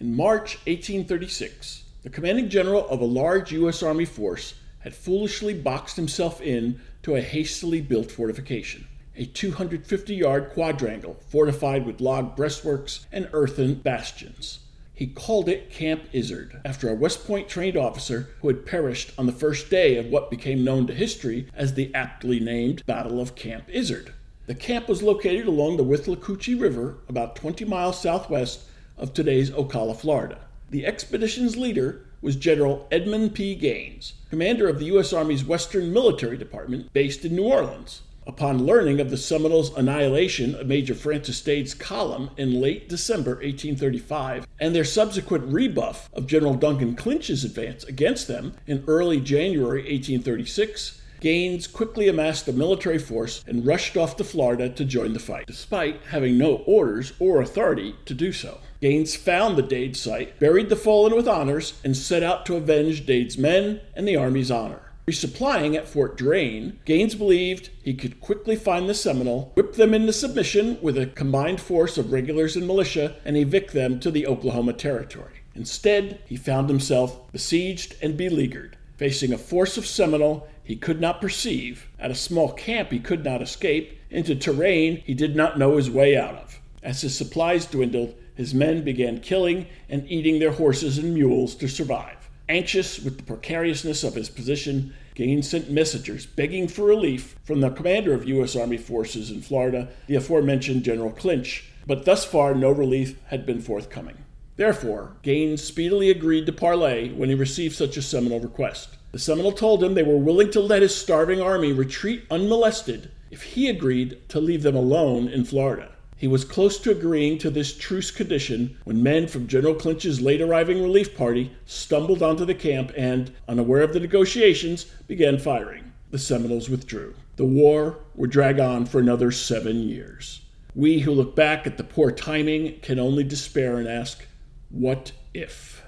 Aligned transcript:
In 0.00 0.14
March 0.14 0.58
1836, 0.66 1.82
the 2.04 2.10
commanding 2.10 2.48
general 2.48 2.88
of 2.88 3.00
a 3.00 3.04
large 3.04 3.50
U.S. 3.50 3.82
Army 3.82 4.04
force 4.04 4.54
had 4.78 4.94
foolishly 4.94 5.54
boxed 5.54 5.96
himself 5.96 6.40
in 6.40 6.80
to 7.02 7.16
a 7.16 7.20
hastily 7.20 7.80
built 7.80 8.12
fortification, 8.12 8.86
a 9.16 9.24
250 9.24 10.14
yard 10.14 10.50
quadrangle 10.50 11.16
fortified 11.28 11.84
with 11.84 12.00
log 12.00 12.36
breastworks 12.36 13.06
and 13.10 13.28
earthen 13.32 13.74
bastions. 13.74 14.60
He 14.94 15.08
called 15.08 15.48
it 15.48 15.68
Camp 15.68 16.04
Izard, 16.12 16.60
after 16.64 16.88
a 16.88 16.94
West 16.94 17.26
Point 17.26 17.48
trained 17.48 17.76
officer 17.76 18.28
who 18.40 18.46
had 18.46 18.66
perished 18.66 19.10
on 19.18 19.26
the 19.26 19.32
first 19.32 19.68
day 19.68 19.96
of 19.96 20.06
what 20.06 20.30
became 20.30 20.62
known 20.62 20.86
to 20.86 20.94
history 20.94 21.48
as 21.54 21.74
the 21.74 21.92
aptly 21.92 22.38
named 22.38 22.86
Battle 22.86 23.20
of 23.20 23.34
Camp 23.34 23.64
Izard. 23.68 24.12
The 24.46 24.54
camp 24.54 24.88
was 24.88 25.02
located 25.02 25.48
along 25.48 25.76
the 25.76 25.84
Withlacoochee 25.84 26.60
River, 26.60 26.98
about 27.08 27.34
20 27.34 27.64
miles 27.64 28.00
southwest 28.00 28.60
of 28.98 29.14
today's 29.14 29.50
Ocala, 29.50 29.96
Florida. 29.96 30.38
The 30.70 30.84
expedition's 30.84 31.56
leader 31.56 32.04
was 32.20 32.36
General 32.36 32.86
Edmund 32.90 33.34
P. 33.34 33.54
Gaines, 33.54 34.14
commander 34.28 34.68
of 34.68 34.78
the 34.78 34.86
U.S. 34.86 35.12
Army's 35.12 35.44
Western 35.44 35.92
Military 35.92 36.36
Department 36.36 36.92
based 36.92 37.24
in 37.24 37.36
New 37.36 37.44
Orleans. 37.44 38.02
Upon 38.26 38.66
learning 38.66 39.00
of 39.00 39.08
the 39.08 39.16
Seminoles' 39.16 39.74
annihilation 39.74 40.54
of 40.54 40.66
Major 40.66 40.94
Francis 40.94 41.40
Dade's 41.40 41.72
column 41.72 42.30
in 42.36 42.60
late 42.60 42.88
December 42.88 43.36
1835 43.36 44.46
and 44.60 44.74
their 44.74 44.84
subsequent 44.84 45.44
rebuff 45.50 46.10
of 46.12 46.26
General 46.26 46.52
Duncan 46.52 46.94
Clinch's 46.94 47.44
advance 47.44 47.84
against 47.84 48.28
them 48.28 48.54
in 48.66 48.84
early 48.86 49.20
January 49.20 49.80
1836, 49.80 51.00
Gaines 51.20 51.66
quickly 51.66 52.06
amassed 52.06 52.46
a 52.46 52.52
military 52.52 52.98
force 52.98 53.42
and 53.46 53.66
rushed 53.66 53.96
off 53.96 54.16
to 54.16 54.24
Florida 54.24 54.68
to 54.68 54.84
join 54.84 55.14
the 55.14 55.18
fight, 55.18 55.46
despite 55.46 56.00
having 56.10 56.36
no 56.36 56.56
orders 56.66 57.12
or 57.18 57.40
authority 57.40 57.96
to 58.04 58.14
do 58.14 58.30
so. 58.30 58.58
Gaines 58.80 59.16
found 59.16 59.56
the 59.56 59.62
Dade 59.62 59.96
site, 59.96 60.38
buried 60.38 60.68
the 60.68 60.76
fallen 60.76 61.14
with 61.16 61.26
honors, 61.26 61.80
and 61.82 61.96
set 61.96 62.22
out 62.22 62.46
to 62.46 62.54
avenge 62.54 63.06
Dade's 63.06 63.36
men 63.36 63.80
and 63.96 64.06
the 64.06 64.16
Army's 64.16 64.52
honor. 64.52 64.82
Resupplying 65.08 65.74
at 65.74 65.88
Fort 65.88 66.16
Drane, 66.16 66.78
Gaines 66.84 67.14
believed 67.14 67.70
he 67.82 67.94
could 67.94 68.20
quickly 68.20 68.54
find 68.54 68.88
the 68.88 68.94
Seminole, 68.94 69.50
whip 69.54 69.72
them 69.72 69.94
into 69.94 70.12
submission 70.12 70.78
with 70.80 70.96
a 70.96 71.06
combined 71.06 71.60
force 71.60 71.98
of 71.98 72.12
regulars 72.12 72.54
and 72.54 72.66
militia, 72.66 73.16
and 73.24 73.36
evict 73.36 73.72
them 73.72 73.98
to 73.98 74.10
the 74.10 74.26
Oklahoma 74.26 74.74
Territory. 74.74 75.40
Instead, 75.56 76.20
he 76.26 76.36
found 76.36 76.68
himself 76.68 77.32
besieged 77.32 77.96
and 78.00 78.16
beleaguered, 78.16 78.76
facing 78.96 79.32
a 79.32 79.38
force 79.38 79.76
of 79.76 79.86
Seminole 79.86 80.46
he 80.62 80.76
could 80.76 81.00
not 81.00 81.20
perceive, 81.20 81.88
at 81.98 82.12
a 82.12 82.14
small 82.14 82.52
camp 82.52 82.92
he 82.92 83.00
could 83.00 83.24
not 83.24 83.42
escape, 83.42 83.98
into 84.10 84.36
terrain 84.36 85.02
he 85.04 85.14
did 85.14 85.34
not 85.34 85.58
know 85.58 85.78
his 85.78 85.90
way 85.90 86.16
out 86.16 86.36
of. 86.36 86.60
As 86.82 87.00
his 87.00 87.16
supplies 87.16 87.66
dwindled, 87.66 88.14
his 88.38 88.54
men 88.54 88.82
began 88.82 89.20
killing 89.20 89.66
and 89.90 90.08
eating 90.10 90.38
their 90.38 90.52
horses 90.52 90.96
and 90.96 91.12
mules 91.12 91.56
to 91.56 91.68
survive. 91.68 92.30
Anxious 92.48 93.00
with 93.00 93.16
the 93.18 93.24
precariousness 93.24 94.04
of 94.04 94.14
his 94.14 94.30
position, 94.30 94.94
Gaines 95.16 95.50
sent 95.50 95.72
messengers 95.72 96.24
begging 96.24 96.68
for 96.68 96.84
relief 96.84 97.36
from 97.42 97.60
the 97.60 97.70
commander 97.70 98.14
of 98.14 98.28
U.S. 98.28 98.54
Army 98.54 98.76
forces 98.76 99.32
in 99.32 99.42
Florida, 99.42 99.88
the 100.06 100.14
aforementioned 100.14 100.84
General 100.84 101.10
Clinch, 101.10 101.64
but 101.84 102.04
thus 102.04 102.24
far 102.24 102.54
no 102.54 102.70
relief 102.70 103.20
had 103.26 103.44
been 103.44 103.60
forthcoming. 103.60 104.16
Therefore, 104.54 105.16
Gaines 105.22 105.62
speedily 105.62 106.08
agreed 106.08 106.46
to 106.46 106.52
parley 106.52 107.12
when 107.12 107.28
he 107.28 107.34
received 107.34 107.74
such 107.74 107.96
a 107.96 108.02
Seminole 108.02 108.40
request. 108.40 108.96
The 109.10 109.18
Seminole 109.18 109.52
told 109.52 109.82
him 109.82 109.94
they 109.94 110.04
were 110.04 110.16
willing 110.16 110.52
to 110.52 110.60
let 110.60 110.82
his 110.82 110.94
starving 110.94 111.40
army 111.40 111.72
retreat 111.72 112.24
unmolested 112.30 113.10
if 113.32 113.42
he 113.42 113.68
agreed 113.68 114.28
to 114.28 114.40
leave 114.40 114.62
them 114.62 114.76
alone 114.76 115.26
in 115.26 115.44
Florida. 115.44 115.90
He 116.18 116.26
was 116.26 116.44
close 116.44 116.78
to 116.80 116.90
agreeing 116.90 117.38
to 117.38 117.48
this 117.48 117.76
truce 117.76 118.10
condition 118.10 118.76
when 118.82 119.04
men 119.04 119.28
from 119.28 119.46
General 119.46 119.74
Clinch's 119.74 120.20
late 120.20 120.40
arriving 120.40 120.82
relief 120.82 121.16
party 121.16 121.52
stumbled 121.64 122.24
onto 122.24 122.44
the 122.44 122.56
camp 122.56 122.92
and, 122.96 123.32
unaware 123.46 123.82
of 123.82 123.92
the 123.92 124.00
negotiations, 124.00 124.86
began 125.06 125.38
firing. 125.38 125.92
The 126.10 126.18
Seminoles 126.18 126.68
withdrew. 126.68 127.14
The 127.36 127.44
war 127.44 128.00
would 128.16 128.30
drag 128.30 128.58
on 128.58 128.86
for 128.86 128.98
another 128.98 129.30
seven 129.30 129.80
years. 129.82 130.40
We 130.74 130.98
who 130.98 131.12
look 131.12 131.36
back 131.36 131.68
at 131.68 131.76
the 131.76 131.84
poor 131.84 132.10
timing 132.10 132.80
can 132.80 132.98
only 132.98 133.22
despair 133.22 133.78
and 133.78 133.86
ask, 133.86 134.26
what 134.70 135.12
if? 135.32 135.84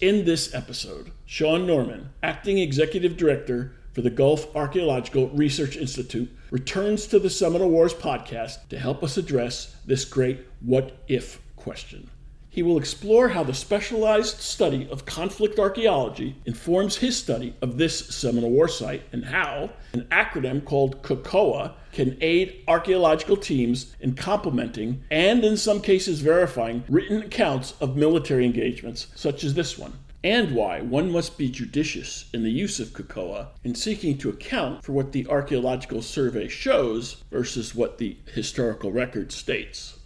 In 0.00 0.24
this 0.24 0.54
episode, 0.54 1.10
Sean 1.26 1.66
Norman, 1.66 2.10
acting 2.22 2.58
executive 2.58 3.16
director 3.16 3.72
for 3.92 4.02
the 4.02 4.10
Gulf 4.10 4.54
Archaeological 4.54 5.28
Research 5.30 5.76
Institute, 5.76 6.30
returns 6.50 7.06
to 7.08 7.18
the 7.18 7.30
Seminole 7.30 7.70
Wars 7.70 7.94
podcast 7.94 8.68
to 8.68 8.78
help 8.78 9.02
us 9.02 9.16
address 9.16 9.76
this 9.84 10.04
great 10.04 10.46
what 10.60 10.98
if 11.08 11.40
question. 11.56 12.10
He 12.50 12.62
will 12.62 12.78
explore 12.78 13.28
how 13.28 13.44
the 13.44 13.54
specialized 13.54 14.40
study 14.40 14.88
of 14.90 15.04
conflict 15.04 15.58
archaeology 15.58 16.34
informs 16.44 16.96
his 16.96 17.16
study 17.16 17.54
of 17.60 17.76
this 17.76 18.08
Seminole 18.08 18.50
War 18.50 18.66
site 18.66 19.02
and 19.12 19.26
how 19.26 19.70
an 19.92 20.08
acronym 20.10 20.64
called 20.64 21.02
KOCOA 21.02 21.74
can 21.92 22.16
aid 22.20 22.64
archaeological 22.66 23.36
teams 23.36 23.94
in 24.00 24.14
complementing 24.14 25.04
and, 25.10 25.44
in 25.44 25.56
some 25.56 25.80
cases, 25.80 26.20
verifying 26.20 26.82
written 26.88 27.22
accounts 27.22 27.74
of 27.80 27.96
military 27.96 28.44
engagements 28.44 29.06
such 29.14 29.44
as 29.44 29.54
this 29.54 29.78
one 29.78 29.92
and 30.28 30.52
why 30.52 30.78
one 30.82 31.10
must 31.10 31.38
be 31.38 31.48
judicious 31.48 32.28
in 32.34 32.42
the 32.42 32.50
use 32.50 32.78
of 32.78 32.88
KOCOA 32.88 33.46
in 33.64 33.74
seeking 33.74 34.18
to 34.18 34.28
account 34.28 34.84
for 34.84 34.92
what 34.92 35.12
the 35.12 35.26
archaeological 35.26 36.02
survey 36.02 36.46
shows 36.46 37.24
versus 37.30 37.74
what 37.74 37.96
the 37.96 38.14
historical 38.34 38.92
record 38.92 39.32
states. 39.32 39.98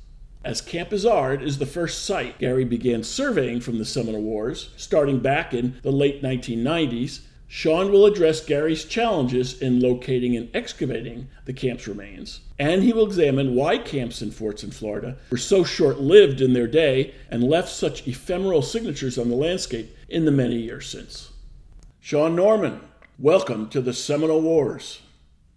As 0.45 0.61
Camp 0.61 0.93
Izard 0.93 1.43
is 1.43 1.59
the 1.59 1.67
first 1.67 2.05
site 2.05 2.39
Gary 2.39 2.65
began 2.65 3.03
surveying 3.03 3.61
from 3.61 3.79
the 3.79 3.85
Seminole 3.85 4.23
Wars, 4.23 4.71
starting 4.77 5.19
back 5.19 5.53
in 5.53 5.81
the 5.83 5.91
late 5.91 6.23
1990s, 6.23 7.23
Sean 7.49 7.93
will 7.93 8.07
address 8.07 8.43
Gary's 8.43 8.87
challenges 8.87 9.61
in 9.61 9.79
locating 9.81 10.35
and 10.37 10.49
excavating 10.55 11.29
the 11.45 11.53
camp's 11.53 11.87
remains, 11.87 12.41
and 12.59 12.83
he 12.83 12.95
will 12.95 13.07
examine 13.07 13.55
why 13.55 13.77
camps 13.77 14.23
and 14.23 14.33
forts 14.33 14.65
in 14.65 14.71
Florida 14.71 15.19
were 15.31 15.37
so 15.37 15.63
short 15.63 16.01
lived 16.01 16.41
in 16.41 16.55
their 16.55 16.67
day 16.67 17.13
and 17.29 17.45
left 17.45 17.69
such 17.69 18.09
ephemeral 18.09 18.63
signatures 18.63 19.19
on 19.19 19.29
the 19.29 19.37
landscape 19.37 19.95
in 20.13 20.27
the 20.27 20.31
many 20.31 20.57
years 20.57 20.89
since. 20.89 21.31
Sean 21.99 22.37
Norman, 22.37 22.81
welcome 23.19 23.69
to 23.71 23.81
the 23.81 23.95
Seminole 23.95 24.43
Wars. 24.43 25.01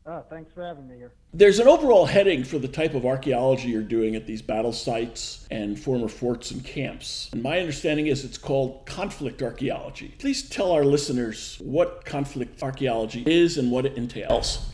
Oh, 0.06 0.24
thanks 0.30 0.54
for 0.54 0.64
having 0.64 0.88
me 0.88 0.96
here. 0.96 1.12
There's 1.34 1.60
an 1.60 1.68
overall 1.68 2.06
heading 2.06 2.46
for 2.46 2.58
the 2.58 2.68
type 2.68 2.94
of 2.94 3.06
archaeology 3.06 3.68
you're 3.68 3.82
doing 3.82 4.16
at 4.16 4.26
these 4.26 4.42
battle 4.42 4.72
sites 4.72 5.46
and 5.52 5.78
former 5.78 6.08
forts 6.08 6.52
and 6.52 6.64
camps. 6.64 7.30
And 7.34 7.44
my 7.44 7.60
understanding 7.60 8.08
is 8.08 8.24
it's 8.24 8.38
called 8.38 8.86
conflict 8.86 9.42
archaeology. 9.42 10.16
Please 10.20 10.48
tell 10.48 10.72
our 10.72 10.86
listeners 10.86 11.58
what 11.62 12.06
conflict 12.06 12.64
archaeology 12.64 13.24
is 13.26 13.58
and 13.58 13.72
what 13.72 13.86
it 13.86 13.98
entails. 13.98 14.70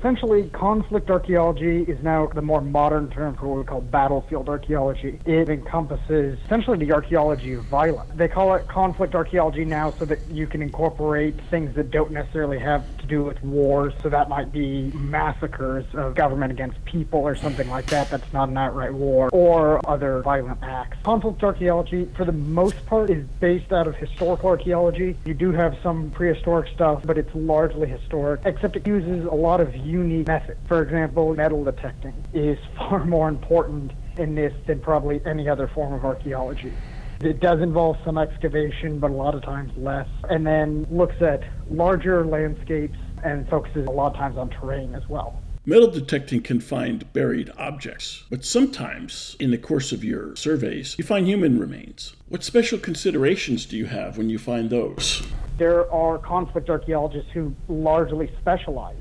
Essentially, 0.00 0.48
conflict 0.48 1.10
archaeology 1.10 1.82
is 1.82 2.02
now 2.02 2.26
the 2.28 2.40
more 2.40 2.62
modern 2.62 3.10
term 3.10 3.36
for 3.36 3.48
what 3.48 3.58
we 3.58 3.64
call 3.64 3.82
battlefield 3.82 4.48
archaeology. 4.48 5.20
It 5.26 5.50
encompasses 5.50 6.38
essentially 6.46 6.78
the 6.78 6.90
archaeology 6.92 7.52
of 7.52 7.64
violence. 7.64 8.10
They 8.14 8.26
call 8.26 8.54
it 8.54 8.66
conflict 8.66 9.14
archaeology 9.14 9.66
now 9.66 9.90
so 9.90 10.06
that 10.06 10.18
you 10.30 10.46
can 10.46 10.62
incorporate 10.62 11.34
things 11.50 11.74
that 11.74 11.90
don't 11.90 12.12
necessarily 12.12 12.58
have 12.60 12.82
to 12.96 13.06
do 13.06 13.24
with 13.24 13.44
wars. 13.44 13.92
So 14.02 14.08
that 14.08 14.30
might 14.30 14.50
be 14.50 14.90
massacres 14.94 15.84
of 15.92 16.14
government 16.14 16.50
against 16.50 16.82
people 16.86 17.20
or 17.20 17.36
something 17.36 17.68
like 17.68 17.84
that. 17.88 18.08
That's 18.08 18.32
not 18.32 18.48
an 18.48 18.56
outright 18.56 18.94
war 18.94 19.28
or 19.34 19.86
other 19.86 20.22
violent 20.22 20.62
acts. 20.62 20.96
Conflict 21.02 21.44
archaeology, 21.44 22.08
for 22.16 22.24
the 22.24 22.32
most 22.32 22.86
part, 22.86 23.10
is 23.10 23.26
based 23.38 23.70
out 23.70 23.86
of 23.86 23.96
historical 23.96 24.48
archaeology. 24.48 25.18
You 25.26 25.34
do 25.34 25.52
have 25.52 25.76
some 25.82 26.10
prehistoric 26.10 26.72
stuff, 26.72 27.02
but 27.04 27.18
it's 27.18 27.34
largely 27.34 27.86
historic, 27.86 28.40
except 28.46 28.76
it 28.76 28.86
uses 28.86 29.26
a 29.26 29.34
lot 29.34 29.60
of 29.60 29.74
unique 29.90 30.28
method. 30.28 30.56
For 30.68 30.82
example, 30.82 31.34
metal 31.34 31.64
detecting 31.64 32.14
is 32.32 32.58
far 32.76 33.04
more 33.04 33.28
important 33.28 33.92
in 34.16 34.34
this 34.34 34.52
than 34.66 34.80
probably 34.80 35.20
any 35.26 35.48
other 35.48 35.68
form 35.68 35.92
of 35.92 36.04
archaeology. 36.04 36.72
It 37.20 37.40
does 37.40 37.60
involve 37.60 37.98
some 38.02 38.16
excavation, 38.16 38.98
but 38.98 39.10
a 39.10 39.14
lot 39.14 39.34
of 39.34 39.42
times 39.42 39.72
less. 39.76 40.08
And 40.30 40.46
then 40.46 40.86
looks 40.90 41.20
at 41.20 41.42
larger 41.70 42.24
landscapes 42.24 42.96
and 43.22 43.46
focuses 43.48 43.86
a 43.86 43.90
lot 43.90 44.12
of 44.12 44.18
times 44.18 44.38
on 44.38 44.48
terrain 44.48 44.94
as 44.94 45.06
well. 45.08 45.38
Metal 45.66 45.90
detecting 45.90 46.40
can 46.40 46.58
find 46.58 47.12
buried 47.12 47.50
objects, 47.58 48.24
but 48.30 48.46
sometimes, 48.46 49.36
in 49.38 49.50
the 49.50 49.58
course 49.58 49.92
of 49.92 50.02
your 50.02 50.34
surveys, 50.34 50.96
you 50.96 51.04
find 51.04 51.26
human 51.26 51.60
remains. 51.60 52.16
What 52.30 52.42
special 52.42 52.78
considerations 52.78 53.66
do 53.66 53.76
you 53.76 53.84
have 53.84 54.16
when 54.16 54.30
you 54.30 54.38
find 54.38 54.70
those? 54.70 55.22
There 55.58 55.92
are 55.92 56.16
conflict 56.16 56.70
archaeologists 56.70 57.30
who 57.32 57.54
largely 57.68 58.32
specialize 58.40 58.96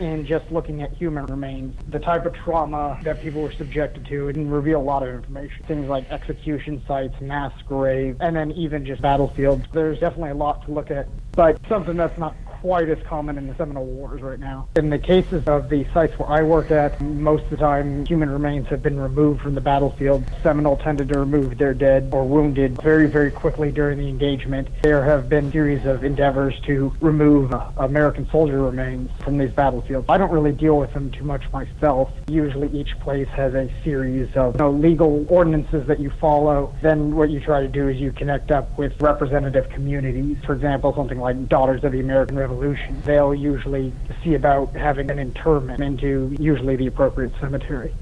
in 0.00 0.26
just 0.26 0.44
looking 0.50 0.82
at 0.82 0.92
human 0.94 1.26
remains, 1.26 1.74
the 1.88 1.98
type 1.98 2.26
of 2.26 2.34
trauma 2.44 2.98
that 3.04 3.20
people 3.20 3.40
were 3.40 3.52
subjected 3.56 4.06
to, 4.06 4.28
and 4.28 4.52
reveal 4.52 4.80
a 4.80 4.82
lot 4.82 5.02
of 5.02 5.14
information. 5.14 5.64
Things 5.66 5.88
like 5.88 6.06
execution 6.10 6.82
sites, 6.86 7.14
mass 7.20 7.52
graves, 7.66 8.16
and 8.20 8.36
then 8.36 8.52
even 8.52 8.84
just 8.84 9.02
battlefields. 9.02 9.64
There's 9.72 9.98
definitely 9.98 10.30
a 10.30 10.34
lot 10.34 10.64
to 10.66 10.72
look 10.72 10.90
at, 10.90 11.08
but 11.34 11.58
something 11.68 11.96
that's 11.96 12.18
not 12.18 12.36
quite 12.60 12.88
as 12.88 12.98
common 13.06 13.38
in 13.38 13.46
the 13.46 13.54
Seminole 13.56 13.86
Wars 13.86 14.22
right 14.22 14.38
now. 14.38 14.68
In 14.76 14.90
the 14.90 14.98
cases 14.98 15.46
of 15.46 15.68
the 15.68 15.86
sites 15.92 16.18
where 16.18 16.28
I 16.28 16.42
work 16.42 16.70
at, 16.70 17.00
most 17.00 17.44
of 17.44 17.50
the 17.50 17.56
time 17.56 18.06
human 18.06 18.30
remains 18.30 18.66
have 18.68 18.82
been 18.82 18.98
removed 18.98 19.40
from 19.42 19.54
the 19.54 19.60
battlefield. 19.60 20.24
Seminole 20.42 20.76
tended 20.76 21.08
to 21.10 21.18
remove 21.18 21.58
their 21.58 21.74
dead 21.74 22.10
or 22.12 22.24
wounded 22.24 22.80
very, 22.82 23.06
very 23.06 23.30
quickly 23.30 23.70
during 23.70 23.98
the 23.98 24.08
engagement. 24.08 24.68
There 24.82 25.04
have 25.04 25.28
been 25.28 25.50
series 25.52 25.86
of 25.86 26.04
endeavors 26.04 26.58
to 26.66 26.92
remove 27.00 27.52
uh, 27.52 27.70
American 27.78 28.28
soldier 28.30 28.62
remains 28.62 29.10
from 29.22 29.38
these 29.38 29.50
battlefields. 29.50 30.06
I 30.08 30.18
don't 30.18 30.30
really 30.30 30.52
deal 30.52 30.78
with 30.78 30.92
them 30.92 31.10
too 31.10 31.24
much 31.24 31.42
myself. 31.52 32.10
Usually 32.28 32.68
each 32.78 32.98
place 33.00 33.28
has 33.28 33.54
a 33.54 33.70
series 33.82 34.34
of 34.36 34.54
you 34.54 34.58
know, 34.58 34.70
legal 34.70 35.26
ordinances 35.28 35.86
that 35.86 36.00
you 36.00 36.10
follow. 36.20 36.74
Then 36.82 37.14
what 37.16 37.30
you 37.30 37.40
try 37.40 37.60
to 37.60 37.68
do 37.68 37.88
is 37.88 37.96
you 37.96 38.12
connect 38.12 38.50
up 38.50 38.76
with 38.78 39.00
representative 39.00 39.68
communities. 39.70 40.36
For 40.44 40.54
example, 40.54 40.94
something 40.94 41.18
like 41.18 41.48
Daughters 41.48 41.84
of 41.84 41.92
the 41.92 42.00
American 42.00 42.36
Revolution. 42.46 43.02
They'll 43.04 43.34
usually 43.34 43.92
see 44.22 44.34
about 44.34 44.72
having 44.76 45.10
an 45.10 45.18
interment 45.18 45.82
into 45.82 46.32
usually 46.38 46.76
the 46.76 46.86
appropriate 46.86 47.32
cemetery. 47.40 47.92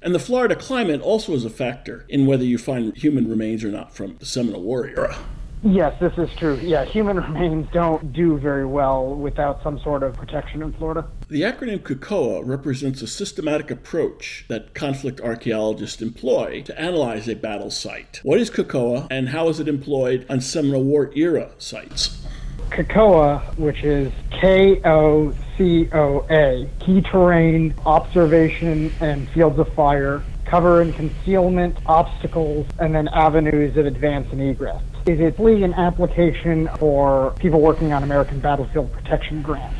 And 0.00 0.14
the 0.14 0.20
Florida 0.20 0.54
climate 0.54 1.00
also 1.00 1.32
is 1.32 1.44
a 1.44 1.50
factor 1.50 2.06
in 2.08 2.24
whether 2.24 2.44
you 2.44 2.58
find 2.58 2.96
human 2.96 3.28
remains 3.28 3.64
or 3.64 3.72
not 3.72 3.92
from 3.92 4.16
the 4.18 4.26
Seminole 4.26 4.62
War 4.62 4.86
era. 4.86 5.18
Yes, 5.64 5.98
this 5.98 6.16
is 6.16 6.32
true. 6.36 6.54
Yeah, 6.62 6.84
human 6.84 7.16
remains 7.32 7.66
don't 7.72 8.12
do 8.12 8.38
very 8.38 8.64
well 8.64 9.16
without 9.16 9.64
some 9.64 9.80
sort 9.80 10.04
of 10.04 10.14
protection 10.14 10.62
in 10.62 10.72
Florida. 10.74 11.04
The 11.28 11.42
acronym 11.42 11.80
KOCOA 11.80 12.46
represents 12.46 13.02
a 13.02 13.08
systematic 13.08 13.72
approach 13.72 14.44
that 14.46 14.74
conflict 14.74 15.20
archaeologists 15.20 16.00
employ 16.00 16.62
to 16.62 16.80
analyze 16.80 17.28
a 17.28 17.34
battle 17.34 17.72
site. 17.72 18.20
What 18.22 18.38
is 18.38 18.48
KOCOA 18.48 19.08
and 19.10 19.30
how 19.30 19.48
is 19.48 19.58
it 19.58 19.66
employed 19.66 20.24
on 20.30 20.40
Seminole 20.40 20.84
War 20.84 21.10
era 21.16 21.50
sites? 21.58 22.24
KOCOA, 22.70 23.56
which 23.58 23.82
is 23.82 24.12
K 24.30 24.80
O 24.84 25.34
C 25.56 25.88
O 25.92 26.26
A, 26.30 26.68
Key 26.80 27.02
Terrain 27.02 27.74
Observation 27.84 28.92
and 29.00 29.28
Fields 29.30 29.58
of 29.58 29.72
Fire, 29.74 30.22
Cover 30.44 30.80
and 30.80 30.94
Concealment, 30.94 31.76
Obstacles, 31.86 32.66
and 32.78 32.94
then 32.94 33.08
Avenues 33.08 33.76
of 33.76 33.86
Advance 33.86 34.28
and 34.32 34.40
Egress. 34.40 34.82
It 35.06 35.20
is 35.20 35.38
really 35.38 35.64
an 35.64 35.74
application 35.74 36.68
for 36.78 37.32
people 37.38 37.60
working 37.60 37.92
on 37.92 38.02
American 38.02 38.40
battlefield 38.40 38.92
protection 38.92 39.42
grants. 39.42 39.76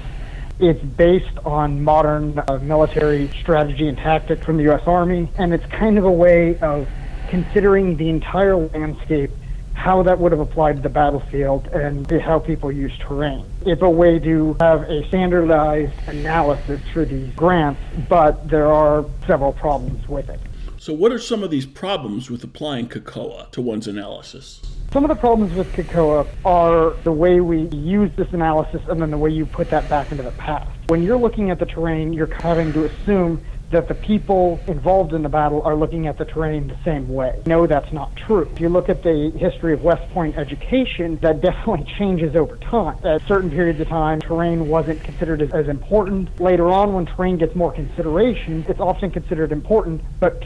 It's 0.58 0.82
based 0.82 1.38
on 1.44 1.84
modern 1.84 2.38
uh, 2.38 2.58
military 2.62 3.28
strategy 3.40 3.86
and 3.88 3.96
tactics 3.96 4.44
from 4.44 4.56
the 4.56 4.64
U.S. 4.64 4.82
Army, 4.86 5.30
and 5.38 5.54
it's 5.54 5.66
kind 5.66 5.98
of 5.98 6.04
a 6.04 6.10
way 6.10 6.58
of 6.58 6.88
considering 7.28 7.96
the 7.96 8.08
entire 8.08 8.56
landscape 8.56 9.30
how 9.78 10.02
that 10.02 10.18
would 10.18 10.32
have 10.32 10.40
applied 10.40 10.76
to 10.76 10.82
the 10.82 10.88
battlefield 10.88 11.68
and 11.68 12.10
how 12.20 12.38
people 12.38 12.70
use 12.70 12.92
terrain. 12.98 13.46
It's 13.64 13.80
a 13.80 13.88
way 13.88 14.18
to 14.18 14.56
have 14.58 14.82
a 14.82 15.06
standardized 15.06 15.92
analysis 16.08 16.80
for 16.92 17.04
these 17.04 17.32
grants, 17.34 17.80
but 18.08 18.48
there 18.48 18.66
are 18.66 19.04
several 19.26 19.52
problems 19.52 20.06
with 20.08 20.28
it. 20.28 20.40
So, 20.78 20.92
what 20.92 21.12
are 21.12 21.18
some 21.18 21.42
of 21.44 21.50
these 21.50 21.64
problems 21.64 22.28
with 22.30 22.42
applying 22.42 22.88
KOCOA 22.88 23.52
to 23.52 23.60
one's 23.60 23.86
analysis? 23.86 24.60
Some 24.92 25.04
of 25.04 25.08
the 25.08 25.16
problems 25.16 25.54
with 25.54 25.72
KOCOA 25.72 26.26
are 26.44 26.94
the 27.04 27.12
way 27.12 27.40
we 27.40 27.68
use 27.68 28.10
this 28.16 28.32
analysis 28.32 28.80
and 28.88 29.00
then 29.00 29.10
the 29.10 29.18
way 29.18 29.30
you 29.30 29.46
put 29.46 29.70
that 29.70 29.88
back 29.88 30.10
into 30.10 30.24
the 30.24 30.32
past. 30.32 30.70
When 30.88 31.02
you're 31.02 31.18
looking 31.18 31.50
at 31.50 31.58
the 31.58 31.66
terrain, 31.66 32.12
you're 32.12 32.32
having 32.34 32.72
to 32.72 32.84
assume 32.86 33.44
that 33.70 33.88
the 33.88 33.94
people 33.94 34.60
involved 34.66 35.12
in 35.12 35.22
the 35.22 35.28
battle 35.28 35.62
are 35.62 35.74
looking 35.74 36.06
at 36.06 36.18
the 36.18 36.24
terrain 36.24 36.68
the 36.68 36.78
same 36.84 37.08
way. 37.08 37.40
No, 37.46 37.66
that's 37.66 37.92
not 37.92 38.14
true. 38.16 38.48
If 38.52 38.60
you 38.60 38.68
look 38.68 38.88
at 38.88 39.02
the 39.02 39.30
history 39.36 39.72
of 39.72 39.82
West 39.82 40.08
Point 40.10 40.36
education, 40.36 41.18
that 41.22 41.40
definitely 41.48 41.86
changes 41.98 42.34
over 42.34 42.56
time. 42.56 42.98
At 43.04 43.26
certain 43.26 43.50
periods 43.50 43.80
of 43.80 43.88
time, 43.88 44.20
terrain 44.20 44.68
wasn't 44.68 45.02
considered 45.02 45.42
as, 45.42 45.52
as 45.52 45.68
important. 45.68 46.40
Later 46.40 46.68
on, 46.68 46.94
when 46.94 47.06
terrain 47.06 47.36
gets 47.38 47.54
more 47.54 47.72
consideration, 47.72 48.64
it's 48.68 48.80
often 48.80 49.10
considered 49.10 49.52
important, 49.52 50.02
but 50.20 50.42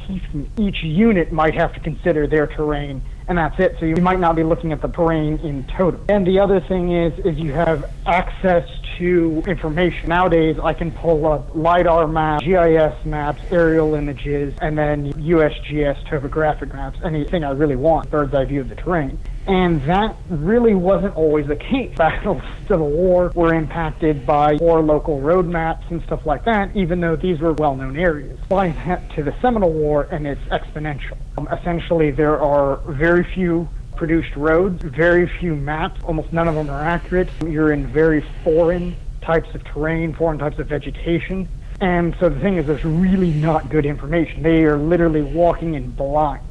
each 0.58 0.82
unit 0.82 1.32
might 1.32 1.54
have 1.54 1.72
to 1.74 1.80
consider 1.80 2.26
their 2.26 2.46
terrain 2.46 3.02
and 3.28 3.38
that's 3.38 3.58
it. 3.60 3.76
So 3.78 3.86
you 3.86 3.96
might 3.96 4.20
not 4.20 4.36
be 4.36 4.42
looking 4.42 4.72
at 4.72 4.82
the 4.82 4.88
terrain 4.88 5.38
in 5.38 5.64
total. 5.64 6.00
And 6.08 6.26
the 6.26 6.38
other 6.40 6.60
thing 6.60 6.92
is, 6.92 7.18
is 7.24 7.38
you 7.38 7.52
have 7.52 7.90
access 8.04 8.68
to 8.98 9.42
information. 9.46 10.08
Nowadays, 10.08 10.56
I 10.62 10.72
can 10.72 10.90
pull 10.90 11.26
up 11.26 11.54
LiDAR 11.54 12.08
maps, 12.08 12.44
GIS 12.44 13.04
maps, 13.04 13.42
aerial 13.50 13.94
images, 13.94 14.54
and 14.60 14.76
then 14.76 15.12
USGS 15.14 16.08
topographic 16.08 16.72
maps, 16.72 16.98
anything 17.04 17.44
I 17.44 17.50
really 17.50 17.76
want, 17.76 18.10
bird's 18.10 18.34
eye 18.34 18.44
view 18.44 18.60
of 18.60 18.68
the 18.68 18.74
terrain. 18.74 19.18
And 19.46 19.82
that 19.82 20.16
really 20.28 20.74
wasn't 20.74 21.16
always 21.16 21.46
the 21.46 21.56
case. 21.56 21.94
Battles 21.96 22.42
to 22.68 22.76
the 22.76 22.84
war 22.84 23.32
were 23.34 23.54
impacted 23.54 24.24
by 24.26 24.56
poor 24.58 24.80
local 24.80 25.20
road 25.20 25.46
maps 25.46 25.84
and 25.90 26.02
stuff 26.04 26.24
like 26.26 26.44
that, 26.44 26.76
even 26.76 27.00
though 27.00 27.16
these 27.16 27.40
were 27.40 27.52
well-known 27.52 27.96
areas. 27.96 28.38
Apply 28.44 28.68
that 28.86 29.10
to 29.16 29.22
the 29.22 29.34
Seminole 29.40 29.72
War, 29.72 30.04
and 30.10 30.26
it's 30.26 30.40
exponential. 30.42 31.16
Um, 31.36 31.48
essentially, 31.48 32.10
there 32.10 32.40
are 32.40 32.76
very 32.92 33.24
few 33.34 33.68
produced 34.02 34.34
roads, 34.34 34.82
very 34.82 35.30
few 35.38 35.54
maps, 35.54 36.00
almost 36.02 36.32
none 36.32 36.48
of 36.48 36.56
them 36.56 36.68
are 36.68 36.84
accurate. 36.84 37.28
You're 37.46 37.72
in 37.72 37.86
very 37.86 38.26
foreign 38.42 38.96
types 39.20 39.48
of 39.54 39.62
terrain, 39.62 40.12
foreign 40.12 40.40
types 40.40 40.58
of 40.58 40.66
vegetation. 40.66 41.48
And 41.80 42.12
so 42.18 42.28
the 42.28 42.40
thing 42.40 42.56
is, 42.56 42.66
there's 42.66 42.82
really 42.82 43.30
not 43.30 43.70
good 43.70 43.86
information. 43.86 44.42
They 44.42 44.64
are 44.64 44.76
literally 44.76 45.22
walking 45.22 45.74
in 45.74 45.92
blind. 45.92 46.42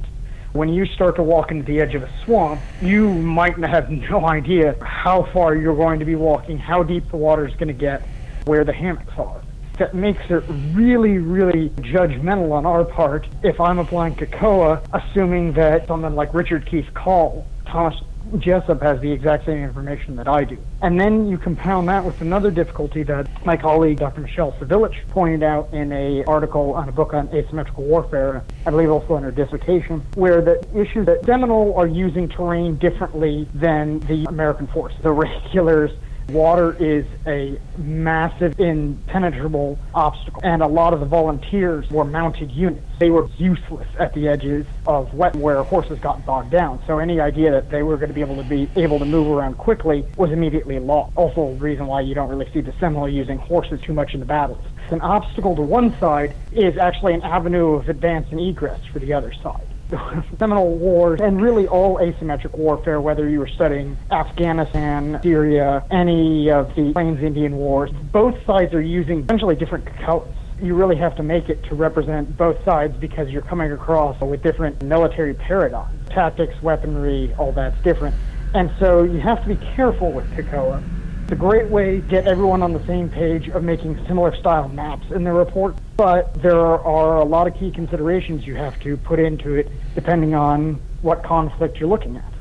When 0.54 0.70
you 0.70 0.86
start 0.86 1.18
to 1.18 1.24
walk 1.24 1.52
into 1.52 1.66
the 1.66 1.82
edge 1.82 1.94
of 1.94 2.04
a 2.04 2.10
swamp, 2.24 2.62
you 2.82 3.10
might 3.10 3.58
have 3.58 3.90
no 4.10 4.26
idea 4.26 4.78
how 4.82 5.28
far 5.34 5.54
you're 5.54 5.76
going 5.76 6.00
to 6.00 6.06
be 6.06 6.16
walking, 6.16 6.58
how 6.58 6.84
deep 6.84 7.12
the 7.12 7.18
water 7.18 7.46
is 7.46 7.54
going 7.56 7.68
to 7.68 7.74
get, 7.74 8.02
where 8.46 8.64
the 8.64 8.72
hammocks 8.72 9.12
are. 9.18 9.41
That 9.82 9.96
makes 9.96 10.22
it 10.30 10.44
really, 10.76 11.18
really 11.18 11.70
judgmental 11.70 12.52
on 12.52 12.68
our 12.68 12.86
part 12.86 13.28
if 13.42 13.60
I'm 13.60 13.80
applying 13.80 14.14
KOCOA, 14.14 14.88
assuming 14.94 15.54
that 15.54 15.88
someone 15.88 16.14
like 16.14 16.36
Richard 16.36 16.68
Keith 16.68 16.94
Call, 16.94 17.48
Thomas 17.66 18.00
Jesup 18.34 18.80
has 18.84 19.02
the 19.02 19.12
exact 19.12 19.48
same 19.48 19.58
information 19.58 20.16
that 20.18 20.28
I 20.28 20.44
do. 20.44 20.60
And 20.84 21.00
then 21.00 21.28
you 21.28 21.40
compound 21.40 21.90
that 21.90 22.06
with 22.06 22.22
another 22.22 22.52
difficulty 22.52 23.02
that 23.02 23.28
my 23.44 23.58
colleague 23.58 23.98
Dr. 23.98 24.22
Michelle 24.22 24.52
Savilich 24.60 24.96
pointed 25.08 25.42
out 25.42 25.74
in 25.74 25.92
a 25.92 26.24
article 26.26 26.76
on 26.76 26.88
a 26.88 26.92
book 26.92 27.16
on 27.16 27.28
asymmetrical 27.30 27.84
warfare, 27.84 28.44
I 28.68 28.70
believe 28.70 28.92
also 28.92 29.16
in 29.16 29.24
her 29.24 29.32
dissertation, 29.32 30.02
where 30.14 30.44
the 30.44 30.64
issue 30.80 31.04
that 31.06 31.26
Seminole 31.26 31.74
are 31.76 31.88
using 31.88 32.30
terrain 32.30 32.76
differently 32.76 33.48
than 33.56 34.00
the 34.02 34.26
American 34.30 34.68
force. 34.68 34.94
The 35.02 35.12
regulars 35.12 35.90
Water 36.32 36.78
is 36.80 37.06
a 37.28 37.60
massive, 37.78 38.58
impenetrable 38.58 39.78
obstacle, 39.94 40.42
and 40.46 40.62
a 40.62 40.68
lot 40.68 40.94
of 40.94 41.02
the 41.02 41.06
volunteers 41.06 41.90
were 41.92 42.06
mounted 42.06 42.52
units. 42.52 42.88
They 43.00 43.10
were 43.10 43.28
useless 43.38 43.88
at 44.00 44.14
the 44.14 44.30
edges 44.30 44.66
of 44.88 45.14
wet 45.14 45.36
where 45.36 45.64
horses 45.64 46.00
got 46.00 46.26
bogged 46.26 46.52
down. 46.52 46.82
So 46.88 47.00
any 47.00 47.20
idea 47.20 47.52
that 47.52 47.70
they 47.70 47.84
were 47.84 47.98
going 47.98 48.08
to 48.08 48.14
be 48.14 48.22
able 48.22 48.38
to 48.38 48.44
be 48.44 48.70
able 48.78 49.00
to 49.00 49.06
move 49.06 49.28
around 49.28 49.58
quickly 49.58 50.06
was 50.16 50.32
immediately 50.32 50.80
lost. 50.80 51.12
Also, 51.18 51.54
the 51.54 51.60
reason 51.60 51.88
why 51.88 52.00
you 52.00 52.16
don't 52.16 52.30
really 52.30 52.50
see 52.54 52.62
the 52.62 52.74
Seminole 52.80 53.10
using 53.10 53.38
horses 53.38 53.82
too 53.86 53.94
much 53.94 54.14
in 54.14 54.22
the 54.22 54.26
battles. 54.26 54.64
An 54.90 55.02
obstacle 55.02 55.56
to 55.58 55.62
one 55.62 55.94
side 56.00 56.34
is 56.54 56.78
actually 56.78 57.14
an 57.14 57.24
avenue 57.24 57.74
of 57.74 57.90
advance 57.90 58.28
and 58.32 58.40
egress 58.40 58.80
for 58.94 59.00
the 59.00 59.12
other 59.12 59.34
side. 59.44 59.68
Seminole 60.40 60.78
Wars 60.78 61.20
and 61.22 61.42
really 61.42 61.68
all 61.68 61.98
asymmetric 61.98 62.58
warfare, 62.58 63.02
whether 63.02 63.30
you 63.30 63.40
were 63.40 63.50
studying 63.56 63.98
Afghanistan, 64.12 65.20
Syria, 65.24 65.84
any 65.92 66.50
of 66.50 66.70
the 66.76 66.92
Plains 66.94 67.22
Indian 67.22 67.56
Wars, 67.56 67.92
both 68.12 68.36
sides 68.46 68.74
are 68.74 68.82
using 68.82 69.24
essentially 69.24 69.56
different 69.56 69.86
colors 70.06 70.36
you 70.62 70.76
really 70.76 70.96
have 70.96 71.16
to 71.16 71.24
make 71.24 71.50
it 71.50 71.64
to 71.64 71.76
represent 71.76 72.38
both 72.38 72.56
sides 72.64 72.94
because 73.00 73.30
you're 73.30 73.42
coming 73.42 73.72
across 73.72 74.20
with 74.22 74.44
different 74.44 74.84
military 74.84 75.34
paradigms. 75.34 76.00
Tactics, 76.10 76.54
weaponry, 76.62 77.34
all 77.40 77.52
that's 77.52 77.82
different. 77.84 78.16
And 78.54 78.70
so 78.80 79.04
you 79.04 79.20
have 79.22 79.42
to 79.44 79.50
be 79.50 79.58
careful 79.76 80.12
with 80.12 80.26
KOCOA 80.32 80.84
it's 81.32 81.38
a 81.38 81.40
great 81.40 81.70
way 81.70 82.02
to 82.02 82.02
get 82.08 82.28
everyone 82.28 82.62
on 82.62 82.74
the 82.74 82.86
same 82.86 83.08
page 83.08 83.48
of 83.48 83.64
making 83.64 83.96
similar 84.06 84.36
style 84.36 84.68
maps 84.68 85.10
in 85.12 85.24
the 85.24 85.32
report, 85.32 85.74
but 85.96 86.34
there 86.42 86.60
are 86.60 87.22
a 87.22 87.24
lot 87.24 87.48
of 87.48 87.58
key 87.58 87.72
considerations 87.72 88.46
you 88.46 88.54
have 88.54 88.78
to 88.82 88.98
put 88.98 89.18
into 89.18 89.54
it 89.54 89.72
depending 89.96 90.36
on 90.36 90.74
what 91.02 91.24
conflict 91.24 91.80
you're 91.80 91.88
looking 91.88 92.18
at. 92.18 92.34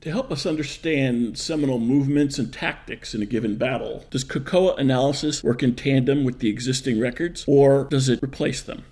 To 0.00 0.10
help 0.10 0.32
us 0.32 0.46
understand 0.46 1.36
Seminole 1.36 1.78
movements 1.78 2.38
and 2.38 2.50
tactics 2.50 3.14
in 3.14 3.20
a 3.20 3.26
given 3.26 3.56
battle, 3.56 4.06
does 4.08 4.24
KOCOA 4.24 4.78
analysis 4.78 5.44
work 5.44 5.62
in 5.62 5.74
tandem 5.74 6.24
with 6.24 6.38
the 6.38 6.48
existing 6.48 6.98
records, 6.98 7.44
or 7.46 7.84
does 7.84 8.08
it 8.08 8.22
replace 8.22 8.62
them? 8.62 8.82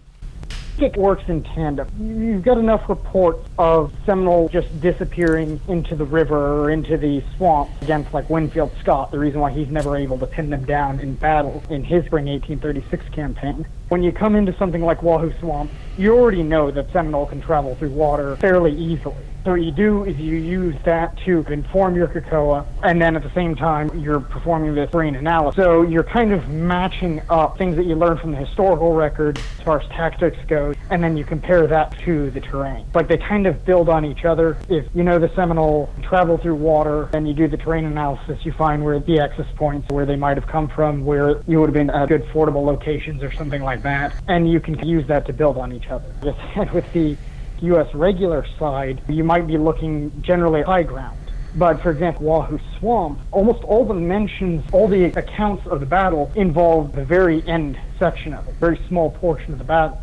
It 0.78 0.96
works 0.96 1.24
in 1.28 1.42
tandem. 1.42 1.88
You've 1.98 2.42
got 2.42 2.58
enough 2.58 2.88
reports 2.88 3.48
of 3.58 3.92
Seminole 4.04 4.48
just 4.48 4.80
disappearing 4.80 5.60
into 5.68 5.96
the 5.96 6.04
river 6.04 6.36
or 6.36 6.70
into 6.70 6.96
the 6.96 7.22
swamp 7.36 7.70
against 7.82 8.12
like 8.12 8.28
Winfield 8.28 8.72
Scott, 8.80 9.10
the 9.10 9.18
reason 9.18 9.40
why 9.40 9.50
he's 9.50 9.68
never 9.68 9.96
able 9.96 10.18
to 10.18 10.26
pin 10.26 10.50
them 10.50 10.64
down 10.64 11.00
in 11.00 11.14
battle 11.14 11.62
in 11.70 11.82
his 11.82 12.04
spring 12.06 12.26
1836 12.26 13.08
campaign. 13.14 13.66
When 13.88 14.02
you 14.02 14.12
come 14.12 14.34
into 14.36 14.56
something 14.58 14.82
like 14.82 15.02
Wahoo 15.02 15.32
Swamp, 15.38 15.70
you 15.96 16.14
already 16.14 16.42
know 16.42 16.70
that 16.70 16.92
Seminole 16.92 17.26
can 17.26 17.40
travel 17.40 17.74
through 17.76 17.90
water 17.90 18.36
fairly 18.36 18.76
easily. 18.76 19.14
So 19.46 19.52
what 19.52 19.62
you 19.62 19.70
do 19.70 20.02
is 20.02 20.18
you 20.18 20.38
use 20.38 20.74
that 20.84 21.16
to 21.18 21.44
inform 21.52 21.94
your 21.94 22.08
KOCOA, 22.08 22.66
and 22.82 23.00
then 23.00 23.14
at 23.14 23.22
the 23.22 23.32
same 23.32 23.54
time 23.54 23.96
you're 23.96 24.18
performing 24.18 24.74
this 24.74 24.90
terrain 24.90 25.14
analysis. 25.14 25.54
So 25.54 25.82
you're 25.82 26.02
kind 26.02 26.32
of 26.32 26.48
matching 26.48 27.22
up 27.30 27.56
things 27.56 27.76
that 27.76 27.86
you 27.86 27.94
learn 27.94 28.18
from 28.18 28.32
the 28.32 28.38
historical 28.38 28.92
record 28.94 29.38
as 29.38 29.64
far 29.64 29.80
as 29.80 29.88
tactics 29.90 30.36
goes, 30.48 30.74
and 30.90 31.00
then 31.00 31.16
you 31.16 31.24
compare 31.24 31.68
that 31.68 31.94
to 32.04 32.32
the 32.32 32.40
terrain. 32.40 32.86
Like 32.92 33.06
they 33.06 33.18
kind 33.18 33.46
of 33.46 33.64
build 33.64 33.88
on 33.88 34.04
each 34.04 34.24
other. 34.24 34.58
If 34.68 34.84
you 34.96 35.04
know 35.04 35.20
the 35.20 35.32
Seminole 35.36 35.94
travel 36.02 36.38
through 36.38 36.56
water, 36.56 37.08
and 37.12 37.28
you 37.28 37.32
do 37.32 37.46
the 37.46 37.56
terrain 37.56 37.84
analysis, 37.84 38.44
you 38.44 38.50
find 38.50 38.84
where 38.84 38.98
the 38.98 39.20
access 39.20 39.46
points, 39.54 39.88
where 39.90 40.06
they 40.06 40.16
might 40.16 40.36
have 40.36 40.48
come 40.48 40.66
from, 40.66 41.04
where 41.04 41.40
you 41.46 41.60
would 41.60 41.68
have 41.68 41.74
been 41.74 41.90
at 41.90 42.08
good 42.08 42.24
fordable 42.32 42.64
locations 42.64 43.22
or 43.22 43.30
something 43.30 43.62
like 43.62 43.82
that, 43.82 44.12
and 44.26 44.50
you 44.50 44.58
can 44.58 44.76
use 44.84 45.06
that 45.06 45.24
to 45.26 45.32
build 45.32 45.56
on 45.56 45.72
each 45.72 45.86
other. 45.86 46.12
Just 46.24 46.72
with 46.74 46.92
the 46.92 47.16
U.S. 47.60 47.86
regular 47.94 48.44
side, 48.58 49.02
you 49.08 49.24
might 49.24 49.46
be 49.46 49.58
looking 49.58 50.22
generally 50.24 50.62
high 50.62 50.82
ground. 50.82 51.30
But 51.54 51.80
for 51.82 51.90
example, 51.90 52.26
Wahoo 52.26 52.58
Swamp, 52.78 53.20
almost 53.30 53.64
all 53.64 53.86
the 53.86 53.94
mentions, 53.94 54.62
all 54.72 54.88
the 54.88 55.06
accounts 55.16 55.66
of 55.70 55.80
the 55.80 55.86
battle 55.86 56.30
involve 56.36 56.92
the 56.94 57.04
very 57.04 57.42
end 57.48 57.78
section 57.98 58.34
of 58.34 58.46
it, 58.46 58.54
very 58.60 58.78
small 58.88 59.10
portion 59.10 59.52
of 59.52 59.58
the 59.58 59.64
battle. 59.64 59.98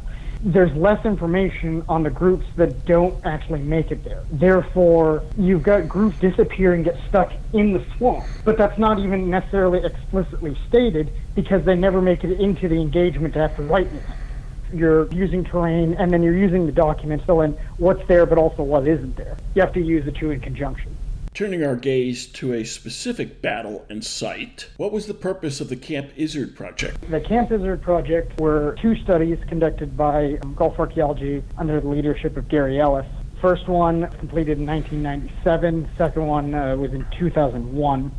There's 0.46 0.76
less 0.76 1.06
information 1.06 1.84
on 1.88 2.04
the 2.04 2.10
groups 2.10 2.46
that 2.58 2.86
don't 2.86 3.16
actually 3.24 3.62
make 3.62 3.92
it 3.92 4.04
there. 4.04 4.24
Therefore, 4.32 5.24
you've 5.38 5.64
got 5.64 5.88
groups 5.88 6.18
disappear 6.20 6.74
and 6.74 6.84
get 6.84 6.96
stuck 7.08 7.32
in 7.54 7.72
the 7.72 7.86
swamp. 7.98 8.26
But 8.44 8.58
that's 8.58 8.78
not 8.78 9.00
even 9.00 9.30
necessarily 9.30 9.80
explicitly 9.86 10.58
stated 10.68 11.14
because 11.36 11.64
they 11.66 11.76
never 11.76 12.02
make 12.02 12.24
it 12.24 12.40
into 12.42 12.68
the 12.68 12.82
engagement 12.82 13.36
write 13.64 13.88
anything 13.88 14.23
you're 14.74 15.12
using 15.14 15.44
terrain, 15.44 15.94
and 15.96 16.12
then 16.12 16.24
you're 16.24 16.38
using 16.38 16.66
the 16.66 16.72
document 16.72 17.22
to 17.22 17.26
fill 17.26 17.42
in 17.42 17.54
what's 17.78 18.06
there, 18.08 18.26
but 18.26 18.38
also 18.38 18.64
what 18.64 18.88
isn't 18.88 19.16
there. 19.16 19.38
You 19.56 19.62
have 19.62 19.74
to 19.74 19.82
use 19.82 20.06
the 20.06 20.12
two 20.12 20.32
in 20.32 20.40
conjunction. 20.40 20.96
Turning 21.34 21.64
our 21.64 21.76
gaze 21.76 22.28
to 22.28 22.54
a 22.54 22.64
specific 22.64 23.42
battle 23.42 23.86
and 23.90 24.06
site, 24.06 24.70
what 24.78 24.92
was 24.92 25.08
the 25.08 25.16
purpose 25.16 25.60
of 25.60 25.68
the 25.68 25.76
Camp 25.76 26.12
Izard 26.16 26.56
project? 26.56 27.10
The 27.10 27.22
Camp 27.22 27.52
Izard 27.52 27.82
project 27.82 28.40
were 28.40 28.76
two 28.80 28.96
studies 28.98 29.40
conducted 29.48 29.98
by 29.98 30.38
Gulf 30.56 30.80
Archaeology 30.80 31.44
under 31.58 31.82
the 31.82 31.88
leadership 31.88 32.38
of 32.38 32.48
Gary 32.50 32.80
Ellis. 32.80 33.08
First 33.42 33.68
one 33.68 34.08
completed 34.20 34.60
in 34.60 34.68
1997, 34.68 35.90
second 35.98 36.28
one 36.28 36.54
uh, 36.54 36.76
was 36.76 36.94
in 36.94 37.04
2001. 37.18 38.12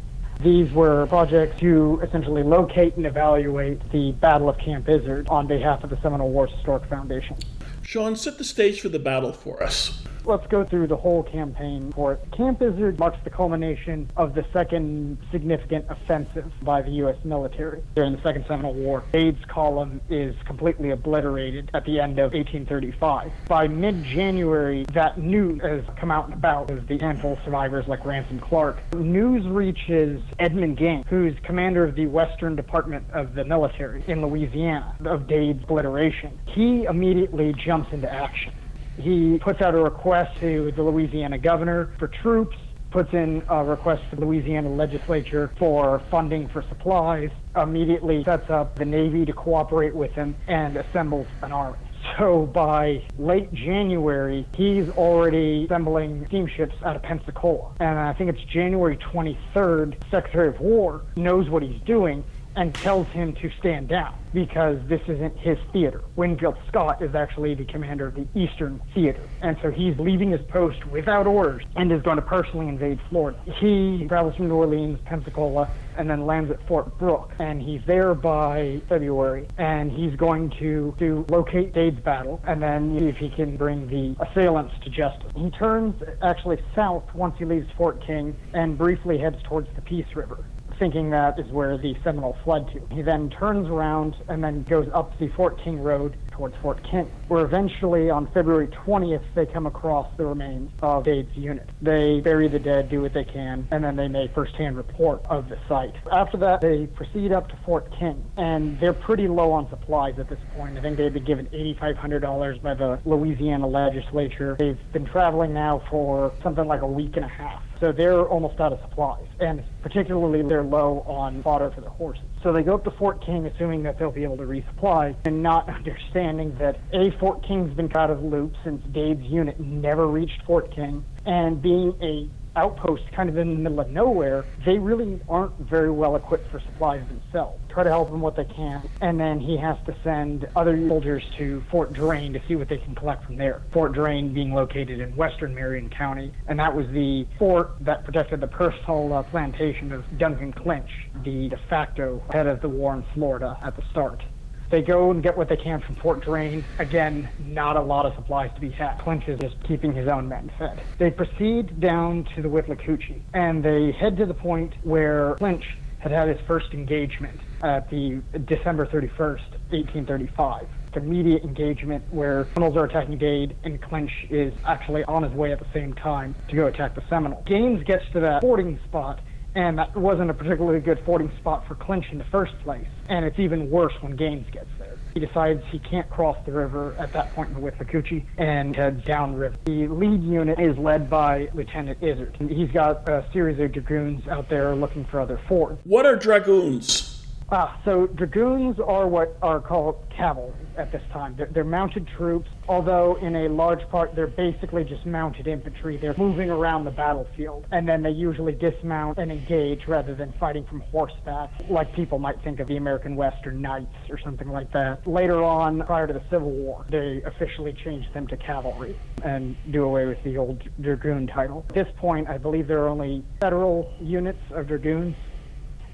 These 0.45 0.71
were 0.73 1.07
projects 1.07 1.59
to 1.61 2.03
essentially 2.05 2.43
locate 2.43 2.97
and 2.97 3.07
evaluate 3.07 3.81
the 3.93 4.13
Battle 4.13 4.51
of 4.51 4.59
Camp 4.59 4.87
Izard 4.91 5.27
on 5.31 5.47
behalf 5.47 5.83
of 5.83 5.89
the 5.89 5.99
Seminole 6.03 6.31
Wars 6.33 6.51
Historic 6.51 6.85
Foundation. 6.85 7.39
Sean, 7.81 8.15
set 8.15 8.37
the 8.37 8.45
stage 8.45 8.83
for 8.83 8.91
the 8.91 8.99
battle 8.99 9.33
for 9.33 9.63
us. 9.63 10.03
Let's 10.27 10.47
go 10.47 10.65
through 10.65 10.87
the 10.87 10.97
whole 10.97 11.23
campaign 11.23 11.93
for 11.93 12.15
it. 12.15 12.25
Camp 12.33 12.63
Izard 12.63 12.99
marks 12.99 13.19
the 13.25 13.31
culmination 13.31 14.11
of 14.17 14.35
the 14.35 14.45
second 14.55 15.19
significant 15.31 15.85
offensive 15.91 16.51
by 16.63 16.81
the 16.81 16.91
U.S. 16.93 17.17
military 17.25 17.83
during 17.95 18.17
the 18.17 18.23
Second 18.23 18.47
Seminole 18.49 18.73
War. 18.73 19.05
Dade's 19.13 19.45
column 19.47 20.01
is 20.09 20.35
completely 20.47 20.91
obliterated 20.91 21.71
at 21.75 21.85
the 21.85 22.01
end 22.01 22.19
of 22.19 22.33
1835. 22.33 23.33
By 23.49 23.69
mid-January, 23.69 24.87
that 24.95 25.19
news 25.19 25.61
has 25.61 25.83
come 25.97 26.11
out 26.11 26.25
and 26.25 26.35
about 26.35 26.71
as 26.71 26.87
the 26.87 26.97
handful 26.99 27.35
of 27.35 27.39
survivors 27.45 27.87
like 27.87 28.03
Ransom 28.07 28.41
Clark. 28.41 28.79
News 28.95 29.47
reaches 29.47 30.23
Edmund 30.39 30.79
Gaines, 30.79 31.05
who's 31.07 31.35
commander 31.43 31.85
of 31.85 31.97
the 31.97 32.07
Western 32.07 32.57
Department 32.57 33.05
of 33.13 33.35
the 33.35 33.45
Military 33.45 34.03
in 34.07 34.23
Louisiana, 34.23 34.97
of 35.05 35.27
Dade's 35.27 35.63
obliteration. 35.65 36.39
He 36.47 36.85
immediately 36.85 37.53
jumps 37.53 37.93
into 37.93 38.11
action. 38.11 38.55
He 38.97 39.39
puts 39.39 39.61
out 39.61 39.75
a 39.75 39.79
request 39.79 40.39
to 40.41 40.73
the 40.73 40.83
Louisiana 40.83 41.39
governor 41.39 41.91
for 41.99 42.09
troops, 42.09 42.57
puts 42.91 43.13
in 43.13 43.43
a 43.49 43.65
request 43.65 44.03
to 44.11 44.17
the 44.17 44.25
Louisiana 44.25 44.69
legislature 44.69 45.51
for 45.59 46.01
funding 46.11 46.49
for 46.49 46.63
supplies, 46.69 47.31
immediately 47.57 48.23
sets 48.23 48.49
up 48.51 48.79
the 48.79 48.85
Navy 48.85 49.25
to 49.25 49.33
cooperate 49.33 49.95
with 49.95 50.13
him, 50.13 50.37
and 50.47 50.77
assembles 50.77 51.27
an 51.43 51.51
army. 51.51 51.79
So 52.19 52.47
by 52.47 53.03
late 53.19 53.53
January, 53.53 54.47
he's 54.55 54.89
already 54.91 55.65
assembling 55.65 56.27
steamships 56.27 56.77
out 56.85 56.95
of 56.97 57.03
Pensacola. 57.03 57.73
And 57.81 57.99
I 57.99 58.13
think 58.13 58.31
it's 58.31 58.45
January 58.45 58.97
23rd, 58.99 59.97
Secretary 60.11 60.49
of 60.49 60.61
War 60.61 61.03
knows 61.17 61.49
what 61.49 61.63
he's 61.63 61.81
doing 61.83 62.23
and 62.57 62.75
tells 62.75 63.07
him 63.09 63.35
to 63.35 63.51
stand 63.59 63.89
down 63.89 64.15
because 64.33 64.79
this 64.89 65.01
isn't 65.07 65.37
his 65.39 65.59
theater. 65.73 66.03
Winfield 66.17 66.57
Scott 66.69 67.01
is 67.03 67.15
actually 67.15 67.55
the 67.55 67.65
commander 67.65 68.07
of 68.09 68.15
the 68.15 68.27
Eastern 68.35 68.81
Theater. 68.93 69.23
And 69.43 69.57
so 69.63 69.71
he's 69.71 69.97
leaving 69.99 70.31
his 70.31 70.43
post 70.49 70.85
without 70.87 71.27
orders 71.27 71.63
and 71.77 71.91
is 71.93 72.03
going 72.03 72.17
to 72.17 72.23
personally 72.23 72.69
invade 72.69 72.99
Florida. 73.09 73.39
He 73.61 74.05
travels 74.09 74.35
from 74.37 74.49
New 74.49 74.57
Orleans, 74.57 74.99
Pensacola, 75.05 75.71
and 75.97 76.11
then 76.11 76.27
lands 76.27 76.51
at 76.51 76.67
Fort 76.67 76.99
Brooke. 76.99 77.33
And 77.39 77.63
he's 77.63 77.81
there 77.87 78.15
by 78.15 78.83
February. 78.89 79.47
And 79.59 79.93
he's 79.93 80.17
going 80.17 80.51
to, 80.59 80.95
to 80.99 81.25
locate 81.29 81.73
Dade's 81.73 82.01
battle 82.01 82.43
and 82.47 82.61
then 82.61 82.99
see 82.99 83.07
if 83.07 83.17
he 83.17 83.31
can 83.31 83.57
bring 83.57 83.87
the 83.87 84.17
assailants 84.25 84.75
to 84.83 84.91
justice. 84.91 85.31
He 85.37 85.51
turns 85.51 86.03
actually 86.23 86.59
south 86.75 87.05
once 87.15 87.37
he 87.39 87.45
leaves 87.45 87.69
Fort 87.77 88.05
King 88.05 88.37
and 88.53 88.77
briefly 88.77 89.19
heads 89.19 89.37
towards 89.45 89.69
the 89.77 89.83
Peace 89.83 90.07
River 90.15 90.45
thinking 90.79 91.11
that 91.11 91.39
is 91.39 91.51
where 91.51 91.77
the 91.79 91.95
Seminole 92.03 92.37
fled 92.45 92.67
to. 92.73 92.81
He 92.95 93.03
then 93.03 93.31
turns 93.31 93.69
around 93.69 94.17
and 94.29 94.43
then 94.43 94.65
goes 94.69 94.89
up 94.95 95.19
the 95.19 95.29
Fort 95.37 95.63
King 95.63 95.81
Road 95.81 96.17
towards 96.35 96.57
Fort 96.63 96.83
King, 96.83 97.11
where 97.29 97.45
eventually 97.45 98.11
on 98.11 98.27
February 98.33 98.67
20th 98.69 99.23
they 99.35 99.47
come 99.47 99.67
across 99.67 100.07
the 100.17 100.27
remains 100.27 100.71
of 100.83 101.05
Dade's 101.05 101.35
unit. 101.37 101.69
They 101.81 102.21
bury 102.21 102.49
the 102.49 102.59
dead, 102.59 102.89
do 102.89 103.03
what 103.03 103.15
they 103.15 103.25
can, 103.25 103.67
and 103.71 103.85
then 103.85 103.97
they 103.97 104.09
make 104.09 104.35
first-hand 104.35 104.77
report 104.77 105.25
of 105.27 105.49
the 105.49 105.59
site. 105.69 105.95
After 106.11 106.37
that, 106.39 106.61
they 106.61 106.87
proceed 106.87 107.33
up 107.33 107.49
to 107.49 107.57
Fort 107.65 107.91
King, 107.99 108.25
and 108.37 108.79
they're 108.81 108.93
pretty 108.93 109.29
low 109.29 109.53
on 109.53 109.69
supplies 109.71 110.19
at 110.19 110.29
this 110.29 110.41
point. 110.57 110.77
I 110.77 110.83
think 110.83 110.97
they've 110.97 111.13
been 111.13 111.25
given 111.25 111.47
$8,500 111.47 112.63
by 112.63 112.75
the 112.75 112.99
Louisiana 113.05 113.67
legislature. 113.67 114.57
They've 114.59 114.79
been 114.93 115.07
traveling 115.07 115.55
now 115.55 115.83
for 115.89 116.33
something 116.43 116.67
like 116.67 116.83
a 116.83 116.87
week 116.87 117.17
and 117.17 117.25
a 117.25 117.29
half. 117.29 117.63
So 117.81 117.93
they're 117.93 118.23
almost 118.23 118.61
out 118.61 118.73
of 118.73 118.81
supplies, 118.81 119.27
and 119.41 119.63
particularly 119.83 120.43
they're 120.43 120.63
low 120.63 121.05
on 121.07 121.43
fodder 121.43 121.71
for 121.71 121.81
the 121.81 121.91
horses. 121.91 122.25
So 122.45 122.53
they 122.53 122.63
go 122.63 122.75
up 122.75 122.85
to 122.85 122.91
Fort 122.91 123.25
King, 123.25 123.47
assuming 123.47 123.85
that 123.85 123.99
they'll 123.99 124.13
be 124.13 124.23
able 124.23 124.37
to 124.37 124.43
resupply, 124.43 125.17
and 125.25 125.43
not 125.43 125.67
understanding 125.67 126.55
that 126.59 126.79
A, 126.93 127.11
Fort 127.19 127.43
King's 127.43 127.75
been 127.75 127.91
out 127.97 128.11
of 128.11 128.21
the 128.21 128.29
loop 128.29 128.55
since 128.63 128.83
Dade's 128.93 129.23
unit 129.23 129.59
never 129.59 130.07
reached 130.07 130.43
Fort 130.47 130.71
King, 130.71 131.07
and 131.25 131.63
being 131.63 131.95
a 132.03 132.29
outpost 132.57 133.03
kind 133.13 133.29
of 133.29 133.37
in 133.37 133.51
the 133.51 133.59
middle 133.59 133.81
of 133.81 133.91
nowhere, 133.91 134.45
they 134.65 134.79
really 134.79 135.21
aren't 135.29 135.57
very 135.59 135.91
well 135.91 136.17
equipped 136.17 136.51
for 136.51 136.61
supplies 136.61 137.03
themselves. 137.09 137.61
Try 137.69 137.85
to 137.85 137.91
help 137.91 138.11
them 138.11 138.21
what 138.21 138.37
they 138.37 138.45
can, 138.45 138.89
and 139.01 139.19
then 139.19 139.41
he 139.41 139.57
has 139.57 139.77
to 139.87 139.97
send 140.05 140.49
other 140.55 140.77
soldiers 140.89 141.25
to 141.39 141.63
Fort 141.71 141.93
Drane 141.93 142.33
to 142.33 142.41
see 142.47 142.55
what 142.55 142.69
they 142.69 142.79
can 142.79 142.95
collect 142.95 143.25
from 143.25 143.37
there. 143.37 143.63
Fort 143.73 143.93
Drane 143.93 144.33
being 144.33 144.53
located 144.53 145.01
in 145.01 145.17
western 145.17 145.55
Marion 145.55 145.91
County, 145.91 146.33
and 146.47 146.59
that 146.59 146.75
was 146.75 146.87
the 146.89 147.27
fort 147.39 147.73
that 147.81 148.05
protected 148.05 148.41
the 148.41 148.47
personal 148.47 149.13
uh, 149.13 149.23
plantation 149.25 149.93
of 149.93 150.05
Duncan 150.19 150.53
Clinch, 150.53 150.91
the 151.25 151.49
de 151.49 151.59
facto 151.69 152.23
head 152.31 152.47
of 152.47 152.61
the 152.61 152.69
war 152.69 152.95
in 152.95 153.05
Florida 153.15 153.59
at 153.63 153.77
the 153.77 153.83
start. 153.91 154.23
They 154.71 154.83
go 154.83 155.11
and 155.11 155.23
get 155.23 155.37
what 155.37 155.49
they 155.49 155.57
can 155.57 155.81
from 155.81 155.97
Fort 155.97 156.25
Drane. 156.25 156.67
Again, 156.79 157.29
not 157.39 157.77
a 157.77 157.83
lot 157.83 158.07
of 158.07 158.15
supplies 158.15 158.51
to 158.55 158.61
be 158.61 158.71
had. 158.71 158.99
Clinch 158.99 159.25
is 159.29 159.39
just 159.41 159.57
keeping 159.67 159.93
his 159.93 160.09
own 160.09 160.29
men 160.29 160.51
fed. 160.59 160.83
They 160.99 161.11
proceed 161.11 161.81
down 161.81 162.27
to 162.35 162.43
the 162.43 162.49
Withlacoochee, 162.49 163.23
and 163.35 163.65
they 163.65 163.93
head 163.93 164.17
to 164.19 164.27
the 164.27 164.35
point 164.35 164.75
where 164.83 165.35
Clinch 165.37 165.65
had 165.99 166.13
had 166.13 166.29
his 166.29 166.39
first 166.47 166.67
engagement 166.73 167.41
at 167.63 167.89
the 167.89 168.23
December 168.47 168.87
31st, 168.87 169.41
1835 169.71 170.67
immediate 170.97 171.43
engagement 171.43 172.05
where 172.11 172.49
Seminoles 172.55 172.77
are 172.77 172.85
attacking 172.85 173.19
Dade 173.19 173.57
and 173.65 173.81
Clinch 173.83 174.11
is 174.31 174.53
actually 174.65 175.03
on 175.05 175.23
his 175.23 175.33
way 175.33 175.53
at 175.53 175.59
the 175.59 175.67
same 175.75 175.93
time 175.95 176.37
to 176.49 176.57
go 176.57 176.67
attack 176.67 176.95
the 176.95 177.03
Seminoles. 177.09 177.45
Gaines 177.47 177.83
gets 177.85 178.05
to 178.13 178.21
that 178.21 178.43
fording 178.43 178.79
spot 178.85 179.21
And 179.55 179.79
that 179.79 179.97
wasn't 179.97 180.31
a 180.31 180.35
particularly 180.35 180.81
good 180.81 181.01
fording 181.05 181.31
spot 181.39 181.67
for 181.69 181.75
Clinch 181.77 182.07
in 182.11 182.19
the 182.19 182.25
first 182.25 182.59
place. 182.61 182.87
And 183.09 183.25
it's 183.25 183.39
even 183.39 183.71
worse 183.71 183.95
when 184.01 184.17
Gaines 184.17 184.51
gets 184.51 184.69
there. 184.79 184.97
He 185.15 185.21
decides 185.21 185.63
he 185.71 185.79
can't 185.79 186.11
cross 186.11 186.37
the 186.45 186.51
river 186.51 186.97
at 186.99 187.13
that 187.13 187.33
point 187.35 187.55
with 187.55 187.79
the 187.79 187.85
Withlacoochee 187.85 188.25
and 188.37 188.75
heads 188.75 189.05
downriver. 189.05 189.55
The 189.67 189.87
lead 189.87 190.25
unit 190.25 190.59
is 190.59 190.77
led 190.77 191.09
by 191.09 191.51
Lieutenant 191.55 192.03
Izard. 192.03 192.37
He's 192.49 192.73
got 192.73 193.09
a 193.09 193.25
series 193.33 193.61
of 193.61 193.71
dragoons 193.71 194.27
out 194.27 194.49
there 194.49 194.75
looking 194.75 195.05
for 195.05 195.21
other 195.21 195.39
fords. 195.47 195.81
What 195.85 196.05
are 196.05 196.17
dragoons? 196.17 197.14
Ah, 197.51 197.79
so 197.85 198.07
dragoons 198.07 198.81
are 198.81 199.07
what 199.07 199.37
are 199.43 199.61
called 199.61 199.97
cavalry 200.17 200.55
at 200.79 200.91
this 200.91 201.03
time. 201.13 201.35
They're, 201.37 201.49
they're, 201.53 201.65
mounted 201.65 202.09
troops, 202.17 202.49
although 202.69 203.17
in 203.21 203.35
a 203.35 203.49
large 203.49 203.81
part 203.91 204.15
they're 204.15 204.27
basically 204.27 204.85
just 204.85 205.05
mounted 205.05 205.47
infantry. 205.47 205.97
They're 205.97 206.15
moving 206.17 206.51
around 206.51 206.85
the 206.85 206.91
battlefield, 206.91 207.67
and 207.71 207.89
then 207.89 208.03
they 208.03 208.11
usually 208.11 208.53
dismount 208.53 209.19
and 209.19 209.31
engage 209.31 209.87
rather 209.89 210.15
than 210.15 210.33
fighting 210.39 210.65
from 210.65 210.81
horseback, 210.91 211.51
like 211.69 211.95
people 211.95 212.19
might 212.19 212.41
think 212.43 212.61
of 212.61 212.69
the 212.69 212.77
American 212.77 213.17
Western 213.17 213.61
Knights 213.61 213.95
or 214.09 214.19
something 214.19 214.49
like 214.49 214.73
that. 214.73 215.07
Later 215.07 215.43
on, 215.43 215.83
prior 215.85 216.07
to 216.07 216.13
the 216.13 216.23
Civil 216.31 216.51
War, 216.51 216.87
they 216.91 217.23
officially 217.25 217.73
changed 217.73 218.13
them 218.15 218.27
to 218.29 218.37
cavalry 218.37 218.97
and 219.23 219.57
do 219.71 219.85
away 219.85 220.07
with 220.07 220.23
the 220.23 220.39
old 220.39 220.63
dragoon 220.81 221.27
title. 221.27 221.65
At 221.69 221.75
this 221.75 221.89
point, 221.99 222.29
I 222.29 222.39
believe 222.39 222.69
there 222.69 222.83
are 222.85 222.89
only 222.89 223.25
federal 223.41 223.93
units 224.01 224.41
of 224.51 224.69
dragoons 224.69 225.17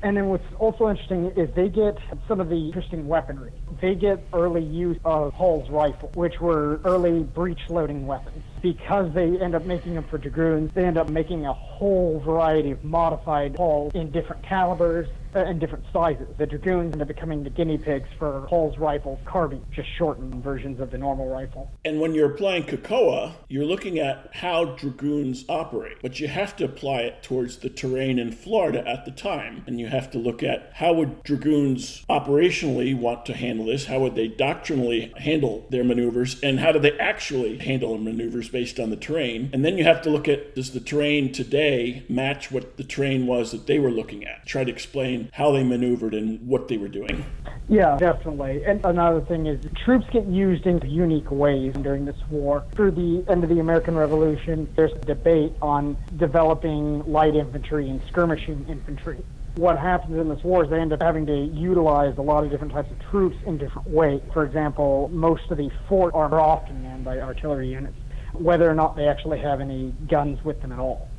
and 0.02 0.16
then 0.16 0.28
what's 0.28 0.45
also 0.59 0.88
interesting 0.88 1.33
is 1.37 1.49
they 1.54 1.69
get 1.69 1.99
some 2.26 2.40
of 2.40 2.49
the 2.49 2.66
interesting 2.66 3.07
weaponry. 3.07 3.52
They 3.80 3.95
get 3.95 4.26
early 4.33 4.64
use 4.64 4.99
of 5.04 5.33
Hall's 5.35 5.69
rifle, 5.71 6.11
which 6.14 6.40
were 6.40 6.80
early 6.85 7.21
breech 7.23 7.61
loading 7.69 8.07
weapons. 8.07 8.42
Because 8.62 9.12
they 9.14 9.38
end 9.40 9.55
up 9.55 9.64
making 9.64 9.95
them 9.95 10.05
for 10.05 10.19
dragoons, 10.19 10.71
they 10.75 10.85
end 10.85 10.99
up 10.99 11.09
making 11.09 11.47
a 11.47 11.52
whole 11.52 12.21
variety 12.21 12.71
of 12.73 12.85
modified 12.85 13.57
Halls 13.57 13.93
in 13.95 14.11
different 14.11 14.43
calibers 14.43 15.09
uh, 15.35 15.45
in 15.45 15.59
different 15.59 15.85
sizes. 15.93 16.26
The 16.38 16.47
dragoons 16.47 16.93
end 16.93 17.02
up 17.02 17.09
becoming 17.09 17.45
the 17.45 17.50
guinea 17.50 17.79
pigs 17.79 18.09
for 18.19 18.47
Hall's 18.49 18.79
rifle 18.79 19.21
carbine, 19.25 19.64
just 19.71 19.88
shortened 19.97 20.43
versions 20.43 20.81
of 20.81 20.90
the 20.90 20.99
normal 20.99 21.29
rifle. 21.29 21.71
And 21.85 22.00
when 22.00 22.14
you're 22.14 22.33
applying 22.33 22.64
KOCOA, 22.64 23.35
you're 23.49 23.64
looking 23.64 23.99
at 23.99 24.31
how 24.33 24.76
dragoons 24.76 25.45
operate, 25.49 25.99
but 26.02 26.21
you 26.21 26.29
have 26.29 26.57
to 26.57 26.64
apply 26.64 27.02
it 27.02 27.23
towards 27.23 27.59
the 27.59 27.71
terrain 27.71 28.19
in 28.19 28.33
Florida 28.33 28.87
at 28.87 29.05
the 29.05 29.11
time, 29.11 29.64
and 29.67 29.79
you 29.79 29.87
have 29.87 30.11
to 30.12 30.19
look 30.19 30.43
at 30.43 30.71
how 30.75 30.93
would 30.95 31.23
dragoons 31.23 32.05
operationally 32.11 32.97
want 32.97 33.26
to 33.26 33.35
handle 33.35 33.67
this, 33.67 33.87
how 33.87 34.00
would 34.00 34.14
they 34.14 34.29
doctrinally 34.29 35.12
handle 35.17 35.67
their 35.71 35.85
maneuvers, 35.85 36.40
and 36.43 36.61
how 36.61 36.73
do 36.73 36.79
they 36.79 36.99
actually 36.99 37.59
handle 37.59 37.97
maneuvers 37.99 38.50
based 38.52 38.78
on 38.78 38.90
the 38.90 38.97
terrain. 38.97 39.50
And 39.52 39.64
then 39.64 39.78
you 39.78 39.85
have 39.85 40.02
to 40.02 40.11
look 40.11 40.28
at 40.28 40.54
does 40.54 40.73
the 40.73 40.80
terrain 40.80 41.33
today 41.33 42.04
match 42.09 42.50
what 42.50 42.76
the 42.76 42.85
terrain 42.85 43.26
was 43.26 43.52
that 43.52 43.66
they 43.66 43.78
were 43.78 43.90
looking 43.90 44.25
at? 44.25 44.47
Try 44.47 44.64
to 44.64 44.71
explain 44.71 45.30
how 45.33 45.52
they 45.52 45.64
maneuvered 45.64 46.14
and 46.14 46.47
what 46.47 46.69
they 46.69 46.76
were 46.76 46.88
doing. 46.88 47.25
Yeah, 47.69 47.97
definitely. 47.99 48.64
And 48.64 48.85
another 48.85 49.21
thing 49.21 49.47
is 49.47 49.64
troops 49.85 50.07
get 50.12 50.26
used 50.26 50.66
in 50.66 50.80
unique 50.80 51.30
ways 51.30 51.75
during 51.75 52.04
this 52.04 52.16
war. 52.30 52.64
Through 52.75 52.92
the 52.92 53.25
end 53.30 53.45
of 53.45 53.50
the 53.50 53.61
American 53.61 53.95
Revolution, 53.95 54.69
there's 54.76 54.92
a 54.92 54.99
debate 54.99 55.52
on 55.62 55.97
developing 56.16 57.04
light 57.11 57.37
infantry 57.37 57.88
and 57.88 58.00
skirmishing 58.09 58.66
infantry 58.69 59.23
what 59.57 59.78
happens 59.78 60.16
in 60.19 60.28
this 60.28 60.42
war 60.45 60.64
is 60.64 60.71
they 60.71 60.80
end 60.80 60.92
up 60.92 61.02
having 61.02 61.26
to 61.26 61.37
utilize 61.37 62.16
a 62.19 62.23
lot 62.23 62.45
of 62.45 62.50
different 62.50 62.73
types 62.73 62.90
of 62.90 62.99
troops 63.11 63.37
in 63.47 63.59
different 63.59 63.88
ways. 63.88 64.21
For 64.33 64.45
example, 64.45 65.11
most 65.12 65.50
of 65.50 65.59
the 65.59 65.71
fort 65.88 66.14
are 66.14 66.40
often 66.40 66.83
manned 66.83 67.04
by 67.04 67.21
artillery 67.21 67.69
units, 67.69 67.97
whether 68.32 68.70
or 68.70 68.75
not 68.75 68.96
they 68.96 69.08
actually 69.08 69.38
have 69.40 69.60
any 69.60 69.94
guns 70.08 70.42
with 70.44 70.60
them 70.62 70.72
at 70.72 70.78
all 70.78 71.10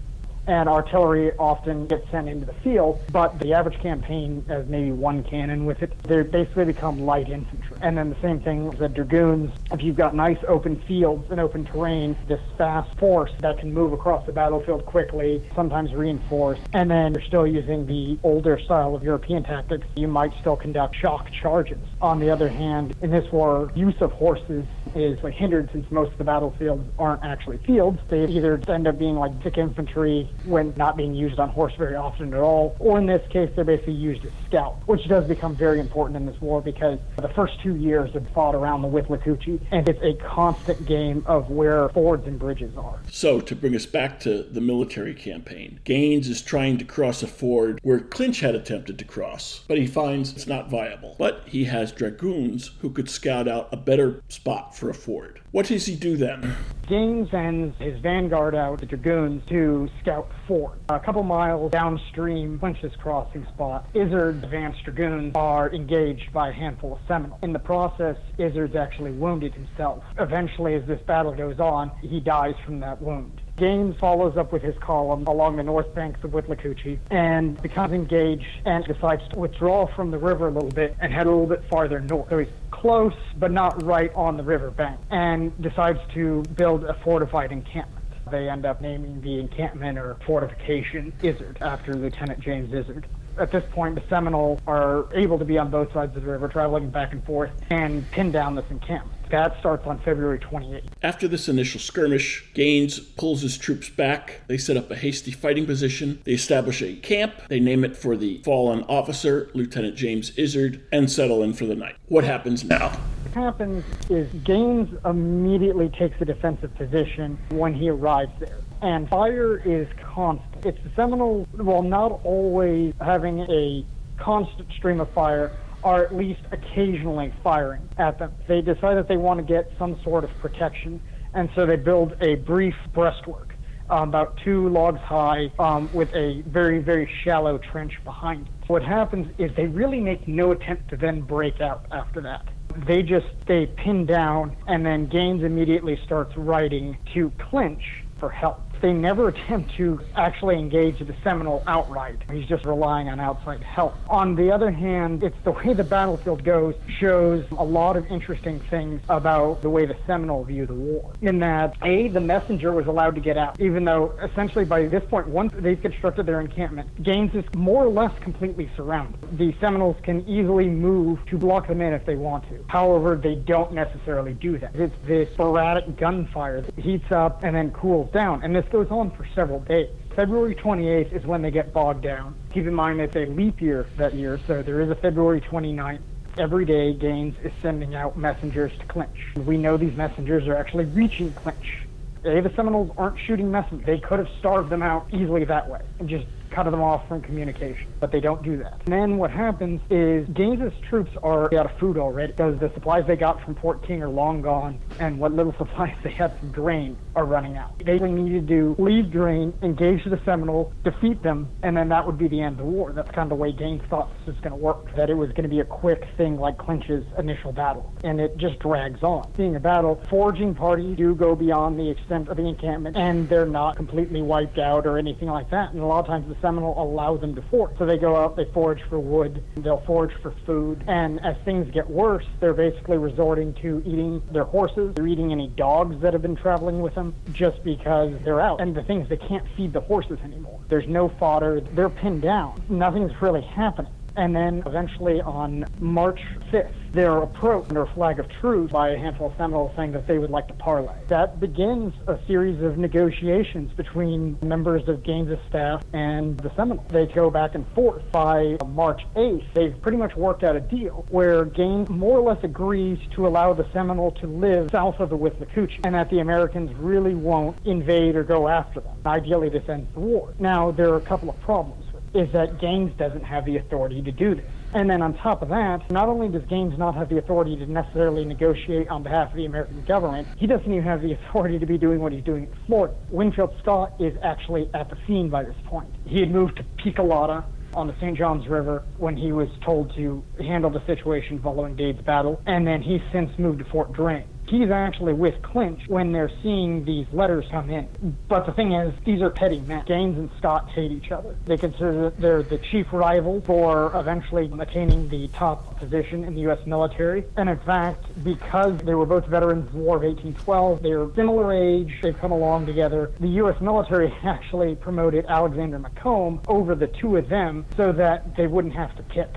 and 0.48 0.68
artillery 0.68 1.32
often 1.38 1.88
gets 1.88 2.10
sent 2.10 2.28
into 2.28 2.46
the 2.46 2.54
field, 2.54 3.00
but 3.12 3.38
the 3.40 3.54
average 3.54 3.80
campaign 3.80 4.44
has 4.48 4.68
maybe 4.68 4.92
one 4.92 5.24
cannon 5.24 5.66
with 5.66 5.82
it. 5.84 5.94
They 6.04 6.24
basically 6.24 6.66
become 6.66 7.02
light 7.02 7.30
infantry. 7.30 7.78
And 7.82 7.98
then 7.98 8.10
the 8.10 8.22
same 8.22 8.40
thing 8.42 8.66
with 8.66 8.80
the 8.80 8.90
dragoons. 8.90 9.52
If 9.72 9.84
you've 9.84 9.96
got 9.96 10.16
nice 10.16 10.40
open 10.48 10.82
fields 10.88 11.30
and 11.30 11.40
open 11.40 11.66
terrain, 11.66 12.18
this 12.28 12.42
fast 12.58 12.98
force 12.98 13.32
that 13.40 13.60
can 13.60 13.74
move 13.74 13.94
across 13.94 14.26
the 14.26 14.32
battlefield 14.32 14.86
quickly, 14.86 15.44
sometimes 15.56 15.94
reinforced, 15.94 16.62
and 16.74 16.90
then 16.90 17.14
you're 17.14 17.22
still 17.22 17.48
using 17.48 17.86
the 17.86 18.18
older 18.24 18.60
style 18.60 18.96
of 18.96 19.04
European 19.04 19.44
tactics, 19.44 19.88
you 19.96 20.08
might 20.08 20.32
still 20.40 20.56
conduct 20.56 20.96
shock 20.96 21.32
charges. 21.32 21.80
On 22.02 22.20
the 22.20 22.32
other 22.32 22.50
hand, 22.50 22.96
in 23.02 23.12
this 23.12 23.32
war, 23.32 23.72
use 23.76 23.94
of 24.02 24.12
horses 24.12 24.66
is 24.96 25.20
hindered 25.20 25.70
since 25.72 25.90
most 25.92 26.12
of 26.12 26.18
the 26.18 26.24
battlefields 26.24 26.84
aren't 26.98 27.24
actually 27.24 27.58
fields. 27.60 28.00
They 28.10 28.26
either 28.26 28.60
end 28.68 28.88
up 28.88 28.98
being 28.98 29.16
like 29.16 29.42
thick 29.44 29.58
infantry 29.58 30.30
when 30.46 30.74
not 30.78 30.98
being 30.98 31.14
used 31.14 31.40
on 31.40 31.50
horse 31.50 31.74
very 31.78 31.96
often 31.96 32.34
at 32.34 32.40
all, 32.40 32.76
or 32.80 32.98
in 32.98 33.06
this 33.06 33.26
case, 33.30 33.52
they're 33.56 33.64
basically 33.64 33.94
used 33.94 34.26
as 34.26 34.32
scouts, 34.48 34.86
which 34.88 35.08
does 35.08 35.28
become 35.28 35.56
very 35.56 35.80
important 35.80 36.18
in 36.18 36.26
this 36.26 36.40
war 36.42 36.60
because 36.62 36.98
the 37.18 37.30
first 37.30 37.62
two 37.62 37.76
years 37.76 38.12
have 38.14 38.28
fought 38.30 38.56
around 38.56 38.82
the 38.82 38.88
Withlacoochee, 38.88 39.60
and 39.72 39.88
it's 39.88 40.02
a 40.02 40.14
constant 40.26 40.86
game 40.88 41.24
of 41.28 41.50
where 41.50 41.90
fords 41.90 42.26
and 42.28 42.40
bridges 42.40 42.76
are. 42.78 43.00
So, 43.12 43.40
to 43.42 43.56
bring 43.56 43.76
us 43.76 43.86
back 43.86 44.20
to 44.22 44.44
the 44.44 44.62
military 44.62 45.14
campaign, 45.14 45.80
Gaines 45.84 46.28
is 46.28 46.42
trying 46.42 46.78
to 46.80 46.86
cross 46.86 47.22
a 47.22 47.28
ford 47.28 47.80
where 47.84 48.00
Clinch 48.00 48.40
had 48.40 48.56
attempted 48.56 48.98
to 48.98 49.06
cross, 49.06 49.62
but 49.68 49.78
he 49.78 49.86
finds 49.86 50.32
it's 50.34 50.48
not 50.48 50.70
viable. 50.70 51.16
But 51.20 51.44
he 51.46 51.66
has 51.66 51.91
dragoons 51.96 52.72
who 52.80 52.90
could 52.90 53.10
scout 53.10 53.48
out 53.48 53.70
a 53.72 53.78
better 53.78 54.22
spot 54.30 54.76
for 54.76 54.90
a 54.90 54.94
ford. 54.94 55.42
What 55.52 55.68
does 55.68 55.86
he 55.86 55.96
do 55.96 56.16
then? 56.16 56.56
Gaines 56.88 57.30
sends 57.32 57.78
his 57.78 58.00
vanguard 58.00 58.56
out, 58.56 58.80
the 58.80 58.86
dragoons, 58.86 59.44
to 59.50 59.90
scout 60.02 60.32
ford. 60.48 60.80
A 60.90 61.00
couple 61.00 61.24
miles 61.24 61.72
downstream, 61.72 62.60
Clinch's 62.60 62.96
crossing 62.98 63.46
spot, 63.54 63.88
Izard's 63.94 64.44
advanced 64.44 64.84
dragoons 64.84 65.34
are 65.36 65.74
engaged 65.74 66.32
by 66.34 66.50
a 66.50 66.54
handful 66.54 66.94
of 66.94 67.00
Seminoles. 67.08 67.40
In 67.44 67.54
the 67.54 67.60
process, 67.60 68.16
Izard's 68.38 68.76
actually 68.76 69.12
wounded 69.12 69.54
himself. 69.54 70.04
Eventually, 70.18 70.76
as 70.76 70.86
this 70.86 71.02
battle 71.02 71.34
goes 71.34 71.60
on, 71.60 71.92
he 72.02 72.20
dies 72.20 72.56
from 72.66 72.80
that 72.80 73.02
wound. 73.02 73.41
Gaines 73.62 73.96
follows 74.00 74.38
up 74.38 74.52
with 74.52 74.64
his 74.64 74.76
column 74.80 75.28
along 75.28 75.58
the 75.58 75.62
north 75.62 75.94
banks 75.94 76.24
of 76.24 76.32
Withlacoochee 76.32 76.98
and 77.12 77.62
becomes 77.62 77.94
engaged 77.94 78.48
and 78.66 78.84
decides 78.86 79.22
to 79.30 79.38
withdraw 79.38 79.86
from 79.96 80.10
the 80.10 80.18
river 80.18 80.48
a 80.48 80.52
little 80.52 80.72
bit 80.72 80.96
and 81.00 81.14
head 81.14 81.28
a 81.28 81.30
little 81.30 81.46
bit 81.46 81.64
farther 81.70 82.00
north. 82.00 82.28
So 82.32 82.40
he's 82.40 82.48
close, 82.72 83.14
but 83.38 83.52
not 83.52 83.84
right 83.84 84.12
on 84.16 84.36
the 84.36 84.42
river 84.42 84.72
bank, 84.72 85.00
and 85.12 85.56
decides 85.62 86.00
to 86.16 86.42
build 86.56 86.86
a 86.86 86.96
fortified 87.04 87.52
encampment. 87.52 88.04
They 88.32 88.50
end 88.50 88.66
up 88.66 88.82
naming 88.82 89.22
the 89.22 89.40
encampment 89.40 90.00
or 90.00 90.18
fortification 90.26 91.14
Izard 91.22 91.60
after 91.62 91.94
Lieutenant 91.94 92.40
James 92.40 92.74
Izard 92.74 93.06
at 93.38 93.52
this 93.52 93.64
point, 93.72 93.96
the 93.96 94.04
Seminole 94.10 94.60
are 94.68 95.08
able 95.14 95.40
to 95.40 95.46
be 95.46 95.58
on 95.58 95.70
both 95.72 95.92
sides 95.94 96.16
of 96.16 96.24
the 96.24 96.30
river, 96.30 96.48
traveling 96.48 96.90
back 96.90 97.14
and 97.14 97.24
forth, 97.26 97.52
and 97.70 98.10
pin 98.12 98.32
down 98.32 98.56
this 98.56 98.66
encampment. 98.70 99.18
That 99.30 99.58
starts 99.60 99.88
on 99.88 100.00
February 100.00 100.40
28th. 100.40 100.84
After 101.04 101.28
this 101.28 101.48
initial 101.48 101.80
skirmish, 101.80 102.52
Gaines 102.54 103.00
pulls 103.00 103.42
his 103.42 103.58
troops 103.58 103.90
back. 103.90 104.42
They 104.48 104.58
set 104.58 104.76
up 104.76 104.92
a 104.92 104.96
hasty 104.96 105.32
fighting 105.32 105.66
position. 105.66 106.22
They 106.26 106.34
establish 106.34 106.82
a 106.82 106.98
camp. 106.98 107.36
They 107.48 107.62
name 107.62 107.86
it 107.86 107.96
for 107.96 108.18
the 108.18 108.42
fallen 108.44 108.84
officer, 108.84 109.50
Lieutenant 109.54 109.96
James 109.96 110.38
Izard, 110.38 110.84
and 110.92 111.10
settle 111.10 111.44
in 111.44 111.54
for 111.54 111.66
the 111.66 111.76
night. 111.76 111.96
What 112.08 112.26
happens 112.26 112.66
now? 112.66 112.90
What 112.90 113.34
happens 113.34 113.86
is 114.10 114.30
Gaines 114.44 114.94
immediately 115.06 115.88
takes 115.88 116.20
a 116.20 116.26
defensive 116.26 116.76
position 116.76 117.40
when 117.52 117.74
he 117.74 117.90
arrives 117.90 118.34
there 118.40 118.61
and 118.82 119.08
fire 119.10 119.58
is 119.58 119.88
constant. 120.02 120.66
It's 120.66 120.84
the 120.84 120.92
Seminoles, 120.96 121.48
while 121.54 121.84
not 121.84 122.20
always 122.24 122.94
having 123.00 123.42
a 123.42 123.86
constant 124.18 124.72
stream 124.74 125.00
of 125.00 125.10
fire, 125.12 125.52
are 125.84 126.04
at 126.04 126.16
least 126.16 126.42
occasionally 126.52 127.34
firing 127.44 127.88
at 127.98 128.20
them. 128.20 128.32
They 128.48 128.62
decide 128.62 128.96
that 128.96 129.08
they 129.08 129.18
want 129.18 129.40
to 129.40 129.44
get 129.44 129.72
some 129.80 130.00
sort 130.04 130.24
of 130.24 130.30
protection, 130.40 131.02
and 131.34 131.50
so 131.56 131.66
they 131.66 131.76
build 131.76 132.16
a 132.22 132.36
brief 132.36 132.76
breastwork. 132.94 133.48
Um, 133.90 134.08
about 134.08 134.38
two 134.38 134.70
logs 134.70 135.02
high, 135.02 135.52
um, 135.60 135.90
with 135.92 136.14
a 136.16 136.44
very, 136.48 136.80
very 136.80 137.12
shallow 137.26 137.58
trench 137.58 138.02
behind 138.06 138.48
it. 138.48 138.70
What 138.70 138.84
happens 138.84 139.28
is 139.38 139.52
they 139.58 139.68
really 139.68 140.00
make 140.00 140.30
no 140.30 140.52
attempt 140.52 140.90
to 140.92 140.98
then 140.98 141.22
break 141.22 141.60
out 141.60 141.88
after 141.92 142.22
that. 142.22 142.48
They 142.88 143.04
just 143.04 143.26
stay 143.42 143.66
pinned 143.66 144.08
down, 144.08 144.56
and 144.66 144.86
then 144.86 145.08
Gaines 145.08 145.44
immediately 145.44 146.00
starts 146.06 146.38
writing 146.38 146.98
to 147.14 147.32
Clinch 147.38 147.84
for 148.18 148.30
help 148.30 148.71
they 148.82 148.94
never 148.94 149.28
attempt 149.30 149.76
to 149.76 150.00
actually 150.16 150.58
engage 150.58 151.00
the 151.00 151.16
Seminole 151.24 151.64
outright. 151.68 152.18
He's 152.32 152.48
just 152.48 152.66
relying 152.66 153.10
on 153.10 153.20
outside 153.20 153.62
help. 153.64 153.96
On 154.10 154.36
the 154.36 154.52
other 154.52 154.72
hand, 154.72 155.24
it's 155.24 155.38
the 155.44 155.52
way 155.52 155.74
the 155.74 155.84
battlefield 155.84 156.44
goes 156.44 156.76
shows 157.00 157.46
a 157.58 157.64
lot 157.64 157.98
of 157.98 158.06
interesting 158.08 158.60
things 158.60 159.02
about 159.10 159.62
the 159.62 159.70
way 159.70 159.86
the 159.86 159.98
Seminole 160.06 160.44
view 160.44 160.66
the 160.66 160.74
war. 160.74 161.14
In 161.22 161.40
that, 161.40 161.76
A, 161.84 162.08
the 162.10 162.20
messenger 162.20 162.72
was 162.72 162.88
allowed 162.88 163.16
to 163.16 163.22
get 163.22 163.38
out, 163.38 163.60
even 163.60 163.86
though 163.86 164.14
essentially 164.24 164.66
by 164.66 164.88
this 164.88 165.04
point, 165.10 165.28
once 165.28 165.54
they've 165.56 165.82
constructed 165.82 166.26
their 166.26 166.42
encampment, 166.42 166.90
Gaines 167.04 167.34
is 167.36 167.46
more 167.56 167.86
or 167.86 167.90
less 167.90 168.18
completely 168.20 168.70
surrounded. 168.76 169.38
The 169.38 169.54
Seminoles 169.60 169.98
can 170.04 170.28
easily 170.28 170.68
move 170.68 171.24
to 171.28 171.38
block 171.38 171.68
them 171.68 171.82
in 171.82 171.94
if 171.94 172.06
they 172.06 172.16
want 172.16 172.48
to. 172.50 172.64
However, 172.68 173.16
they 173.16 173.36
don't 173.36 173.74
necessarily 173.74 174.34
do 174.34 174.58
that. 174.58 174.76
It's 174.76 174.96
this 175.06 175.32
sporadic 175.34 175.98
gunfire 175.98 176.62
that 176.62 176.78
heats 176.78 177.12
up 177.12 177.44
and 177.44 177.56
then 177.56 177.72
cools 177.72 178.12
down. 178.12 178.44
And 178.44 178.56
this 178.56 178.66
goes 178.72 178.90
on 178.90 179.12
for 179.12 179.28
several 179.36 179.60
days. 179.60 179.90
February 180.16 180.56
28th 180.56 181.14
is 181.14 181.26
when 181.26 181.42
they 181.42 181.52
get 181.52 181.74
bogged 181.74 182.04
down. 182.04 182.36
Keep 182.54 182.68
in 182.68 182.74
mind 182.74 183.00
that 183.00 183.12
they 183.12 183.26
leap 183.26 183.62
year 183.62 183.86
that 183.98 184.14
year, 184.14 184.40
so 184.48 184.62
there 184.62 184.82
is 184.82 184.90
a 184.90 184.96
February 184.96 185.42
29th. 185.42 186.00
Every 186.38 186.66
day, 186.66 186.94
Gaines 186.94 187.36
is 187.44 187.52
sending 187.62 187.94
out 187.94 188.18
messengers 188.18 188.72
to 188.80 188.86
Clinch. 188.86 189.34
We 189.36 189.58
know 189.58 189.76
these 189.76 189.96
messengers 189.96 190.48
are 190.48 190.56
actually 190.56 190.86
reaching 190.86 191.32
Clinch. 191.34 191.80
A, 192.24 192.40
the 192.40 192.52
Seminoles 192.56 192.92
aren't 192.98 193.20
shooting 193.20 193.52
messengers. 193.52 193.86
They 193.86 194.00
could 194.00 194.20
have 194.20 194.30
starved 194.40 194.70
them 194.70 194.82
out 194.82 195.08
easily 195.12 195.44
that 195.46 195.70
way 195.70 195.82
and 196.00 196.08
just 196.08 196.26
cut 196.52 196.70
them 196.70 196.82
off 196.82 197.08
from 197.08 197.22
communication, 197.22 197.88
but 198.00 198.12
they 198.12 198.20
don't 198.20 198.44
do 198.44 198.58
that. 198.58 198.82
And 198.86 198.94
then 198.94 199.18
what 199.18 199.32
happens 199.32 199.82
is 199.90 200.28
Gaines's 200.30 200.74
troops 200.88 201.12
are 201.24 201.46
out 201.56 201.66
of 201.66 201.78
food 201.80 201.98
already 201.98 202.34
because 202.34 202.60
the 202.60 202.72
supplies 202.74 203.08
they 203.08 203.16
got 203.16 203.44
from 203.44 203.56
Fort 203.56 203.82
King 203.84 204.04
are 204.04 204.10
long 204.10 204.42
gone, 204.42 204.80
and 205.00 205.18
what 205.18 205.34
little 205.34 205.54
supplies 205.58 205.96
they 206.04 206.12
had 206.12 206.38
from 206.40 206.52
Drane 206.52 206.98
are 207.16 207.26
running 207.26 207.58
out. 207.58 207.78
They 207.80 208.00
needed 208.00 208.48
to 208.48 208.76
leave 208.80 209.12
Drane, 209.12 209.54
engage 209.62 210.04
the 210.06 210.20
Seminoles, 210.24 210.74
defeat 210.84 211.22
them, 211.24 211.50
and 211.64 211.76
then 211.76 211.90
that 211.90 212.06
would 212.06 212.18
be 212.18 212.28
the 212.28 212.42
end 212.42 212.60
of 212.60 212.66
the 212.66 212.72
war. 212.72 212.92
That's 212.94 213.12
kind 213.12 213.32
of 213.32 213.38
the 213.38 213.42
way 213.42 213.52
Gaines 213.52 213.82
thought 213.90 214.10
this 214.20 214.28
was 214.28 214.36
going 214.38 214.52
to 214.52 214.58
work, 214.58 214.96
that 214.96 215.10
it 215.10 215.16
was 215.16 215.30
going 215.30 215.44
to 215.44 215.50
be 215.50 215.60
a 215.60 215.66
quick 215.66 216.08
thing 216.18 216.38
like 216.38 216.58
Clinch's 216.58 217.06
initial 217.18 217.52
battle, 217.52 217.92
and 218.04 218.20
it 218.20 218.38
just 218.38 218.60
drags 218.60 219.04
on. 219.04 219.32
Being 219.36 219.56
a 219.56 219.60
battle, 219.60 220.02
foraging 220.10 220.56
parties 220.56 220.98
do 220.98 221.16
go 221.16 221.36
beyond 221.36 221.80
the 221.80 221.90
extent 221.90 222.30
of 222.30 222.38
the 222.38 222.48
encampment, 222.48 222.96
and 222.96 223.28
they're 223.28 223.46
not 223.46 223.76
completely 223.76 224.22
wiped 224.22 224.60
out 224.60 224.86
or 224.86 224.98
anything 224.98 225.28
like 225.28 225.50
that. 225.50 225.72
And 225.72 225.82
a 225.82 225.86
lot 225.86 226.00
of 226.00 226.08
times 226.08 226.28
the 226.28 226.40
Seminole 226.42 226.82
allow 226.82 227.18
them 227.18 227.36
to 227.36 227.42
forage. 227.44 227.78
So 227.78 227.86
they 227.86 227.98
go 227.98 228.16
out, 228.16 228.36
they 228.36 228.46
forage 228.54 228.82
for 228.90 229.00
wood, 229.00 229.44
they'll 229.58 229.84
forage 229.86 230.14
for 230.22 230.34
food, 230.46 230.84
and 230.88 231.24
as 231.26 231.36
things 231.44 231.70
get 231.72 231.90
worse, 231.90 232.26
they're 232.40 232.54
basically 232.54 232.98
resorting 232.98 233.54
to 233.56 233.82
eating 233.86 234.22
their 234.32 234.44
horses, 234.44 234.94
they're 234.96 235.08
eating 235.08 235.32
any 235.32 235.48
dogs 235.48 236.02
that 236.02 236.14
have 236.14 236.22
been 236.22 236.36
traveling 236.36 236.82
with 236.82 236.96
them 236.96 237.01
just 237.32 237.64
because 237.64 238.14
they're 238.24 238.42
out. 238.42 238.62
And 238.62 238.76
the 238.76 238.84
thing 238.84 239.02
is, 239.02 239.10
they 239.10 239.18
can't 239.18 239.46
feed 239.56 239.74
the 239.74 239.82
horses 239.82 240.20
anymore. 240.24 240.60
There's 240.70 240.88
no 240.88 241.10
fodder, 241.10 241.62
they're 241.62 241.90
pinned 241.90 242.22
down. 242.22 242.62
Nothing's 242.70 243.12
really 243.22 243.42
happening. 243.42 243.92
And 244.16 244.36
then 244.36 244.64
eventually 244.66 245.22
on 245.22 245.66
March 245.80 246.20
5th, 246.52 246.74
they're 246.92 247.20
approached 247.20 247.70
under 247.70 247.84
a 247.84 247.94
flag 247.94 248.20
of 248.20 248.28
truce 248.42 248.70
by 248.72 248.90
a 248.90 248.98
handful 248.98 249.28
of 249.28 249.38
Seminoles 249.38 249.72
saying 249.78 249.94
that 249.94 250.08
they 250.08 250.18
would 250.18 250.30
like 250.30 250.48
to 250.48 250.54
parley. 250.56 250.94
That 251.08 251.40
begins 251.40 251.94
a 252.08 252.20
series 252.28 252.62
of 252.62 252.78
negotiations 252.78 253.72
between 253.74 254.38
members 254.42 254.88
of 254.90 255.04
Gaines's 255.04 255.40
staff 255.48 255.84
and 255.94 256.38
the 256.40 256.54
Seminoles. 256.56 256.88
They 256.90 257.06
go 257.06 257.30
back 257.30 257.56
and 257.56 257.66
forth. 257.70 258.04
By 258.12 258.58
March 258.68 259.02
8th, 259.16 259.54
they've 259.54 259.82
pretty 259.82 259.98
much 259.98 260.16
worked 260.16 260.44
out 260.44 260.56
a 260.56 260.60
deal 260.60 261.06
where 261.10 261.46
Gaines 261.46 261.90
more 261.90 262.20
or 262.20 262.34
less 262.34 262.44
agrees 262.44 263.00
to 263.16 263.26
allow 263.26 263.54
the 263.54 263.66
Seminole 263.72 264.12
to 264.12 264.28
live 264.28 264.72
south 264.72 265.00
of 265.00 265.10
the 265.10 265.18
Withlacoochee 265.18 265.86
and 265.86 265.96
that 265.96 266.10
the 266.10 266.20
Americans 266.20 266.74
really 266.76 267.16
won't 267.16 267.58
invade 267.66 268.16
or 268.16 268.24
go 268.24 268.50
after 268.50 268.82
them. 268.82 268.98
Ideally, 269.06 269.50
this 269.50 269.68
ends 269.70 269.88
the 269.94 270.02
war. 270.02 270.34
Now, 270.40 270.72
there 270.72 270.90
are 270.90 270.98
a 270.98 271.02
couple 271.02 271.30
of 271.30 271.40
problems 271.42 271.81
is 272.14 272.32
that 272.34 272.60
Gaines 272.60 272.92
doesn't 272.98 273.24
have 273.24 273.46
the 273.46 273.58
authority 273.58 274.02
to 274.02 274.12
do 274.12 274.36
this. 274.36 274.52
And 274.74 274.90
then 274.90 275.02
on 275.02 275.14
top 275.16 275.42
of 275.42 275.50
that, 275.50 275.90
not 275.92 276.08
only 276.08 276.30
does 276.30 276.48
Gaines 276.50 276.78
not 276.78 276.96
have 276.96 277.10
the 277.10 277.18
authority 277.18 277.58
to 277.58 277.66
necessarily 277.66 278.24
negotiate 278.24 278.88
on 278.90 279.04
behalf 279.04 279.32
of 279.32 279.36
the 279.36 279.46
American 279.46 279.84
government, 279.84 280.28
he 280.38 280.48
doesn't 280.48 280.72
even 280.72 280.84
have 280.84 281.02
the 281.02 281.14
authority 281.14 281.60
to 281.60 281.66
be 281.66 281.78
doing 281.78 282.00
what 282.00 282.14
he's 282.14 282.24
doing 282.24 282.44
in 282.44 282.54
Florida. 282.68 282.96
Winfield 283.10 283.54
Scott 283.62 283.94
is 284.00 284.14
actually 284.24 284.70
at 284.74 284.90
the 284.90 284.98
scene 285.06 285.30
by 285.30 285.44
this 285.44 285.56
point. 285.66 285.94
He 286.06 286.20
had 286.20 286.32
moved 286.32 286.58
to 286.58 286.66
Picolata 286.84 287.44
on 287.74 287.88
the 287.88 287.96
St. 287.96 288.18
Johns 288.18 288.48
River 288.48 288.84
when 288.98 289.16
he 289.16 289.32
was 289.32 289.50
told 289.64 289.94
to 289.96 290.24
handle 290.40 290.70
the 290.70 290.86
situation 290.86 291.40
following 291.42 291.76
Dade's 291.76 292.02
battle, 292.02 292.42
and 292.46 292.66
then 292.66 292.82
he's 292.82 293.02
since 293.12 293.32
moved 293.38 293.60
to 293.60 293.66
Fort 293.66 293.94
Drane 293.94 294.26
he's 294.52 294.70
actually 294.70 295.14
with 295.14 295.42
Clinch 295.42 295.82
when 295.88 296.12
they're 296.12 296.32
seeing 296.44 296.84
these 296.84 297.08
letters 297.14 297.46
come 297.50 297.70
in. 297.70 297.88
But 298.28 298.46
the 298.46 298.52
thing 298.52 298.74
is, 298.74 298.94
these 299.06 299.22
are 299.22 299.30
petty 299.30 299.62
men. 299.62 299.86
Gaines 299.86 300.18
and 300.18 300.30
Scott 300.38 300.70
hate 300.70 300.92
each 300.92 301.12
other. 301.12 301.36
They 301.46 301.58
consider 301.58 302.10
that 302.10 302.20
they're 302.20 302.44
the 302.44 302.58
chief 302.58 302.88
rival 302.92 303.42
for 303.42 303.98
eventually 303.98 304.52
attaining 304.60 305.08
the 305.08 305.30
top 305.30 305.80
position 305.80 306.26
in 306.26 306.36
the 306.36 306.42
U.S. 306.42 306.60
military. 306.66 307.24
And 307.38 307.50
in 307.50 307.60
fact, 307.60 308.06
because 308.24 308.78
they 308.82 308.94
were 308.94 309.06
both 309.06 309.26
veterans 309.26 309.68
of 309.68 309.72
the 309.72 309.80
War 309.80 309.96
of 309.96 310.04
1812, 310.04 310.84
they're 310.84 311.08
similar 311.16 311.54
age, 311.54 312.00
they've 312.02 312.18
come 312.18 312.32
along 312.32 312.66
together. 312.66 313.12
The 313.20 313.30
U.S. 313.30 313.60
military 313.62 314.14
actually 314.24 314.76
promoted 314.76 315.26
Alexander 315.28 315.80
Macomb 315.80 316.42
over 316.48 316.76
the 316.76 316.88
two 316.88 317.16
of 317.16 317.30
them 317.30 317.66
so 317.78 317.94
that 317.94 318.36
they 318.36 318.48
wouldn't 318.48 318.76
have 318.76 318.96
to 318.98 319.04
pick 319.04 319.30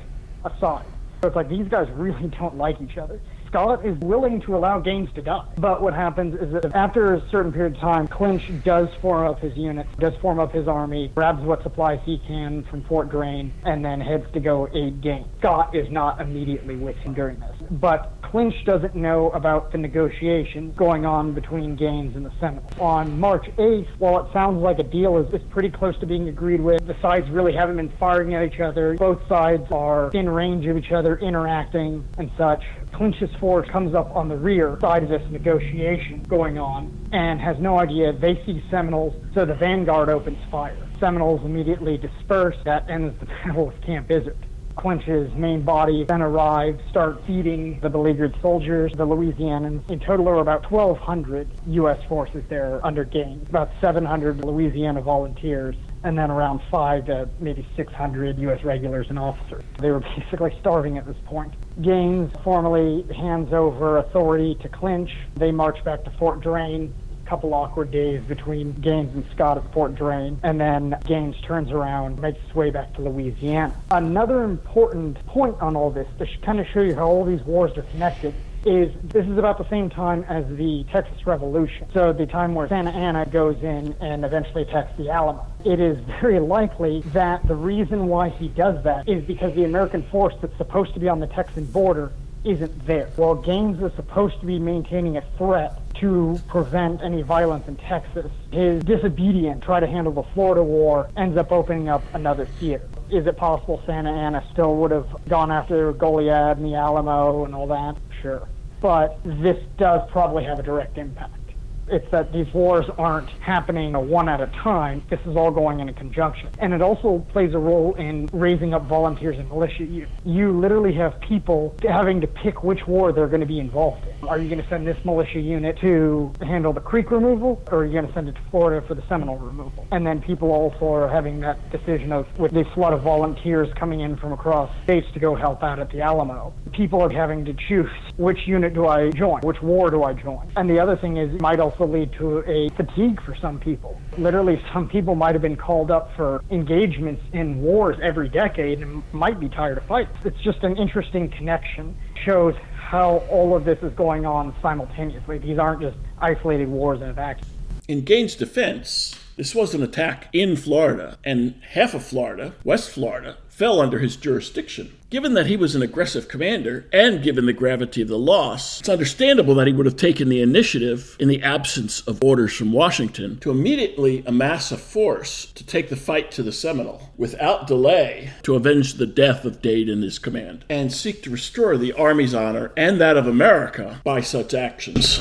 a 0.45 0.51
side. 0.59 0.87
So 1.23 1.29
it's 1.29 1.37
like 1.37 1.49
these 1.49 1.69
guys 1.69 1.89
really 1.93 2.29
don't 2.39 2.57
like 2.57 2.81
each 2.81 2.99
other. 2.99 3.21
Scott 3.55 3.87
is 3.87 3.97
willing 3.99 4.41
to 4.41 4.57
allow 4.57 4.81
Gaines 4.81 5.09
to 5.15 5.23
die. 5.23 5.47
But 5.59 5.81
what 5.81 5.95
happens 5.95 6.35
is 6.35 6.53
that 6.55 6.75
after 6.75 7.15
a 7.15 7.31
certain 7.31 7.53
period 7.53 7.77
of 7.77 7.81
time, 7.81 8.09
Clinch 8.09 8.51
does 8.65 8.89
form 9.01 9.29
up 9.29 9.39
his 9.39 9.57
unit, 9.57 9.87
does 10.01 10.13
form 10.21 10.41
up 10.41 10.51
his 10.51 10.67
army, 10.67 11.13
grabs 11.15 11.41
what 11.41 11.63
supplies 11.63 12.01
he 12.05 12.19
can 12.27 12.65
from 12.65 12.83
Fort 12.83 13.11
Drane, 13.11 13.53
and 13.63 13.85
then 13.85 14.01
heads 14.01 14.27
to 14.33 14.41
go 14.41 14.69
aid 14.75 15.01
Gaines. 15.01 15.29
Scott 15.39 15.73
is 15.73 15.89
not 15.89 16.21
immediately 16.21 16.75
with 16.75 16.97
him 16.97 17.15
during 17.15 17.39
this. 17.39 17.57
But 17.71 18.13
Clinch 18.23 18.57
doesn't 18.65 18.97
know 18.97 19.31
about 19.31 19.71
the 19.71 19.79
negotiation 19.79 20.73
going 20.73 21.07
on 21.07 21.33
between 21.33 21.77
Gaines 21.77 22.17
and 22.17 22.27
the 22.27 22.33
Seminoles. 22.41 22.73
On 22.81 23.21
March 23.21 23.47
8th, 23.57 23.87
while 23.99 24.27
it 24.27 24.33
sounds 24.33 24.61
like 24.61 24.81
a 24.81 24.83
deal 24.83 25.17
is, 25.19 25.33
is 25.33 25.47
pretty 25.51 25.71
close 25.71 25.97
to 26.01 26.07
being 26.07 26.29
agreed 26.29 26.61
with, 26.61 26.85
the 26.89 26.97
sides 27.01 27.31
really 27.31 27.53
haven't 27.53 27.77
been 27.77 27.93
firing 28.01 28.35
at 28.35 28.43
each 28.43 28.59
other. 28.59 28.95
Both 28.95 29.21
sides 29.29 29.71
are 29.71 30.11
in 30.11 30.29
range 30.29 30.67
of 30.67 30.77
each 30.77 30.91
other, 30.91 31.17
interacting 31.19 32.05
and 32.19 32.29
such. 32.37 32.65
Clinch's 32.95 33.35
force 33.41 33.69
comes 33.71 33.95
up 33.95 34.15
on 34.15 34.29
the 34.29 34.37
rear 34.37 34.79
side 34.81 35.03
of 35.03 35.09
this 35.09 35.29
negotiation 35.31 36.23
going 36.29 36.59
on 36.59 37.09
and 37.13 37.41
has 37.41 37.59
no 37.59 37.79
idea. 37.79 38.13
They 38.13 38.41
see 38.47 38.63
Seminoles, 38.71 39.15
so 39.35 39.45
the 39.45 39.55
vanguard 39.55 40.09
opens 40.09 40.39
fire. 40.51 40.77
Seminoles 41.01 41.45
immediately 41.45 41.99
disperse. 41.99 42.57
That 42.65 42.89
ends 42.89 43.19
the 43.19 43.27
battle 43.45 43.69
of 43.69 43.81
Camp 43.81 44.11
Izard. 44.11 44.37
Clinch's 44.77 45.33
main 45.35 45.63
body 45.63 46.05
then 46.05 46.21
arrived, 46.21 46.81
start 46.91 47.25
feeding 47.27 47.79
the 47.81 47.89
beleaguered 47.89 48.37
soldiers, 48.41 48.93
the 48.97 49.07
Louisianans. 49.07 49.89
In 49.89 50.01
total, 50.01 50.25
there 50.25 50.35
were 50.35 50.41
about 50.41 50.69
1,200 50.71 51.49
U.S. 51.69 51.99
forces 52.09 52.43
there 52.49 52.85
under 52.85 53.05
Gaines, 53.05 53.49
about 53.49 53.71
700 53.81 54.45
Louisiana 54.45 55.01
volunteers, 55.01 55.77
and 56.03 56.19
then 56.19 56.31
around 56.31 56.61
five 56.71 57.07
to 57.07 57.29
maybe 57.41 57.67
600 57.77 58.39
U.S. 58.39 58.65
regulars 58.65 59.07
and 59.11 59.19
officers. 59.19 59.65
They 59.79 59.91
were 59.91 60.01
basically 60.17 60.57
starving 60.61 60.99
at 60.99 61.07
this 61.07 61.17
point. 61.25 61.55
Gaines 61.83 62.31
formally 62.43 63.05
hands 63.15 63.53
over 63.53 63.99
authority 63.99 64.57
to 64.63 64.69
Clinch. 64.69 65.11
They 65.37 65.51
march 65.51 65.83
back 65.85 66.05
to 66.05 66.11
Fort 66.19 66.41
Drane 66.41 66.95
couple 67.25 67.55
awkward 67.55 67.91
days 67.91 68.23
between 68.29 68.73
Gaines 68.81 69.15
and 69.15 69.25
Scott 69.35 69.57
at 69.57 69.73
Fort 69.73 69.95
Drane, 69.95 70.39
and 70.43 70.61
then 70.61 70.97
Gaines 71.07 71.37
turns 71.47 71.71
around, 71.71 72.21
makes 72.21 72.39
his 72.47 72.55
way 72.55 72.71
back 72.71 72.95
to 72.95 73.03
Louisiana. 73.03 73.75
Another 73.91 74.45
important 74.45 75.25
point 75.27 75.61
on 75.61 75.75
all 75.77 75.91
this 75.91 76.07
to 76.19 76.27
kind 76.43 76.61
of 76.61 76.67
show 76.73 76.83
you 76.83 76.95
how 76.95 77.07
all 77.07 77.25
these 77.25 77.43
wars 77.43 77.73
are 77.77 77.83
connected 77.83 78.35
is 78.67 78.93
this 79.03 79.27
is 79.27 79.37
about 79.37 79.59
the 79.59 79.69
same 79.69 79.91
time 79.91 80.25
as 80.29 80.45
the 80.57 80.85
Texas 80.91 81.27
Revolution. 81.27 81.89
So 81.93 82.13
the 82.13 82.27
time 82.27 82.55
where 82.55 82.69
Santa 82.69 82.91
Anna 82.91 83.27
goes 83.27 83.63
in 83.63 83.95
and 84.01 84.25
eventually 84.25 84.63
attacks 84.63 84.97
the 84.97 85.11
Alamo. 85.11 85.47
It 85.65 85.81
is 85.81 85.99
very 86.21 86.41
likely 86.41 87.01
that 87.09 87.47
the 87.47 87.55
reason 87.55 88.07
why 88.07 88.31
he 88.31 88.49
does 88.49 88.83
that 88.85 89.09
is 89.09 89.25
because 89.25 89.55
the 89.55 89.65
American 89.65 90.03
force 90.05 90.35
that's 90.41 90.57
supposed 90.57 90.95
to 90.95 91.01
be 91.01 91.09
on 91.09 91.21
the 91.21 91.27
Texan 91.27 91.67
border 91.67 92.13
isn't 92.45 92.87
there. 92.87 93.11
While 93.17 93.37
Gaines 93.37 93.83
is 93.83 93.93
supposed 93.97 94.39
to 94.41 94.47
be 94.47 94.59
maintaining 94.59 95.17
a 95.17 95.23
threat 95.39 95.81
to 95.97 96.39
prevent 96.49 97.03
any 97.03 97.23
violence 97.23 97.67
in 97.69 97.77
Texas, 97.77 98.31
his 98.53 98.85
disobedience, 98.85 99.65
try 99.65 99.81
to 99.81 99.87
handle 99.87 100.13
the 100.13 100.23
Florida 100.35 100.63
War, 100.63 101.09
ends 101.17 101.39
up 101.39 101.53
opening 101.53 101.89
up 101.89 102.03
another 102.13 102.45
theater. 102.45 102.87
Is 103.11 103.27
it 103.27 103.37
possible 103.37 103.83
Santa 103.87 104.11
Anna 104.11 104.45
still 104.53 104.77
would 104.77 104.91
have 104.91 105.07
gone 105.29 105.51
after 105.51 105.93
Goliad 105.93 106.59
and 106.59 106.67
the 106.67 106.75
Alamo 106.75 107.45
and 107.45 107.55
all 107.55 107.67
that? 107.69 107.97
Sure. 108.21 108.47
But 108.85 109.19
this 109.25 109.57
does 109.79 110.03
probably 110.13 110.45
have 110.45 110.59
a 110.59 110.63
direct 110.63 110.99
impact. 110.99 111.44
It's 111.89 112.11
that 112.11 112.33
these 112.33 112.53
wars 112.55 112.87
aren't 112.99 113.29
happening 113.41 113.93
one 113.93 114.29
at 114.29 114.41
a 114.41 114.47
time. 114.47 115.03
This 115.11 115.21
is 115.27 115.37
all 115.37 115.51
going 115.51 115.81
in 115.81 115.89
a 115.89 115.93
conjunction. 115.93 116.49
And 116.59 116.73
it 116.73 116.83
also 116.83 117.25
plays 117.31 117.55
a 117.55 117.59
role 117.59 117.95
in 117.95 118.29
raising 118.33 118.75
up 118.75 118.87
volunteers 118.87 119.39
and 119.39 119.49
militia. 119.49 119.85
You, 119.85 120.07
you 120.25 120.53
literally 120.59 120.95
have 120.95 121.21
people 121.21 121.75
having 121.83 122.21
to 122.21 122.27
pick 122.27 122.63
which 122.63 122.87
war 122.87 123.13
they're 123.13 123.29
going 123.29 123.41
to 123.41 123.47
be 123.47 123.59
involved 123.59 124.07
in. 124.07 124.29
Are 124.29 124.39
you 124.39 124.49
going 124.49 124.63
to 124.63 124.69
send 124.69 124.87
this 124.87 125.03
militia 125.05 125.41
unit 125.41 125.79
to 125.81 126.33
handle 126.41 126.73
the 126.73 126.81
creek 126.81 127.11
removal, 127.11 127.63
or 127.71 127.79
are 127.79 127.85
you 127.85 127.93
going 127.93 128.07
to 128.07 128.13
send 128.13 128.29
it 128.29 128.33
to 128.33 128.41
Florida 128.51 128.87
for 128.87 128.95
the 128.95 129.03
Seminole 129.09 129.39
removal? 129.39 129.87
And 129.93 130.07
then 130.07 130.21
people 130.21 130.51
also 130.53 130.93
are 130.93 131.09
having 131.09 131.41
that 131.41 131.71
decision 131.71 132.13
of 132.13 132.27
with 132.39 132.53
this 132.53 132.67
flood 132.75 132.93
of 132.93 133.03
volunteers 133.03 133.69
coming 133.75 134.01
in 134.01 134.17
from 134.17 134.33
across 134.33 134.71
states 134.85 135.07
to 135.15 135.21
go 135.21 135.35
help 135.35 135.63
out 135.63 135.79
at 135.79 135.91
the 135.91 136.01
Alamo. 136.01 136.53
People 136.73 137.01
are 137.03 137.11
having 137.11 137.45
to 137.45 137.55
choose 137.69 137.91
which 138.17 138.47
unit 138.47 138.75
do 138.75 138.87
I 138.87 139.11
join, 139.11 139.41
which 139.43 139.61
war 139.63 139.91
do 139.91 140.03
I 140.05 140.13
join. 140.13 140.51
And 140.57 140.69
the 140.69 140.79
other 140.79 140.97
thing 140.97 141.17
is, 141.17 141.41
might 141.41 141.61
also 141.61 141.74
also 141.75 141.93
lead 141.93 142.13
to 142.13 142.39
a 142.49 142.69
fatigue 142.71 143.21
for 143.23 143.35
some 143.37 143.59
people. 143.59 144.01
Literally, 144.19 144.63
some 144.73 144.89
people 144.89 145.15
might 145.15 145.35
have 145.35 145.43
been 145.43 145.57
called 145.57 145.91
up 145.91 146.15
for 146.17 146.43
engagements 146.51 147.23
in 147.33 147.61
wars 147.61 147.97
every 148.03 148.29
decade 148.29 148.81
and 148.81 149.03
might 149.13 149.41
be 149.41 149.49
tired 149.49 149.79
of 149.79 149.85
fights. 149.85 150.17
It's 150.25 150.41
just 150.41 150.63
an 150.63 150.77
interesting 150.77 151.31
connection. 151.31 151.97
Shows 152.25 152.55
how 152.77 153.19
all 153.31 153.57
of 153.57 153.65
this 153.65 153.83
is 153.83 153.93
going 153.95 154.25
on 154.25 154.55
simultaneously. 154.63 155.39
These 155.39 155.59
aren't 155.59 155.81
just 155.81 155.97
isolated 156.19 156.69
wars 156.69 157.01
in 157.01 157.09
a 157.09 157.13
vacuum. 157.13 157.49
In 157.89 158.03
Gaines' 158.03 158.37
defense, 158.37 159.17
This 159.37 159.55
was 159.55 159.75
an 159.75 159.83
attack 159.83 160.29
in 160.33 160.55
Florida, 160.55 161.19
and 161.25 161.55
half 161.71 161.93
of 161.93 162.05
Florida, 162.05 162.55
West 162.63 162.91
Florida, 162.91 163.37
fell 163.49 163.81
under 163.81 163.99
his 163.99 164.17
jurisdiction. 164.17 164.93
Given 165.11 165.35
that 165.35 165.47
he 165.47 165.57
was 165.57 165.75
an 165.75 165.83
aggressive 165.83 166.29
commander, 166.29 166.87
and 166.93 167.23
given 167.23 167.47
the 167.47 167.53
gravity 167.53 168.01
of 168.01 168.07
the 168.07 168.19
loss, 168.19 168.79
it's 168.79 168.89
understandable 168.89 169.57
that 169.57 169.67
he 169.67 169.73
would 169.73 169.87
have 169.87 169.97
taken 169.97 170.29
the 170.29 170.41
initiative 170.41 171.17
in 171.19 171.27
the 171.27 171.43
absence 171.43 172.01
of 172.03 172.23
orders 172.23 172.53
from 172.55 172.73
Washington 172.73 173.39
to 173.41 173.51
immediately 173.51 174.23
amass 174.25 174.71
a 174.71 174.77
force 174.77 175.47
to 175.47 175.67
take 175.67 175.89
the 175.89 175.97
fight 175.97 176.31
to 176.33 176.45
the 176.45 176.53
Seminole 176.53 177.11
without 177.17 177.67
delay 177.67 178.31
to 178.45 178.55
avenge 178.55 178.95
the 178.95 179.07
death 179.07 179.45
of 179.45 179.61
Dade 179.61 179.89
and 179.89 180.05
his 180.05 180.21
command, 180.21 180.65
and 180.69 180.93
seek 180.93 181.25
to 181.25 181.31
restore 181.31 181.77
the 181.77 181.93
Army's 181.93 182.35
honor 182.35 182.73
and 182.77 183.01
that 183.01 183.17
of 183.17 183.27
America 183.27 184.01
by 184.05 184.21
such 184.21 184.55
actions 184.55 185.21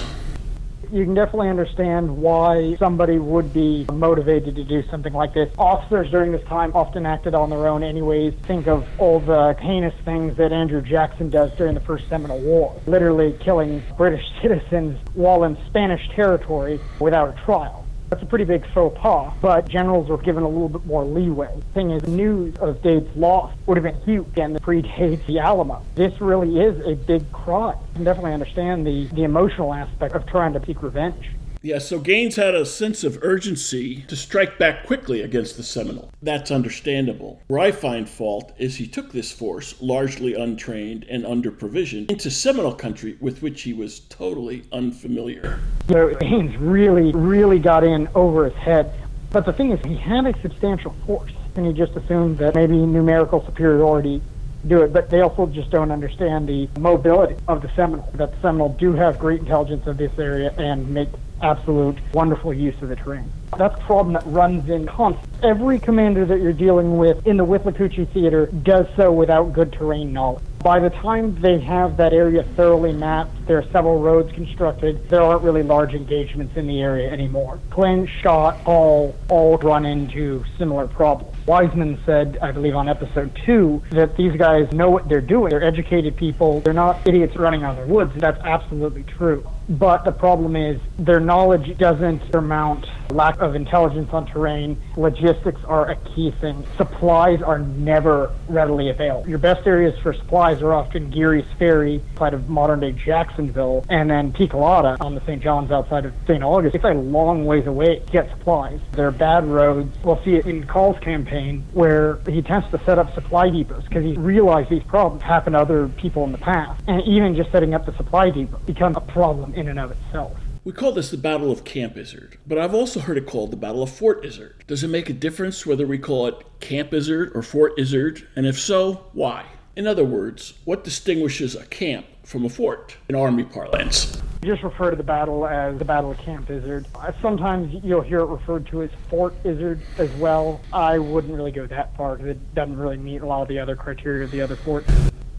you 0.93 1.05
can 1.05 1.15
definitely 1.15 1.49
understand 1.49 2.17
why 2.17 2.75
somebody 2.77 3.17
would 3.17 3.51
be 3.51 3.83
motivated 3.91 4.55
to 4.55 4.63
do 4.63 4.83
something 4.91 5.11
like 5.11 5.33
this. 5.33 5.51
Officers 5.57 6.11
during 6.11 6.31
this 6.31 6.43
time 6.47 6.71
often 6.75 7.07
acted 7.07 7.33
on 7.33 7.49
their 7.49 7.67
own 7.67 7.81
anyways. 7.83 8.35
Think 8.45 8.67
of 8.67 8.85
all 8.99 9.19
the 9.19 9.55
heinous 9.59 9.95
things 10.05 10.37
that 10.37 10.51
Andrew 10.51 10.81
Jackson 10.83 11.31
does 11.31 11.49
during 11.57 11.73
the 11.73 11.79
First 11.79 12.07
Seminole 12.09 12.41
War, 12.41 12.79
literally 12.85 13.35
killing 13.43 13.83
British 13.97 14.23
citizens 14.41 14.99
while 15.15 15.43
in 15.45 15.57
Spanish 15.67 16.07
territory 16.15 16.79
without 16.99 17.29
a 17.29 17.41
trial. 17.43 17.82
That's 18.13 18.21
a 18.21 18.27
pretty 18.27 18.45
big 18.45 18.63
faux 18.75 18.95
pas, 18.95 19.33
but 19.41 19.67
generals 19.67 20.07
were 20.07 20.19
given 20.19 20.43
a 20.43 20.47
little 20.47 20.69
bit 20.69 20.85
more 20.85 21.03
leeway. 21.03 21.49
Thing 21.73 21.89
is, 21.89 22.07
news 22.07 22.55
of 22.57 22.79
Dade's 22.83 23.09
loss 23.17 23.51
would 23.65 23.75
have 23.75 23.83
been 23.83 23.99
huge 24.03 24.37
and 24.37 24.55
predates 24.61 25.25
the 25.25 25.39
Alamo. 25.39 25.83
This 25.95 26.21
really 26.21 26.59
is 26.59 26.79
a 26.85 26.93
big 26.93 27.31
crime. 27.31 27.75
I 27.75 27.95
can 27.95 28.03
definitely 28.03 28.33
understand 28.33 28.85
the, 28.85 29.07
the 29.07 29.23
emotional 29.23 29.73
aspect 29.73 30.13
of 30.13 30.27
trying 30.27 30.53
to 30.53 30.63
seek 30.63 30.83
revenge. 30.83 31.31
Yeah, 31.65 31.79
so 31.79 31.97
Gaines 31.97 32.35
had 32.35 32.55
a 32.55 32.65
sense 32.65 33.05
of 33.05 33.19
urgency 33.21 34.01
to 34.09 34.17
strike 34.17 34.59
back 34.59 34.85
quickly 34.85 35.21
against 35.21 35.55
the 35.55 35.63
Seminole. 35.63 36.11
That's 36.21 36.51
understandable. 36.51 37.41
Where 37.47 37.61
I 37.61 37.71
find 37.71 38.09
fault 38.09 38.51
is 38.57 38.75
he 38.75 38.85
took 38.85 39.13
this 39.13 39.31
force, 39.31 39.73
largely 39.81 40.33
untrained 40.33 41.05
and 41.09 41.25
under 41.25 41.51
provision, 41.51 42.07
into 42.09 42.29
Seminole 42.29 42.75
country 42.75 43.15
with 43.21 43.41
which 43.41 43.61
he 43.61 43.71
was 43.71 44.01
totally 44.09 44.65
unfamiliar. 44.73 45.61
Know, 45.87 46.13
Gaines 46.15 46.53
really, 46.57 47.13
really 47.13 47.59
got 47.59 47.85
in 47.85 48.09
over 48.13 48.43
his 48.43 48.55
head. 48.55 48.93
But 49.29 49.45
the 49.45 49.53
thing 49.53 49.71
is, 49.71 49.79
he 49.85 49.95
had 49.95 50.25
a 50.25 50.37
substantial 50.41 50.93
force, 51.05 51.31
and 51.55 51.65
he 51.65 51.71
just 51.71 51.95
assumed 51.95 52.39
that 52.39 52.55
maybe 52.55 52.75
numerical 52.75 53.41
superiority 53.45 54.21
do 54.67 54.81
it, 54.81 54.93
but 54.93 55.09
they 55.09 55.21
also 55.21 55.47
just 55.47 55.69
don't 55.69 55.91
understand 55.91 56.47
the 56.47 56.69
mobility 56.79 57.35
of 57.47 57.61
the 57.61 57.69
Seminole. 57.75 58.09
That 58.15 58.31
the 58.31 58.41
Seminole 58.41 58.69
do 58.69 58.93
have 58.93 59.19
great 59.19 59.41
intelligence 59.41 59.87
of 59.87 59.97
this 59.97 60.11
area 60.17 60.53
and 60.57 60.89
make 60.89 61.09
absolute 61.41 61.97
wonderful 62.13 62.53
use 62.53 62.75
of 62.81 62.89
the 62.89 62.95
terrain. 62.95 63.31
That's 63.57 63.75
a 63.79 63.83
problem 63.83 64.13
that 64.13 64.23
runs 64.25 64.69
in 64.69 64.87
constant. 64.87 65.29
Every 65.43 65.77
commander 65.77 66.25
that 66.25 66.39
you're 66.39 66.53
dealing 66.53 66.97
with 66.97 67.27
in 67.27 67.37
the 67.37 67.45
Withlacoochee 67.45 68.09
Theater 68.09 68.47
does 68.47 68.87
so 68.95 69.11
without 69.11 69.53
good 69.53 69.73
terrain 69.73 70.13
knowledge. 70.13 70.43
By 70.63 70.79
the 70.79 70.89
time 70.89 71.39
they 71.41 71.59
have 71.59 71.97
that 71.97 72.13
area 72.13 72.43
thoroughly 72.55 72.93
mapped, 72.93 73.45
there 73.45 73.57
are 73.57 73.69
several 73.71 73.99
roads 73.99 74.31
constructed, 74.31 75.09
there 75.09 75.21
aren't 75.21 75.43
really 75.43 75.61
large 75.61 75.93
engagements 75.93 76.55
in 76.55 76.67
the 76.67 76.81
area 76.81 77.11
anymore. 77.11 77.59
Clinch, 77.69 78.09
Scott, 78.21 78.57
all, 78.65 79.13
all 79.29 79.57
run 79.57 79.85
into 79.85 80.45
similar 80.57 80.87
problems. 80.87 81.32
Wiseman 81.45 81.99
said, 82.05 82.37
I 82.41 82.51
believe 82.51 82.75
on 82.75 82.87
episode 82.87 83.37
two, 83.45 83.81
that 83.91 84.15
these 84.15 84.35
guys 84.37 84.71
know 84.71 84.89
what 84.89 85.09
they're 85.09 85.21
doing. 85.21 85.49
They're 85.49 85.63
educated 85.63 86.15
people. 86.15 86.61
They're 86.61 86.73
not 86.73 87.05
idiots 87.05 87.35
running 87.35 87.63
out 87.63 87.77
of 87.77 87.87
the 87.87 87.93
woods. 87.93 88.13
That's 88.15 88.39
absolutely 88.43 89.03
true. 89.03 89.47
But 89.69 90.05
the 90.05 90.11
problem 90.11 90.55
is 90.55 90.79
their 90.97 91.19
knowledge 91.19 91.77
doesn't 91.77 92.21
surmount 92.31 92.85
lack 93.09 93.39
of 93.39 93.55
intelligence 93.55 94.09
on 94.11 94.25
terrain. 94.25 94.81
Logistics 94.97 95.63
are 95.65 95.89
a 95.89 95.95
key 95.95 96.31
thing. 96.41 96.65
Supplies 96.77 97.41
are 97.41 97.59
never 97.59 98.31
readily 98.47 98.89
available. 98.89 99.29
Your 99.29 99.37
best 99.37 99.65
areas 99.67 99.97
for 99.99 100.13
supplies 100.13 100.61
are 100.61 100.73
often 100.73 101.09
Garey's 101.09 101.45
Ferry, 101.57 102.01
outside 102.13 102.33
of 102.33 102.49
modern 102.49 102.79
day 102.79 102.91
Jacksonville, 102.91 103.85
and 103.89 104.09
then 104.09 104.33
Picolata 104.33 104.97
on 104.99 105.15
the 105.15 105.21
St. 105.21 105.41
John's 105.41 105.71
outside 105.71 106.05
of 106.05 106.13
St. 106.27 106.43
August. 106.43 106.75
It's 106.75 106.83
a 106.83 106.93
long 106.93 107.45
ways 107.45 107.67
away 107.67 107.99
to 107.99 108.11
get 108.11 108.29
supplies. 108.29 108.79
There 108.93 109.07
are 109.07 109.11
bad 109.11 109.45
roads. 109.45 109.95
We'll 110.03 110.21
see 110.23 110.35
it 110.35 110.45
in 110.45 110.65
Call's 110.65 110.99
campaign 110.99 111.65
where 111.73 112.19
he 112.27 112.41
tends 112.41 112.69
to 112.71 112.83
set 112.85 112.97
up 112.97 113.13
supply 113.13 113.49
depots 113.49 113.83
because 113.83 114.03
he 114.03 114.13
realized 114.13 114.69
these 114.69 114.83
problems 114.83 115.23
happen 115.23 115.53
to 115.53 115.59
other 115.59 115.87
people 115.87 116.23
in 116.23 116.31
the 116.31 116.37
past. 116.37 116.81
And 116.87 117.01
even 117.03 117.35
just 117.35 117.51
setting 117.51 117.73
up 117.73 117.85
the 117.85 117.95
supply 117.95 118.29
depot 118.29 118.59
becomes 118.65 118.97
a 118.97 119.01
problem 119.01 119.52
in 119.55 119.67
and 119.67 119.79
of 119.79 119.91
itself. 119.91 120.37
We 120.65 120.71
call 120.71 120.93
this 120.93 121.11
the 121.11 121.17
Battle 121.17 121.51
of 121.51 121.65
Camp 121.65 121.97
Izard, 121.97 122.37
but 122.47 122.57
I've 122.57 122.73
also 122.73 123.01
heard 123.01 123.17
it 123.17 123.25
called 123.25 123.51
the 123.51 123.57
Battle 123.57 123.83
of 123.83 123.89
Fort 123.89 124.23
Izard. 124.23 124.63
Does 124.65 124.83
it 124.83 124.87
make 124.87 125.09
a 125.09 125.13
difference 125.13 125.65
whether 125.65 125.85
we 125.85 125.97
call 125.97 126.27
it 126.27 126.35
Camp 126.61 126.93
Izard 126.93 127.31
or 127.35 127.41
Fort 127.41 127.77
Izard? 127.77 128.25
And 128.35 128.45
if 128.45 128.57
so, 128.57 129.05
why? 129.11 129.45
In 129.75 129.87
other 129.87 130.05
words, 130.05 130.53
what 130.63 130.83
distinguishes 130.83 131.55
a 131.55 131.65
camp 131.65 132.05
from 132.23 132.45
a 132.45 132.49
fort 132.49 132.95
in 133.09 133.15
Army 133.15 133.43
parlance? 133.43 134.21
just 134.43 134.63
refer 134.63 134.89
to 134.89 134.95
the 134.95 135.03
battle 135.03 135.47
as 135.47 135.77
the 135.79 135.85
Battle 135.85 136.11
of 136.11 136.17
Camp 136.17 136.49
Izard. 136.49 136.85
Uh, 136.95 137.11
sometimes 137.21 137.81
you'll 137.83 138.01
hear 138.01 138.19
it 138.19 138.25
referred 138.25 138.65
to 138.67 138.83
as 138.83 138.89
Fort 139.09 139.33
Izard 139.43 139.81
as 139.97 140.11
well. 140.13 140.61
I 140.71 140.97
wouldn't 140.97 141.33
really 141.33 141.51
go 141.51 141.65
that 141.67 141.95
far 141.95 142.15
because 142.15 142.31
it 142.31 142.55
doesn't 142.55 142.77
really 142.77 142.97
meet 142.97 143.21
a 143.21 143.25
lot 143.25 143.41
of 143.41 143.47
the 143.47 143.59
other 143.59 143.75
criteria 143.75 144.25
of 144.25 144.31
the 144.31 144.41
other 144.41 144.55
forts 144.57 144.89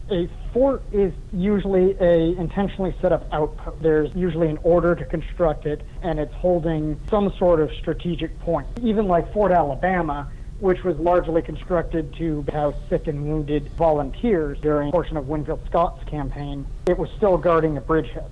a 0.09 0.29
fort 0.53 0.83
is 0.91 1.13
usually 1.33 1.95
a 1.99 2.37
intentionally 2.39 2.95
set 3.01 3.11
up 3.11 3.27
outpost. 3.31 3.81
There's 3.81 4.13
usually 4.15 4.49
an 4.49 4.59
order 4.63 4.95
to 4.95 5.05
construct 5.05 5.65
it, 5.65 5.81
and 6.01 6.19
it's 6.19 6.33
holding 6.35 6.99
some 7.09 7.33
sort 7.37 7.59
of 7.59 7.71
strategic 7.79 8.37
point. 8.39 8.67
Even 8.81 9.07
like 9.07 9.31
Fort 9.33 9.51
Alabama, 9.51 10.29
which 10.59 10.83
was 10.83 10.97
largely 10.97 11.41
constructed 11.41 12.13
to 12.15 12.45
house 12.51 12.75
sick 12.89 13.07
and 13.07 13.25
wounded 13.25 13.69
volunteers 13.77 14.59
during 14.61 14.89
a 14.89 14.91
portion 14.91 15.17
of 15.17 15.27
Winfield 15.27 15.61
Scott's 15.65 16.03
campaign, 16.05 16.65
it 16.87 16.97
was 16.97 17.09
still 17.17 17.37
guarding 17.37 17.77
a 17.77 17.81
bridgehead. 17.81 18.31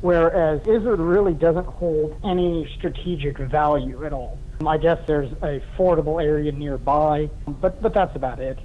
Whereas 0.00 0.66
Izard 0.66 0.98
really 0.98 1.34
doesn't 1.34 1.66
hold 1.66 2.18
any 2.24 2.70
strategic 2.76 3.38
value 3.38 4.04
at 4.04 4.12
all. 4.12 4.38
I 4.66 4.78
guess 4.78 4.98
there's 5.06 5.30
a 5.42 5.62
fordable 5.76 6.22
area 6.22 6.52
nearby, 6.52 7.30
but, 7.46 7.80
but 7.80 7.94
that's 7.94 8.16
about 8.16 8.40
it. 8.40 8.58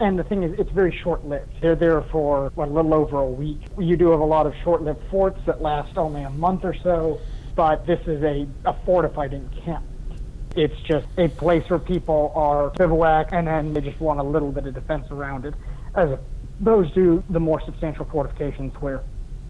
And 0.00 0.18
the 0.18 0.24
thing 0.24 0.42
is, 0.42 0.58
it's 0.58 0.70
very 0.70 0.96
short-lived. 1.02 1.60
They're 1.60 1.76
there 1.76 2.02
for 2.02 2.50
what, 2.54 2.68
a 2.68 2.70
little 2.70 2.94
over 2.94 3.18
a 3.18 3.26
week. 3.26 3.60
You 3.78 3.96
do 3.96 4.10
have 4.10 4.20
a 4.20 4.24
lot 4.24 4.46
of 4.46 4.54
short-lived 4.64 5.00
forts 5.10 5.38
that 5.46 5.62
last 5.62 5.96
only 5.96 6.22
a 6.22 6.30
month 6.30 6.64
or 6.64 6.74
so, 6.82 7.20
but 7.54 7.86
this 7.86 8.00
is 8.06 8.22
a, 8.22 8.46
a 8.64 8.74
fortified 8.84 9.32
encampment. 9.32 10.20
It's 10.56 10.80
just 10.82 11.06
a 11.18 11.28
place 11.28 11.68
where 11.68 11.78
people 11.78 12.32
are 12.34 12.70
bivouac, 12.70 13.28
and 13.32 13.46
then 13.46 13.72
they 13.72 13.80
just 13.80 14.00
want 14.00 14.20
a 14.20 14.22
little 14.22 14.50
bit 14.50 14.66
of 14.66 14.74
defense 14.74 15.06
around 15.10 15.46
it, 15.46 15.54
as 15.94 16.18
opposed 16.60 16.94
to 16.94 17.22
the 17.30 17.40
more 17.40 17.60
substantial 17.64 18.04
fortifications 18.04 18.72
where 18.80 19.02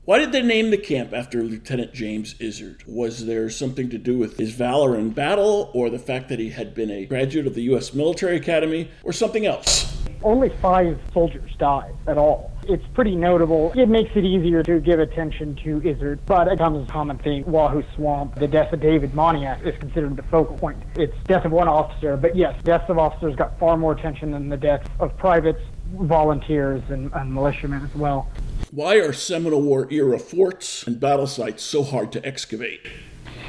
why 0.06 0.18
did 0.18 0.32
they 0.32 0.42
name 0.42 0.70
the 0.70 0.76
camp 0.76 1.14
after 1.14 1.42
Lieutenant 1.42 1.94
James 1.94 2.34
Izard? 2.38 2.84
Was 2.86 3.24
there 3.24 3.48
something 3.48 3.88
to 3.88 3.96
do 3.96 4.18
with 4.18 4.36
his 4.36 4.52
valor 4.52 4.98
in 4.98 5.10
battle, 5.10 5.70
or 5.72 5.88
the 5.88 5.98
fact 5.98 6.28
that 6.28 6.38
he 6.38 6.50
had 6.50 6.74
been 6.74 6.90
a 6.90 7.06
graduate 7.06 7.46
of 7.46 7.54
the 7.54 7.62
U.S. 7.62 7.94
Military 7.94 8.36
Academy, 8.36 8.90
or 9.02 9.14
something 9.14 9.46
else? 9.46 9.93
Only 10.24 10.48
five 10.62 10.98
soldiers 11.12 11.50
died 11.58 11.94
at 12.06 12.16
all. 12.16 12.50
It's 12.66 12.86
pretty 12.94 13.14
notable. 13.14 13.72
It 13.76 13.90
makes 13.90 14.16
it 14.16 14.24
easier 14.24 14.62
to 14.62 14.80
give 14.80 14.98
attention 14.98 15.54
to 15.56 15.86
Izard, 15.86 16.24
but 16.24 16.48
it 16.48 16.56
comes 16.56 16.82
as 16.82 16.88
a 16.88 16.92
common 16.92 17.18
theme. 17.18 17.44
Wahoo 17.44 17.84
Swamp, 17.94 18.34
the 18.36 18.48
death 18.48 18.72
of 18.72 18.80
David 18.80 19.14
Moniac 19.14 19.60
is 19.66 19.78
considered 19.78 20.16
the 20.16 20.22
focal 20.22 20.56
point. 20.56 20.78
It's 20.96 21.14
death 21.24 21.44
of 21.44 21.52
one 21.52 21.68
officer, 21.68 22.16
but 22.16 22.34
yes, 22.34 22.60
deaths 22.64 22.88
of 22.88 22.98
officers 22.98 23.36
got 23.36 23.58
far 23.58 23.76
more 23.76 23.92
attention 23.92 24.30
than 24.30 24.48
the 24.48 24.56
deaths 24.56 24.88
of 24.98 25.14
privates, 25.18 25.60
volunteers, 25.92 26.82
and, 26.88 27.12
and 27.12 27.32
militiamen 27.32 27.84
as 27.84 27.94
well. 27.94 28.30
Why 28.70 28.94
are 28.94 29.12
Seminole 29.12 29.60
War 29.60 29.86
era 29.92 30.18
forts 30.18 30.86
and 30.86 30.98
battle 30.98 31.26
sites 31.26 31.62
so 31.62 31.82
hard 31.82 32.12
to 32.12 32.26
excavate? 32.26 32.80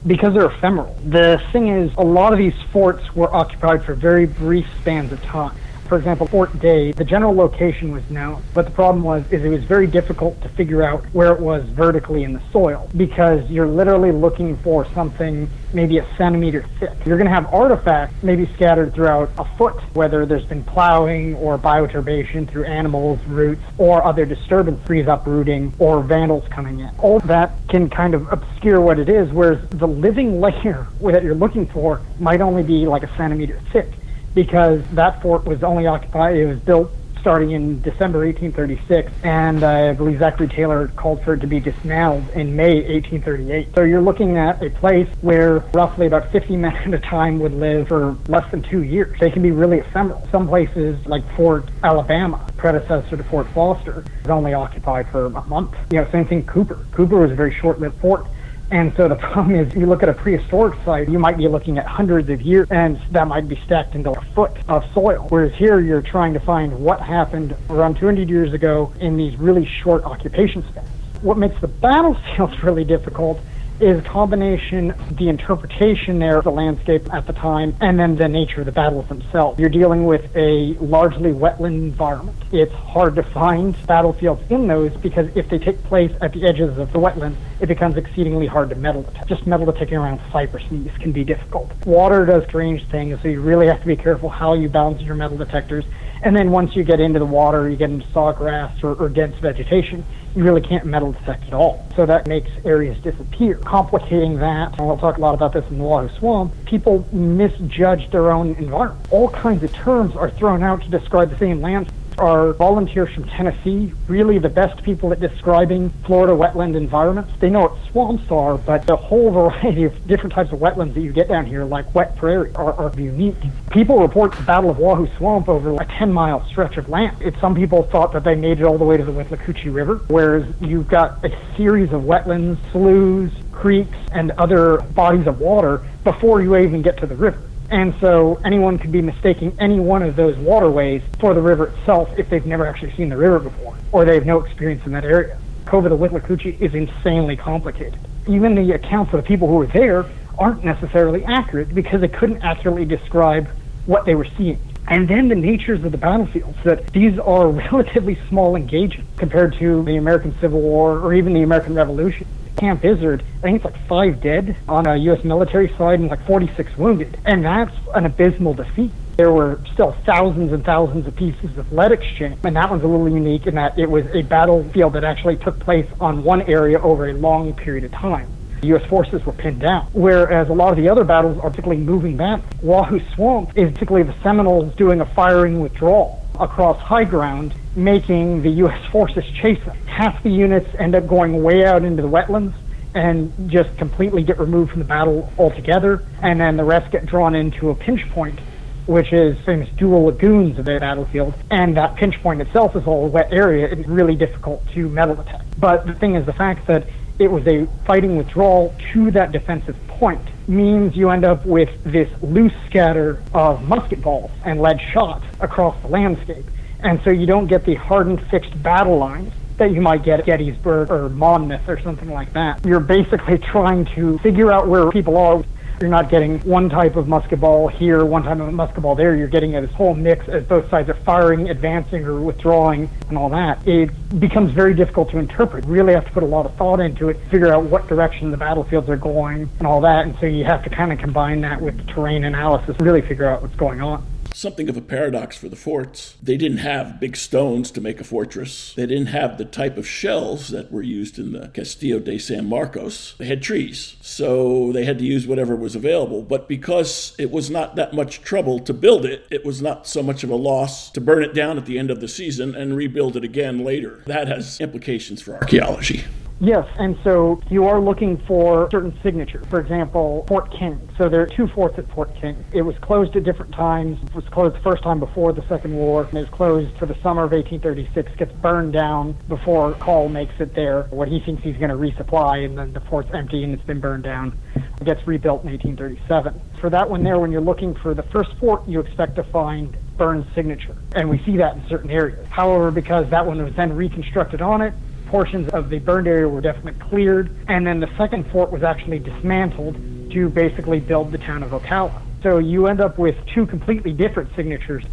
Because 0.05 0.33
they're 0.33 0.51
ephemeral. 0.51 0.93
The 1.05 1.41
thing 1.53 1.69
is, 1.69 1.89
a 1.97 2.03
lot 2.03 2.33
of 2.33 2.37
these 2.37 2.53
forts 2.73 3.15
were 3.15 3.33
occupied 3.33 3.85
for 3.85 3.95
very 3.95 4.25
brief 4.25 4.67
spans 4.81 5.13
of 5.13 5.23
time. 5.23 5.55
For 5.87 5.99
example, 5.99 6.25
Fort 6.25 6.57
Day, 6.59 6.93
the 6.93 7.03
general 7.03 7.35
location 7.35 7.91
was 7.91 8.09
known, 8.09 8.41
but 8.55 8.65
the 8.65 8.71
problem 8.71 9.03
was 9.03 9.23
is 9.31 9.45
it 9.45 9.49
was 9.49 9.63
very 9.63 9.85
difficult 9.85 10.41
to 10.41 10.49
figure 10.49 10.81
out 10.81 11.05
where 11.13 11.31
it 11.31 11.39
was 11.39 11.63
vertically 11.69 12.23
in 12.23 12.33
the 12.33 12.41
soil 12.51 12.89
because 12.97 13.47
you're 13.51 13.67
literally 13.67 14.11
looking 14.11 14.57
for 14.57 14.85
something 14.93 15.47
maybe 15.73 15.99
a 15.99 16.15
centimeter 16.17 16.65
thick. 16.79 16.93
You're 17.05 17.17
going 17.17 17.29
to 17.29 17.33
have 17.33 17.53
artifacts 17.53 18.15
maybe 18.23 18.47
scattered 18.55 18.95
throughout 18.95 19.29
a 19.37 19.45
foot, 19.57 19.75
whether 19.93 20.25
there's 20.25 20.45
been 20.45 20.63
plowing 20.63 21.35
or 21.35 21.59
bioturbation 21.59 22.49
through 22.49 22.65
animals, 22.65 23.19
roots, 23.27 23.61
or 23.77 24.03
other 24.03 24.25
disturbance, 24.25 24.83
trees 24.87 25.07
uprooting, 25.07 25.71
or 25.77 26.01
vandals 26.01 26.47
coming 26.49 26.79
in. 26.79 26.89
All 26.97 27.19
that 27.19 27.51
can 27.69 27.91
kind 27.91 28.15
of 28.15 28.31
obscure 28.31 28.81
what 28.81 28.97
it 28.97 29.09
is, 29.09 29.31
whereas 29.31 29.59
the 29.69 29.87
living 29.87 30.41
layer 30.45 30.87
that 31.01 31.23
you're 31.23 31.35
looking 31.35 31.67
for 31.67 32.01
might 32.19 32.41
only 32.41 32.63
be 32.63 32.87
like 32.87 33.03
a 33.03 33.17
centimeter 33.17 33.61
thick 33.71 33.91
because 34.35 34.83
that 34.91 35.21
fort 35.21 35.45
was 35.45 35.63
only 35.63 35.87
occupied, 35.87 36.35
it 36.35 36.45
was 36.45 36.59
built 36.59 36.91
starting 37.25 37.51
in 37.53 37.81
December 37.81 38.19
1836, 38.19 39.11
and 39.23 39.63
I 39.63 39.93
believe 39.93 40.19
Zachary 40.19 40.47
Taylor 40.47 40.89
called 40.89 41.23
for 41.23 41.33
it 41.33 41.39
to 41.39 41.47
be 41.47 41.59
dismantled 41.59 42.29
in 42.35 42.55
May 42.55 42.75
1838. 42.75 43.69
So 43.73 43.81
you're 43.81 43.99
looking 43.99 44.37
at 44.37 44.61
a 44.61 44.69
place 44.69 45.09
where 45.21 45.61
roughly 45.73 46.05
about 46.05 46.31
50 46.31 46.55
men 46.55 46.75
at 46.75 46.93
a 46.93 46.99
time 46.99 47.39
would 47.39 47.55
live 47.55 47.87
for 47.87 48.15
less 48.27 48.49
than 48.51 48.61
two 48.61 48.83
years. 48.83 49.19
They 49.19 49.31
can 49.31 49.41
be 49.41 49.49
really 49.49 49.79
ephemeral. 49.79 50.27
Some 50.31 50.47
places, 50.47 51.03
like 51.07 51.23
Fort 51.35 51.67
Alabama, 51.83 52.47
predecessor 52.57 53.17
to 53.17 53.23
Fort 53.23 53.47
Foster, 53.55 54.05
was 54.21 54.29
only 54.29 54.53
occupied 54.53 55.09
for 55.09 55.25
a 55.25 55.29
month. 55.47 55.73
You 55.91 56.01
know, 56.01 56.11
same 56.11 56.25
thing 56.27 56.45
Cooper. 56.45 56.85
Cooper 56.91 57.17
was 57.17 57.31
a 57.31 57.35
very 57.35 57.55
short-lived 57.55 57.99
fort. 58.01 58.27
And 58.75 58.93
so 58.97 59.07
the 59.07 59.15
problem 59.31 59.55
is, 59.55 59.73
you 59.73 59.85
look 59.85 60.03
at 60.03 60.09
a 60.09 60.13
prehistoric 60.13 60.77
site, 60.83 61.07
you 61.07 61.17
might 61.17 61.37
be 61.37 61.47
looking 61.47 61.77
at 61.77 61.85
hundreds 61.85 62.29
of 62.29 62.41
years, 62.41 62.67
and 62.71 62.99
that 63.11 63.25
might 63.25 63.47
be 63.47 63.55
stacked 63.65 63.95
into 63.95 64.11
a 64.11 64.21
foot 64.33 64.51
of 64.67 64.83
soil. 64.93 65.27
Whereas 65.29 65.53
here, 65.53 65.79
you're 65.79 66.01
trying 66.01 66.33
to 66.33 66.41
find 66.41 66.77
what 66.77 66.99
happened 66.99 67.55
around 67.69 67.95
200 67.95 68.29
years 68.29 68.51
ago 68.51 68.91
in 68.99 69.15
these 69.15 69.39
really 69.39 69.65
short 69.65 70.03
occupation 70.03 70.61
spans. 70.67 70.89
What 71.21 71.37
makes 71.37 71.59
the 71.61 71.69
battlefields 71.69 72.61
really 72.63 72.83
difficult 72.83 73.39
is 73.79 73.99
a 73.99 74.01
combination 74.01 74.93
the 75.11 75.29
interpretation 75.29 76.19
there 76.19 76.37
of 76.37 76.43
the 76.43 76.51
landscape 76.51 77.13
at 77.13 77.27
the 77.27 77.33
time 77.33 77.75
and 77.81 77.99
then 77.99 78.15
the 78.15 78.27
nature 78.27 78.61
of 78.61 78.65
the 78.65 78.71
battles 78.71 79.07
themselves. 79.07 79.59
You're 79.59 79.69
dealing 79.69 80.05
with 80.05 80.35
a 80.35 80.73
largely 80.79 81.31
wetland 81.31 81.75
environment. 81.75 82.37
It's 82.51 82.73
hard 82.73 83.15
to 83.15 83.23
find 83.23 83.75
battlefields 83.85 84.41
in 84.49 84.67
those 84.67 84.93
because 84.97 85.29
if 85.35 85.49
they 85.49 85.57
take 85.57 85.83
place 85.83 86.11
at 86.21 86.33
the 86.33 86.45
edges 86.45 86.77
of 86.77 86.91
the 86.93 86.99
wetland, 86.99 87.35
it 87.59 87.67
becomes 87.67 87.97
exceedingly 87.97 88.47
hard 88.47 88.69
to 88.69 88.75
metal 88.75 89.03
detect. 89.03 89.27
Just 89.27 89.45
metal 89.47 89.65
detecting 89.65 89.97
around 89.97 90.21
cypress 90.31 90.63
knees 90.71 90.91
can 90.99 91.11
be 91.11 91.23
difficult. 91.23 91.71
Water 91.85 92.25
does 92.25 92.43
strange 92.45 92.85
things, 92.87 93.21
so 93.21 93.27
you 93.27 93.41
really 93.41 93.67
have 93.67 93.81
to 93.81 93.87
be 93.87 93.95
careful 93.95 94.29
how 94.29 94.53
you 94.53 94.69
balance 94.69 95.01
your 95.01 95.15
metal 95.15 95.37
detectors. 95.37 95.85
And 96.25 96.35
then 96.35 96.49
once 96.49 96.75
you 96.75 96.83
get 96.83 96.99
into 96.99 97.19
the 97.19 97.25
water, 97.25 97.69
you 97.69 97.75
get 97.75 97.91
into 97.91 98.07
sawgrass 98.07 98.83
or, 98.83 98.95
or 98.95 99.09
dense 99.09 99.35
vegetation, 99.37 100.03
you 100.35 100.43
really 100.43 100.59
can't 100.59 100.83
metal 100.83 101.11
detect 101.11 101.43
at 101.45 101.53
all. 101.53 101.87
So 101.95 102.07
that 102.07 102.25
makes 102.25 102.49
areas 102.65 102.97
disappear. 103.03 103.57
Complicating 103.57 104.37
that, 104.37 104.75
and 104.79 104.87
we'll 104.87 104.97
talk 104.97 105.17
a 105.17 105.21
lot 105.21 105.35
about 105.35 105.53
this 105.53 105.63
in 105.69 105.77
the 105.77 105.83
Wahoo 105.83 106.09
Swamp, 106.17 106.51
people 106.65 107.07
misjudge 107.13 108.09
their 108.09 108.31
own 108.31 108.55
environment. 108.55 109.07
All 109.11 109.29
kinds 109.29 109.61
of 109.61 109.71
terms 109.73 110.15
are 110.15 110.31
thrown 110.31 110.63
out 110.63 110.81
to 110.81 110.89
describe 110.89 111.29
the 111.29 111.37
same 111.37 111.61
landscape 111.61 111.95
are 112.17 112.53
volunteers 112.53 113.13
from 113.13 113.25
Tennessee 113.25 113.93
really 114.07 114.37
the 114.37 114.49
best 114.49 114.81
people 114.83 115.11
at 115.11 115.19
describing 115.19 115.89
Florida 116.05 116.33
wetland 116.33 116.75
environments. 116.75 117.31
They 117.39 117.49
know 117.49 117.61
what 117.61 117.77
swamps 117.91 118.31
are, 118.31 118.57
but 118.57 118.85
the 118.85 118.95
whole 118.95 119.31
variety 119.31 119.83
of 119.83 120.07
different 120.07 120.33
types 120.33 120.51
of 120.51 120.59
wetlands 120.59 120.93
that 120.93 121.01
you 121.01 121.11
get 121.11 121.27
down 121.27 121.45
here, 121.45 121.63
like 121.65 121.93
wet 121.93 122.15
prairie, 122.15 122.53
are, 122.55 122.73
are 122.73 122.99
unique. 122.99 123.35
People 123.71 123.99
report 123.99 124.33
the 124.33 124.43
Battle 124.43 124.69
of 124.69 124.77
Wahoo 124.77 125.07
Swamp 125.17 125.49
over 125.49 125.73
a 125.73 125.85
10 125.85 126.11
mile 126.11 126.45
stretch 126.47 126.77
of 126.77 126.89
land. 126.89 127.17
It's, 127.21 127.39
some 127.39 127.55
people 127.55 127.83
thought 127.83 128.13
that 128.13 128.23
they 128.23 128.35
made 128.35 128.59
it 128.59 128.63
all 128.63 128.77
the 128.77 128.85
way 128.85 128.97
to 128.97 129.03
the 129.03 129.11
Withlacoochee 129.11 129.73
River, 129.73 129.97
whereas 130.07 130.45
you've 130.61 130.87
got 130.87 131.23
a 131.25 131.55
series 131.57 131.91
of 131.91 132.03
wetlands, 132.03 132.57
sloughs, 132.71 133.31
creeks, 133.51 133.97
and 134.11 134.31
other 134.31 134.77
bodies 134.93 135.27
of 135.27 135.39
water 135.39 135.81
before 136.03 136.41
you 136.41 136.55
even 136.55 136.81
get 136.81 136.97
to 136.97 137.07
the 137.07 137.15
river. 137.15 137.39
And 137.69 137.95
so 137.99 138.39
anyone 138.45 138.77
could 138.77 138.91
be 138.91 139.01
mistaking 139.01 139.55
any 139.59 139.79
one 139.79 140.03
of 140.03 140.15
those 140.15 140.37
waterways 140.37 141.01
for 141.19 141.33
the 141.33 141.41
river 141.41 141.67
itself 141.67 142.09
if 142.17 142.29
they've 142.29 142.45
never 142.45 142.65
actually 142.65 142.95
seen 142.95 143.09
the 143.09 143.17
river 143.17 143.39
before 143.39 143.75
or 143.91 144.05
they 144.05 144.15
have 144.15 144.25
no 144.25 144.41
experience 144.41 144.85
in 144.85 144.91
that 144.91 145.05
area. 145.05 145.37
Cove 145.65 145.85
of 145.85 145.91
the 145.91 145.97
Withlacoochee 145.97 146.59
is 146.61 146.73
insanely 146.73 147.35
complicated. 147.35 147.99
Even 148.27 148.55
the 148.55 148.73
accounts 148.73 149.13
of 149.13 149.21
the 149.21 149.27
people 149.27 149.47
who 149.47 149.55
were 149.55 149.67
there 149.67 150.05
aren't 150.37 150.63
necessarily 150.63 151.23
accurate 151.23 151.73
because 151.73 152.01
they 152.01 152.07
couldn't 152.07 152.43
accurately 152.43 152.85
describe 152.85 153.47
what 153.85 154.05
they 154.05 154.15
were 154.15 154.27
seeing. 154.37 154.59
And 154.87 155.07
then 155.07 155.29
the 155.29 155.35
natures 155.35 155.83
of 155.83 155.91
the 155.91 155.97
battlefields, 155.97 156.57
that 156.63 156.87
these 156.93 157.17
are 157.17 157.47
relatively 157.71 158.19
small 158.29 158.55
engagements 158.55 159.09
compared 159.17 159.53
to 159.59 159.83
the 159.83 159.95
American 159.95 160.37
Civil 160.39 160.61
War 160.61 160.99
or 160.99 161.13
even 161.13 161.33
the 161.33 161.41
American 161.41 161.73
Revolution. 161.73 162.27
Camp 162.55 162.85
Izard, 162.85 163.23
I 163.37 163.41
think 163.41 163.57
it's 163.57 163.65
like 163.65 163.87
five 163.87 164.21
dead 164.21 164.55
on 164.67 164.87
a 164.87 164.95
U.S. 164.95 165.23
military 165.23 165.69
side 165.77 165.99
and 165.99 166.09
like 166.09 166.25
46 166.25 166.77
wounded. 166.77 167.17
And 167.25 167.43
that's 167.43 167.75
an 167.93 168.05
abysmal 168.05 168.53
defeat. 168.53 168.91
There 169.17 169.31
were 169.31 169.59
still 169.73 169.93
thousands 170.05 170.51
and 170.51 170.63
thousands 170.63 171.07
of 171.07 171.15
pieces 171.15 171.57
of 171.57 171.71
lead 171.71 171.91
exchange. 171.91 172.39
And 172.43 172.55
that 172.55 172.69
one's 172.69 172.83
a 172.83 172.87
little 172.87 173.09
unique 173.09 173.47
in 173.47 173.55
that 173.55 173.77
it 173.77 173.89
was 173.89 174.05
a 174.07 174.21
battlefield 174.23 174.93
that 174.93 175.03
actually 175.03 175.37
took 175.37 175.59
place 175.59 175.87
on 175.99 176.23
one 176.23 176.41
area 176.43 176.79
over 176.81 177.09
a 177.09 177.13
long 177.13 177.53
period 177.53 177.83
of 177.83 177.91
time. 177.91 178.29
The 178.61 178.67
U.S. 178.67 178.85
forces 178.85 179.25
were 179.25 179.33
pinned 179.33 179.61
down. 179.61 179.87
Whereas 179.93 180.49
a 180.49 180.53
lot 180.53 180.71
of 180.71 180.77
the 180.77 180.89
other 180.89 181.03
battles 181.03 181.37
are 181.39 181.49
particularly 181.49 181.81
moving 181.81 182.17
battles. 182.17 182.47
Wahoo 182.61 183.01
Swamp 183.13 183.57
is 183.57 183.71
particularly 183.73 184.07
the 184.09 184.15
Seminoles 184.21 184.73
doing 184.75 185.01
a 185.01 185.05
firing 185.05 185.59
withdrawal 185.59 186.24
across 186.39 186.79
high 186.79 187.03
ground, 187.03 187.53
making 187.75 188.41
the 188.41 188.49
U.S. 188.51 188.85
forces 188.91 189.25
chase 189.41 189.63
them. 189.65 189.77
Half 189.85 190.23
the 190.23 190.29
units 190.29 190.67
end 190.77 190.95
up 190.95 191.07
going 191.07 191.43
way 191.43 191.65
out 191.65 191.83
into 191.83 192.01
the 192.01 192.09
wetlands 192.09 192.53
and 192.93 193.49
just 193.49 193.77
completely 193.77 194.23
get 194.23 194.39
removed 194.39 194.71
from 194.71 194.79
the 194.79 194.85
battle 194.85 195.31
altogether, 195.37 196.03
and 196.21 196.39
then 196.39 196.55
the 196.55 196.63
rest 196.63 196.91
get 196.91 197.05
drawn 197.05 197.35
into 197.35 197.69
a 197.69 197.75
pinch 197.75 198.07
point, 198.11 198.39
which 198.85 199.11
is 199.11 199.37
famous 199.45 199.69
dual 199.77 200.05
lagoons 200.05 200.57
of 200.57 200.65
the 200.65 200.79
battlefield, 200.79 201.33
and 201.51 201.75
that 201.75 201.95
pinch 201.95 202.21
point 202.21 202.41
itself 202.41 202.75
is 202.75 202.85
all 202.87 203.05
a 203.05 203.09
wet 203.09 203.33
area. 203.33 203.67
It's 203.67 203.87
really 203.87 204.15
difficult 204.15 204.65
to 204.69 204.87
metal 204.87 205.19
attack. 205.19 205.41
But 205.57 205.85
the 205.85 205.93
thing 205.93 206.15
is 206.15 206.25
the 206.25 206.33
fact 206.33 206.67
that 206.67 206.87
it 207.19 207.31
was 207.31 207.45
a 207.47 207.67
fighting 207.85 208.17
withdrawal 208.17 208.75
to 208.93 209.11
that 209.11 209.31
defensive 209.31 209.75
point 209.87 210.21
means 210.47 210.95
you 210.95 211.09
end 211.09 211.25
up 211.25 211.45
with 211.45 211.69
this 211.83 212.09
loose 212.21 212.53
scatter 212.67 213.21
of 213.33 213.63
musket 213.63 214.01
balls 214.01 214.31
and 214.43 214.61
lead 214.61 214.79
shot 214.93 215.23
across 215.39 215.79
the 215.81 215.87
landscape. 215.87 216.45
And 216.81 217.01
so 217.03 217.09
you 217.09 217.25
don't 217.25 217.47
get 217.47 217.65
the 217.65 217.75
hardened 217.75 218.21
fixed 218.29 218.61
battle 218.61 218.97
lines 218.97 219.33
that 219.57 219.71
you 219.71 219.81
might 219.81 220.03
get 220.03 220.19
at 220.19 220.25
Gettysburg 220.25 220.91
or 220.91 221.09
Monmouth 221.09 221.67
or 221.67 221.79
something 221.79 222.11
like 222.11 222.33
that. 222.33 222.63
You're 222.65 222.81
basically 222.81 223.37
trying 223.37 223.85
to 223.95 224.19
figure 224.19 224.51
out 224.51 224.67
where 224.67 224.91
people 224.91 225.17
are 225.17 225.43
you're 225.79 225.89
not 225.89 226.09
getting 226.09 226.39
one 226.41 226.69
type 226.69 226.95
of 226.95 227.07
musket 227.07 227.39
ball 227.39 227.67
here, 227.67 228.05
one 228.05 228.23
type 228.23 228.39
of 228.39 228.53
musket 228.53 228.81
ball 228.81 228.95
there. 228.95 229.15
You're 229.15 229.27
getting 229.27 229.51
this 229.51 229.71
whole 229.71 229.93
mix 229.93 230.27
as 230.27 230.43
both 230.43 230.69
sides 230.69 230.89
are 230.89 230.95
firing, 230.95 231.49
advancing, 231.49 232.05
or 232.05 232.19
withdrawing, 232.21 232.89
and 233.09 233.17
all 233.17 233.29
that. 233.29 233.65
It 233.67 234.19
becomes 234.19 234.51
very 234.51 234.73
difficult 234.73 235.11
to 235.11 235.17
interpret. 235.17 235.65
You 235.65 235.71
really 235.71 235.93
have 235.93 236.05
to 236.05 236.11
put 236.11 236.23
a 236.23 236.27
lot 236.27 236.45
of 236.45 236.55
thought 236.55 236.79
into 236.79 237.09
it, 237.09 237.17
figure 237.29 237.53
out 237.53 237.63
what 237.63 237.87
direction 237.87 238.31
the 238.31 238.37
battlefields 238.37 238.89
are 238.89 238.97
going, 238.97 239.49
and 239.59 239.67
all 239.67 239.81
that. 239.81 240.05
And 240.05 240.17
so 240.19 240.25
you 240.25 240.45
have 240.45 240.63
to 240.63 240.69
kind 240.69 240.91
of 240.91 240.99
combine 240.99 241.41
that 241.41 241.61
with 241.61 241.87
terrain 241.87 242.23
analysis, 242.23 242.75
really 242.79 243.01
figure 243.01 243.25
out 243.25 243.41
what's 243.41 243.55
going 243.55 243.81
on 243.81 244.05
something 244.35 244.67
of 244.67 244.75
a 244.75 244.81
paradox 244.81 245.37
for 245.37 245.47
the 245.47 245.55
forts. 245.55 246.15
They 246.21 246.35
didn't 246.35 246.57
have 246.57 246.99
big 246.99 247.15
stones 247.15 247.71
to 247.71 247.81
make 247.81 248.01
a 248.01 248.03
fortress. 248.03 248.73
They 248.73 248.85
didn't 248.85 249.07
have 249.07 249.37
the 249.37 249.45
type 249.45 249.77
of 249.77 249.87
shells 249.87 250.49
that 250.49 250.71
were 250.71 250.81
used 250.81 251.17
in 251.17 251.31
the 251.31 251.47
Castillo 251.49 251.99
de 251.99 252.17
San 252.17 252.45
Marcos. 252.45 253.15
They 253.17 253.25
had 253.25 253.41
trees, 253.41 253.95
so 254.01 254.71
they 254.73 254.83
had 254.83 254.99
to 254.99 255.05
use 255.05 255.25
whatever 255.25 255.55
was 255.55 255.75
available. 255.75 256.21
But 256.21 256.49
because 256.49 257.15
it 257.17 257.31
was 257.31 257.49
not 257.49 257.77
that 257.77 257.93
much 257.93 258.21
trouble 258.21 258.59
to 258.59 258.73
build 258.73 259.05
it, 259.05 259.25
it 259.31 259.45
was 259.45 259.61
not 259.61 259.87
so 259.87 260.03
much 260.03 260.23
of 260.23 260.29
a 260.29 260.35
loss 260.35 260.91
to 260.91 261.01
burn 261.01 261.23
it 261.23 261.33
down 261.33 261.57
at 261.57 261.65
the 261.65 261.79
end 261.79 261.89
of 261.89 262.01
the 262.01 262.07
season 262.07 262.55
and 262.55 262.75
rebuild 262.75 263.15
it 263.15 263.23
again 263.23 263.63
later. 263.63 264.03
That 264.05 264.27
has 264.27 264.59
implications 264.59 265.21
for 265.21 265.35
archaeology. 265.35 266.03
Yes, 266.41 266.67
and 266.77 266.97
so 267.01 267.39
you 267.49 267.65
are 267.65 267.79
looking 267.79 268.17
for 268.27 268.67
certain 268.69 268.97
signatures. 269.01 269.47
For 269.47 269.59
example, 269.59 270.25
Fort 270.27 270.51
King. 270.51 270.89
So 270.97 271.07
there 271.07 271.21
are 271.21 271.27
two 271.27 271.47
forts 271.47 271.77
at 271.77 271.89
Fort 271.91 272.13
King. 272.19 272.43
It 272.51 272.63
was 272.63 272.77
closed 272.79 273.15
at 273.15 273.23
different 273.23 273.53
times. 273.53 273.97
It 274.03 274.13
was 274.13 274.25
closed 274.25 274.55
the 274.55 274.59
first 274.59 274.83
time 274.83 274.99
before 274.99 275.31
the 275.31 275.47
Second 275.47 275.75
War, 275.75 276.03
and 276.03 276.13
it 276.17 276.21
was 276.21 276.29
closed 276.29 276.75
for 276.77 276.87
the 276.87 276.95
summer 276.95 277.23
of 277.23 277.31
1836. 277.31 278.15
Gets 278.17 278.33
burned 278.33 278.73
down 278.73 279.15
before 279.29 279.73
Call 279.75 280.09
makes 280.09 280.33
it 280.39 280.53
there. 280.53 280.83
What 280.89 281.07
he 281.07 281.21
thinks 281.21 281.41
he's 281.41 281.57
going 281.57 281.69
to 281.69 281.77
resupply, 281.77 282.45
and 282.45 282.57
then 282.57 282.73
the 282.73 282.81
fort's 282.81 283.09
empty 283.13 283.43
and 283.43 283.53
it's 283.53 283.63
been 283.63 283.79
burned 283.79 284.03
down. 284.03 284.37
It 284.55 284.83
gets 284.83 285.07
rebuilt 285.07 285.43
in 285.43 285.51
1837. 285.51 286.41
For 286.59 286.69
that 286.69 286.89
one 286.89 287.03
there, 287.03 287.17
when 287.17 287.31
you're 287.31 287.39
looking 287.39 287.75
for 287.75 287.93
the 287.93 288.03
first 288.03 288.33
fort, 288.39 288.67
you 288.67 288.81
expect 288.81 289.15
to 289.15 289.23
find 289.23 289.77
Burns' 289.97 290.25
signature, 290.35 290.75
and 290.95 291.09
we 291.09 291.19
see 291.19 291.37
that 291.37 291.55
in 291.55 291.65
certain 291.69 291.89
areas. 291.89 292.27
However, 292.29 292.71
because 292.71 293.09
that 293.11 293.25
one 293.25 293.41
was 293.41 293.55
then 293.55 293.73
reconstructed 293.73 294.41
on 294.41 294.61
it, 294.61 294.73
portions 295.07 295.49
of 295.49 295.69
the 295.69 295.79
burned 295.79 296.07
area 296.07 296.27
were 296.27 296.41
definitely 296.41 296.79
cleared, 296.89 297.35
and 297.47 297.65
then 297.65 297.79
the 297.79 297.89
second 297.97 298.29
fort 298.31 298.51
was 298.51 298.63
actually 298.63 298.99
dismantled 298.99 299.75
to 300.11 300.29
basically 300.29 300.79
build 300.79 301.11
the 301.11 301.17
town 301.17 301.43
of 301.43 301.51
Ocala. 301.51 302.01
So 302.23 302.39
you 302.39 302.67
end 302.67 302.81
up 302.81 302.97
with 302.97 303.15
two 303.27 303.45
completely 303.45 303.91
different 303.91 304.35
signatures. 304.35 304.83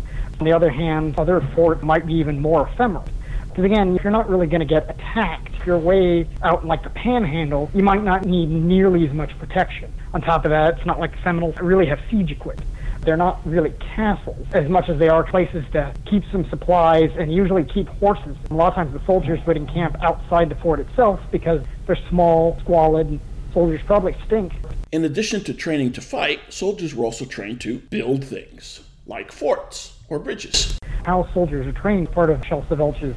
On 0.40 0.44
the 0.44 0.52
other 0.52 0.70
hand, 0.70 1.18
other 1.18 1.40
fort 1.54 1.82
might 1.82 2.06
be 2.06 2.14
even 2.14 2.40
more 2.40 2.68
ephemeral. 2.68 3.06
Because 3.48 3.64
again, 3.64 3.96
if 3.96 4.02
you're 4.02 4.10
not 4.10 4.30
really 4.30 4.46
going 4.46 4.60
to 4.60 4.66
get 4.66 4.88
attacked, 4.88 5.54
if 5.54 5.66
you're 5.66 5.78
way 5.78 6.26
out 6.42 6.62
in 6.62 6.68
like 6.68 6.82
the 6.82 6.90
panhandle, 6.90 7.70
you 7.74 7.82
might 7.82 8.02
not 8.02 8.24
need 8.24 8.48
nearly 8.48 9.06
as 9.06 9.12
much 9.12 9.38
protection. 9.38 9.92
On 10.14 10.20
top 10.20 10.44
of 10.44 10.50
that, 10.50 10.78
it's 10.78 10.86
not 10.86 10.98
like 10.98 11.12
Seminoles 11.22 11.56
really 11.60 11.86
have 11.86 12.00
siege 12.10 12.30
equipment. 12.30 12.68
They're 13.02 13.16
not 13.16 13.44
really 13.44 13.74
castles 13.96 14.46
as 14.52 14.68
much 14.68 14.88
as 14.88 14.98
they 14.98 15.08
are 15.08 15.24
places 15.24 15.64
to 15.72 15.92
keep 16.08 16.22
some 16.30 16.48
supplies 16.48 17.10
and 17.18 17.32
usually 17.32 17.64
keep 17.64 17.88
horses. 17.88 18.36
A 18.50 18.54
lot 18.54 18.68
of 18.68 18.74
times 18.74 18.92
the 18.92 19.04
soldiers 19.06 19.40
would 19.46 19.56
encamp 19.56 19.96
outside 20.02 20.48
the 20.48 20.54
fort 20.56 20.78
itself 20.78 21.20
because 21.32 21.62
they're 21.86 21.98
small, 22.08 22.58
squalid, 22.60 23.08
and 23.08 23.20
soldiers 23.52 23.80
probably 23.86 24.16
stink. 24.26 24.52
In 24.92 25.04
addition 25.04 25.42
to 25.44 25.54
training 25.54 25.92
to 25.94 26.00
fight, 26.00 26.40
soldiers 26.50 26.94
were 26.94 27.04
also 27.04 27.24
trained 27.24 27.60
to 27.62 27.78
build 27.78 28.24
things, 28.24 28.80
like 29.06 29.32
forts 29.32 29.98
or 30.08 30.20
bridges. 30.20 30.78
How 31.04 31.28
soldiers 31.34 31.66
are 31.66 31.72
trained, 31.72 32.12
part 32.12 32.30
of 32.30 32.44
Shel 32.46 32.62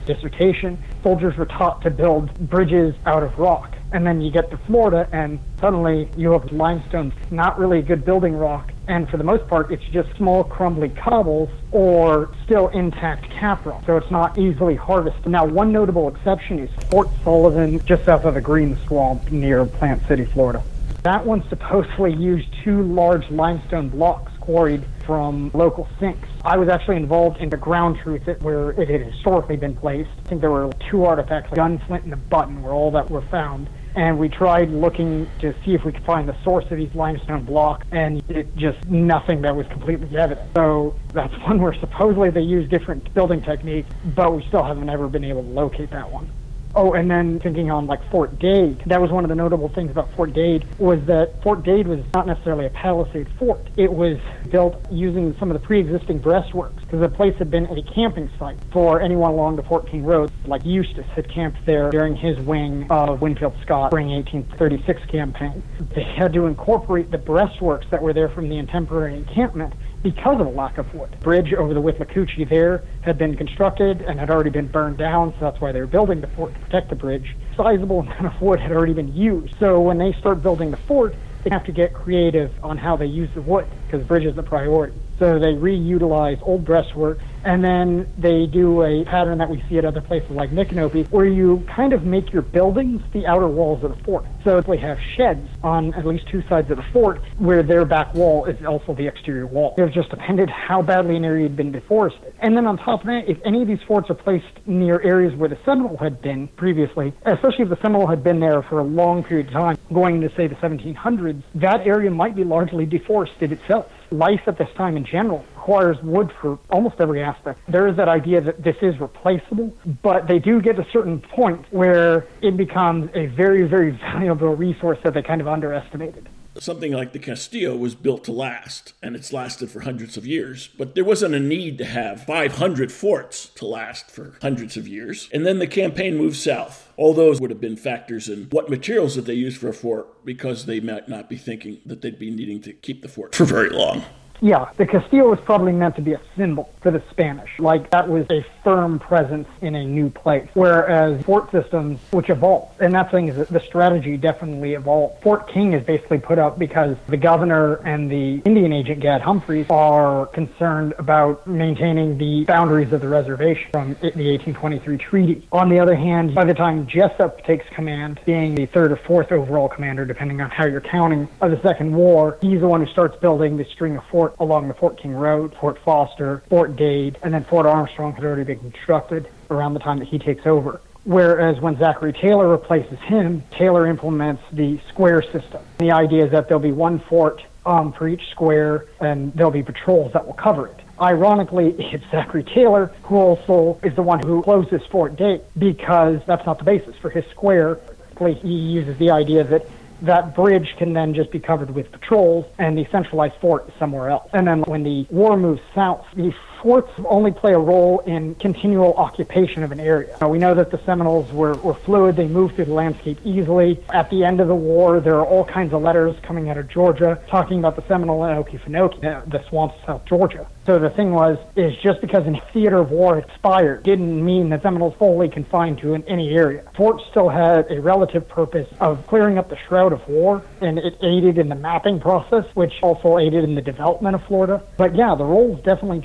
dissertation, 0.08 0.84
soldiers 1.04 1.38
were 1.38 1.46
taught 1.46 1.84
to 1.84 1.92
build 1.92 2.34
bridges 2.50 2.96
out 3.06 3.22
of 3.22 3.38
rock. 3.38 3.76
And 3.92 4.06
then 4.06 4.20
you 4.20 4.32
get 4.32 4.50
to 4.50 4.58
Florida, 4.66 5.08
and 5.12 5.40
suddenly 5.62 6.10
you 6.18 6.32
have 6.32 6.52
limestone, 6.52 7.14
not 7.30 7.60
really 7.60 7.80
a 7.80 7.84
good 7.84 8.04
building 8.04 8.36
rock. 8.36 8.72
And 8.88 9.10
for 9.10 9.18
the 9.18 9.24
most 9.24 9.48
part, 9.48 9.72
it's 9.72 9.84
just 9.86 10.16
small, 10.16 10.44
crumbly 10.44 10.90
cobbles 10.90 11.50
or 11.72 12.30
still 12.44 12.68
intact 12.70 13.30
cap 13.32 13.66
rock. 13.66 13.84
So 13.86 13.98
it's 13.98 14.12
not 14.12 14.38
easily 14.38 14.76
harvested. 14.76 15.28
Now, 15.28 15.46
one 15.46 15.72
notable 15.72 16.08
exception 16.08 16.60
is 16.60 16.70
Fort 16.90 17.10
Sullivan, 17.24 17.84
just 17.86 18.06
south 18.06 18.26
of 18.26 18.36
the 18.36 18.42
Green 18.42 18.78
Swamp 18.86 19.32
near 19.32 19.66
Plant 19.66 20.06
City, 20.08 20.26
Florida. 20.26 20.64
That 21.04 21.26
one 21.26 21.48
supposedly 21.50 22.14
used 22.14 22.48
two 22.64 22.82
large 22.82 23.30
limestone 23.30 23.90
blocks 23.90 24.32
quarried 24.40 24.84
from 25.06 25.52
local 25.54 25.88
sinks. 26.00 26.28
I 26.44 26.58
was 26.58 26.70
actually 26.70 26.98
involved 26.98 27.38
in 27.38 27.50
the 27.50 27.58
ground 27.58 28.00
truth 28.02 28.24
where 28.42 28.72
it 28.72 28.90
had 28.90 29.02
historically 29.02 29.56
been 29.56 29.76
placed. 29.76 30.10
I 30.26 30.30
think 30.30 30.42
there 30.42 30.52
were 30.52 30.72
two 30.90 31.06
artifacts, 31.06 31.52
a 31.52 31.56
gun 31.56 31.80
flint 31.80 32.06
and 32.06 32.14
a 32.14 32.18
button, 32.18 32.64
where 32.64 32.74
all 32.74 32.92
that 32.92 33.10
were 33.10 33.22
found 33.22 33.70
and 33.96 34.20
we 34.20 34.30
tried 34.30 34.70
looking 34.70 35.30
to 35.40 35.54
see 35.64 35.74
if 35.74 35.82
we 35.86 35.92
could 35.92 36.04
find 36.04 36.28
the 36.28 36.36
source 36.44 36.66
of 36.70 36.78
these 36.78 36.94
limestone 36.94 37.46
blocks, 37.46 37.88
and 37.92 38.22
it 38.28 38.56
just 38.56 38.78
nothing 38.86 39.42
that 39.44 39.56
was 39.56 39.66
completely 39.72 40.18
evident. 40.18 40.52
So 40.58 41.00
that's 41.14 41.34
one 41.48 41.62
where 41.62 41.76
supposedly 41.80 42.30
they 42.30 42.42
use 42.42 42.70
different 42.70 43.14
building 43.14 43.42
techniques, 43.42 43.90
but 44.04 44.36
we 44.36 44.44
still 44.48 44.64
haven't 44.64 44.90
ever 44.90 45.08
been 45.08 45.24
able 45.24 45.44
to 45.44 45.50
locate 45.50 45.92
that 45.92 46.12
one. 46.12 46.32
Oh, 46.76 46.94
and 46.94 47.10
then 47.10 47.40
thinking 47.40 47.72
on 47.72 47.88
like 47.88 48.02
Fort 48.12 48.38
Dade, 48.38 48.84
that 48.88 49.02
was 49.02 49.10
one 49.10 49.24
of 49.24 49.30
the 49.30 49.36
notable 49.36 49.70
things 49.70 49.92
about 49.92 50.14
Fort 50.14 50.34
Dade 50.34 50.66
was 50.78 51.00
that 51.08 51.42
Fort 51.42 51.64
Dade 51.64 51.88
was 51.88 52.00
not 52.14 52.28
necessarily 52.28 52.66
a 52.66 52.70
palisade 52.70 53.28
fort. 53.40 53.70
It 53.78 53.94
was 53.94 54.18
built 54.52 54.84
using 54.92 55.34
some 55.40 55.50
of 55.50 55.60
the 55.60 55.66
pre-existing 55.66 56.20
breastworks 56.20 56.82
because 56.82 57.00
the 57.00 57.08
place 57.08 57.34
had 57.38 57.50
been 57.50 57.66
a 57.68 57.82
camping 57.94 58.30
site 58.38 58.58
for 58.74 59.02
anyone 59.02 59.32
along 59.32 59.56
the 59.56 59.64
Fort 59.64 59.90
King 59.90 60.04
Road. 60.04 60.30
Like 60.46 60.66
Eustis 60.66 61.06
had 61.16 61.30
camped 61.34 61.66
there 61.66 61.92
during 61.92 62.14
his 62.14 62.38
wing 62.40 62.88
of 62.90 63.22
Winfield 63.22 63.56
Scott 63.64 63.92
spring 63.92 64.10
1836 64.10 65.02
campaign. 65.10 65.64
They 65.96 66.04
had 66.04 66.34
to 66.34 66.46
incorporate 66.46 67.10
the 67.10 67.18
breastworks 67.18 67.90
that 67.90 68.02
were 68.02 68.12
there 68.12 68.28
from 68.28 68.50
the 68.50 68.58
intemporary 68.58 69.16
encampment 69.16 69.74
because 70.06 70.40
of 70.40 70.46
a 70.46 70.50
lack 70.52 70.78
of 70.78 70.86
wood. 70.94 71.18
Bridge 71.24 71.52
over 71.52 71.74
the 71.74 71.82
Withlacoochee 71.82 72.48
there 72.48 72.84
had 73.02 73.18
been 73.18 73.36
constructed 73.36 74.02
and 74.02 74.20
had 74.20 74.30
already 74.30 74.52
been 74.52 74.68
burned 74.68 75.00
down, 75.00 75.34
so 75.40 75.46
that's 75.46 75.60
why 75.60 75.72
they 75.72 75.80
were 75.80 75.88
building 75.88 76.22
the 76.22 76.28
fort 76.28 76.54
to 76.54 76.60
protect 76.60 76.92
the 76.92 76.96
bridge. 76.96 77.36
Sizable 77.58 78.00
amount 78.06 78.28
of 78.28 78.40
wood 78.40 78.60
had 78.60 78.72
already 78.72 78.94
been 78.94 79.12
used. 79.16 79.56
So 79.60 79.82
when 79.82 79.98
they 79.98 80.14
start 80.20 80.44
building 80.44 80.70
the 80.70 80.78
fort, 80.88 81.16
they 81.44 81.50
have 81.52 81.66
to 81.66 81.72
get 81.72 81.96
creative 81.96 82.52
on 82.62 82.78
how 82.78 82.96
they 82.96 83.08
use 83.08 83.30
the 83.34 83.42
wood 83.42 83.66
because 83.88 84.06
bridge 84.06 84.26
is 84.26 84.36
the 84.36 84.44
priority. 84.44 84.96
So 85.20 85.40
they 85.40 85.54
reutilize 85.54 86.40
old 86.42 86.66
breastwork 86.66 87.20
and 87.46 87.64
then 87.64 88.12
they 88.18 88.48
do 88.48 88.82
a 88.82 89.06
pattern 89.06 89.38
that 89.38 89.50
we 89.50 89.64
see 89.70 89.78
at 89.78 89.86
other 89.86 90.02
places 90.02 90.32
like 90.32 90.50
Micanopy, 90.50 91.08
where 91.12 91.28
you 91.28 91.64
kind 91.68 91.94
of 91.94 92.04
make 92.04 92.34
your 92.34 92.42
buildings 92.42 93.02
the 93.14 93.28
outer 93.28 93.48
walls 93.48 93.84
of 93.84 93.96
the 93.96 94.04
fort. 94.04 94.26
So 94.44 94.60
they 94.62 94.78
have 94.78 94.98
sheds 95.16 95.48
on 95.64 95.94
at 95.94 96.06
least 96.08 96.28
two 96.28 96.42
sides 96.50 96.72
of 96.72 96.78
the 96.78 96.86
fort, 96.92 97.22
where 97.38 97.62
their 97.62 97.86
back 97.86 98.14
wall 98.16 98.46
is 98.46 98.64
also 98.66 98.96
the 98.96 99.06
exterior 99.06 99.46
wall. 99.46 99.76
It 99.78 99.94
just 99.94 100.10
depended 100.10 100.50
how 100.50 100.82
badly 100.82 101.18
an 101.18 101.24
area 101.24 101.44
had 101.44 101.56
been 101.56 101.72
deforested. 101.72 102.34
And 102.40 102.58
then 102.58 102.66
on 102.66 102.78
top 102.78 103.02
of 103.02 103.08
that, 103.08 103.30
if 103.30 103.38
any 103.46 103.62
of 103.62 103.68
these 103.68 103.82
forts 103.88 104.10
are 104.10 104.16
placed 104.16 104.46
near 104.66 105.00
areas 105.02 105.36
where 105.36 105.50
the 105.50 105.60
Seminole 105.66 105.98
had 105.98 106.22
been 106.24 106.48
previously, 106.48 107.14
especially 107.26 107.64
if 107.64 107.70
the 107.70 107.80
Seminole 107.82 108.08
had 108.08 108.24
been 108.24 108.40
there 108.40 108.64
for 108.64 108.80
a 108.80 108.84
long 108.84 109.24
period 109.24 109.48
of 109.48 109.54
time, 109.54 109.78
going 109.94 110.16
into 110.16 110.36
say 110.36 110.48
the 110.48 110.56
1700s, 110.56 111.44
that 111.54 111.86
area 111.86 112.10
might 112.10 112.36
be 112.36 112.44
largely 112.44 112.88
deforested 112.88 113.52
itself 113.52 113.92
life 114.18 114.42
at 114.48 114.58
this 114.58 114.70
time 114.76 114.98
in 114.98 115.06
general 115.06 115.46
requires 115.56 115.98
wood 116.04 116.32
for 116.42 116.60
almost 116.70 116.96
every 117.00 117.24
aspect. 117.24 117.60
There 117.68 117.88
is 117.88 117.98
that 117.98 118.08
idea 118.08 118.42
that 118.42 118.64
this 118.64 118.76
is 118.82 119.00
replaceable, 119.00 119.74
but 120.04 120.28
they 120.28 120.40
do 120.40 120.62
get 120.62 120.78
a 120.80 120.86
certain 120.92 121.20
point 121.20 121.66
where 121.72 122.28
it 122.42 122.56
becomes 122.56 123.10
a 123.16 123.28
very, 123.28 123.64
very 123.68 123.92
valuable 124.14 124.56
resource 124.56 125.00
that 125.04 125.14
they 125.14 125.22
kind 125.22 125.42
of 125.42 125.48
underestimated 125.48 126.30
something 126.60 126.92
like 126.92 127.14
the 127.14 127.20
Castillo 127.20 127.76
was 127.76 127.96
built 127.96 128.24
to 128.26 128.32
last, 128.32 128.94
and 129.02 129.16
it's 129.16 129.34
lasted 129.34 129.70
for 129.70 129.82
hundreds 129.82 130.18
of 130.18 130.26
years. 130.26 130.70
But 130.78 130.96
there 130.96 131.04
wasn't 131.04 131.36
a 131.36 131.40
need 131.40 131.78
to 131.80 131.86
have 131.86 132.26
500 132.26 132.92
forts 132.92 133.50
to 133.56 133.66
last 133.66 134.10
for 134.10 134.38
hundreds 134.42 134.78
of 134.78 134.88
years. 134.88 135.30
And 135.34 135.46
then 135.46 135.60
the 135.60 135.68
campaign 135.68 136.18
moved 136.18 136.38
south. 136.38 136.92
All 136.98 137.14
those 137.14 137.42
would 137.42 137.50
have 137.50 137.62
been 137.62 137.78
factors 137.78 138.30
in 138.30 138.46
what 138.52 138.70
materials 138.70 139.16
that 139.16 139.26
they 139.26 139.34
used 139.34 139.58
for 139.58 139.70
a 139.70 139.74
fort, 139.74 140.26
because 140.26 140.66
they 140.66 140.80
might 140.80 141.10
not 141.10 141.30
be 141.30 141.38
thinking 141.38 141.82
that 141.86 142.02
they'd 142.02 142.20
be 142.20 142.32
needing 142.32 142.62
to 142.62 142.74
keep 142.74 143.02
the 143.02 143.10
fort 143.10 143.36
for 143.36 143.46
very 143.46 143.70
long. 143.70 144.04
Yeah, 144.42 144.70
the 144.78 144.86
Castillo 144.86 145.30
was 145.30 145.40
probably 145.40 145.72
meant 145.72 145.96
to 145.96 146.02
be 146.02 146.14
a 146.14 146.22
symbol 146.36 146.70
for 146.82 146.92
the 146.92 147.02
Spanish. 147.10 147.50
Like 147.60 147.90
that 147.92 148.10
was 148.10 148.26
a 148.30 148.46
firm 148.64 149.00
presence 149.00 149.48
in 149.62 149.76
a 149.76 149.84
new 149.84 150.10
place. 150.10 150.48
Whereas 150.54 151.24
fort 151.24 151.52
systems, 151.52 152.00
which 152.12 152.30
evolved, 152.30 152.82
and 152.82 152.94
that 152.94 153.12
thing 153.12 153.28
is 153.28 153.38
that 153.38 153.50
the 153.50 153.60
strategy 153.60 154.18
definitely 154.18 154.74
evolved. 154.74 155.22
Fort 155.22 155.48
King 155.48 155.74
is 155.74 155.84
basically 155.84 156.20
put 156.20 156.38
up 156.38 156.60
because 156.60 156.98
the 157.08 157.18
governor 157.18 157.76
and 157.86 158.10
the 158.10 158.42
Indian 158.46 158.74
agent 158.74 159.00
Gad 159.00 159.22
Humphreys 159.22 159.68
are 159.70 160.28
concerned 160.28 160.94
about 160.98 161.46
maintaining 161.48 162.18
the 162.18 162.46
boundaries 162.46 162.92
of 162.92 163.02
the 163.02 163.08
reservation 163.08 163.72
from 163.72 163.94
the 164.02 164.12
1823 164.12 164.98
treaty. 164.98 165.48
On 165.52 165.70
the 165.70 165.80
other 165.80 165.96
hand, 165.96 166.36
by 166.36 166.46
the 166.46 166.54
time 166.54 166.88
Jesup 166.88 167.44
takes 167.46 167.68
command, 167.70 168.20
being 168.26 168.56
the 168.56 168.66
third 168.66 168.92
or 168.92 168.98
fourth 168.98 169.32
overall 169.32 169.70
commander, 169.70 170.06
depending 170.06 170.42
on 170.42 170.50
how 170.50 170.66
you're 170.66 170.82
counting, 170.82 171.28
of 171.42 171.52
the 171.52 171.62
Second 171.62 171.96
War, 171.96 172.38
he's 172.42 172.60
the 172.60 172.68
one 172.68 172.86
who 172.86 172.92
starts 172.92 173.18
building 173.20 173.58
the 173.58 173.66
string 173.66 173.98
of 173.98 174.04
forts 174.06 174.25
fort 174.26 174.36
along 174.40 174.68
the 174.68 174.74
Fort 174.74 174.98
King 174.98 175.14
Road, 175.14 175.56
Fort 175.60 175.78
Foster, 175.84 176.44
Fort 176.50 176.76
Dade, 176.76 177.18
and 177.22 177.34
then 177.34 177.44
Fort 177.46 177.66
Armstrong 177.66 178.14
had 178.14 178.24
already 178.24 178.44
been 178.44 178.60
constructed 178.60 179.28
around 179.50 179.74
the 179.74 179.80
time 179.80 180.00
that 180.00 180.08
he 180.08 180.18
takes 180.18 180.46
over. 180.46 180.82
Whereas 181.04 181.62
when 181.62 181.78
Zachary 181.78 182.14
Taylor 182.14 182.50
replaces 182.50 182.98
him, 183.00 183.44
Taylor 183.52 183.86
implements 183.86 184.42
the 184.52 184.80
square 184.90 185.22
system. 185.22 185.62
The 185.78 185.92
idea 185.92 186.26
is 186.26 186.32
that 186.32 186.48
there'll 186.48 186.64
be 186.64 186.72
one 186.72 187.00
fort 187.00 187.44
um, 187.66 187.94
for 187.94 188.08
each 188.08 188.28
square, 188.32 188.86
and 189.00 189.32
there'll 189.34 189.52
be 189.52 189.62
patrols 189.62 190.14
that 190.14 190.26
will 190.26 190.34
cover 190.34 190.68
it. 190.68 190.80
Ironically, 191.00 191.76
it's 191.78 192.04
Zachary 192.10 192.44
Taylor 192.44 192.92
who 193.04 193.18
also 193.18 193.80
is 193.84 193.96
the 193.96 194.04
one 194.04 194.20
who 194.26 194.42
closes 194.42 194.82
Fort 194.90 195.16
Dade 195.16 195.42
because 195.58 196.22
that's 196.26 196.46
not 196.46 196.58
the 196.58 196.64
basis 196.64 196.96
for 196.98 197.10
his 197.12 197.26
square. 197.28 197.80
He 198.18 198.50
uses 198.50 198.98
the 198.98 199.12
idea 199.12 199.44
that 199.44 199.68
that 200.02 200.36
bridge 200.36 200.68
can 200.78 200.94
then 200.94 201.14
just 201.14 201.32
be 201.32 201.40
covered 201.40 201.72
with 201.74 201.92
patrols 201.92 202.46
and 202.58 202.78
the 202.78 202.86
centralized 202.92 203.36
fort 203.42 203.68
is 203.68 203.74
somewhere 203.80 204.10
else. 204.10 204.30
And 204.34 204.48
then 204.48 204.62
when 204.64 204.84
the 204.84 205.08
war 205.10 205.38
moves 205.38 205.62
south, 205.74 206.06
the 206.16 206.32
forts 206.66 206.92
only 207.06 207.30
play 207.30 207.54
a 207.54 207.60
role 207.60 208.00
in 208.08 208.34
continual 208.36 208.96
occupation 208.96 209.62
of 209.62 209.72
an 209.72 209.80
area. 209.80 210.18
Now, 210.20 210.30
we 210.30 210.40
know 210.40 210.56
that 210.56 210.72
the 210.72 210.80
Seminoles 210.84 211.32
were, 211.32 211.54
were 211.58 211.76
fluid, 211.76 212.16
they 212.16 212.28
moved 212.28 212.56
through 212.56 212.66
the 212.66 212.74
landscape 212.74 213.20
easily. 213.24 213.80
At 213.94 214.10
the 214.10 214.24
end 214.26 214.42
of 214.42 214.48
the 214.48 214.56
war, 214.56 215.00
there 215.00 215.14
are 215.14 215.26
all 215.26 215.46
kinds 215.46 215.74
of 215.74 215.84
letters 215.84 216.16
coming 216.24 216.50
out 216.50 216.58
of 216.58 216.68
Georgia 216.68 217.22
talking 217.28 217.60
about 217.60 217.76
the 217.76 217.84
Seminole 217.84 218.24
and 218.24 218.44
Okefenokee, 218.44 219.30
the 219.30 219.44
swamps 219.48 219.76
of 219.82 219.86
South 219.86 220.06
Georgia. 220.06 220.48
So 220.66 220.80
the 220.80 220.90
thing 220.90 221.12
was, 221.12 221.38
is 221.56 221.78
just 221.84 222.02
because 222.02 222.26
a 222.26 222.42
theater 222.52 222.80
of 222.80 222.90
war 222.90 223.20
expired 223.20 223.84
didn't 223.84 224.26
mean 224.26 224.50
that 224.50 224.64
Seminoles 224.64 224.96
fully 224.96 225.30
confined 225.30 225.78
to 225.80 225.94
any 226.08 226.32
area. 226.32 226.64
Fort 226.76 227.00
still 227.12 227.30
had 227.30 227.70
a 227.70 227.80
relative 227.80 228.28
purpose 228.28 228.68
of 228.80 229.06
clearing 229.06 229.38
up 229.38 229.50
the 229.50 229.58
shroud 229.68 229.94
of 229.94 230.08
war, 230.08 230.44
and 230.62 230.80
it 230.80 230.98
aided 231.04 231.38
in 231.38 231.50
the 231.50 231.56
mapping 231.56 232.00
process, 232.00 232.46
which 232.56 232.74
also 232.82 233.20
aided 233.20 233.44
in 233.44 233.54
the 233.54 233.62
development 233.62 234.16
of 234.16 234.24
Florida. 234.24 234.64
But 234.78 234.96
yeah, 234.96 235.14
the 235.14 235.24
roles 235.24 235.62
definitely 235.62 236.02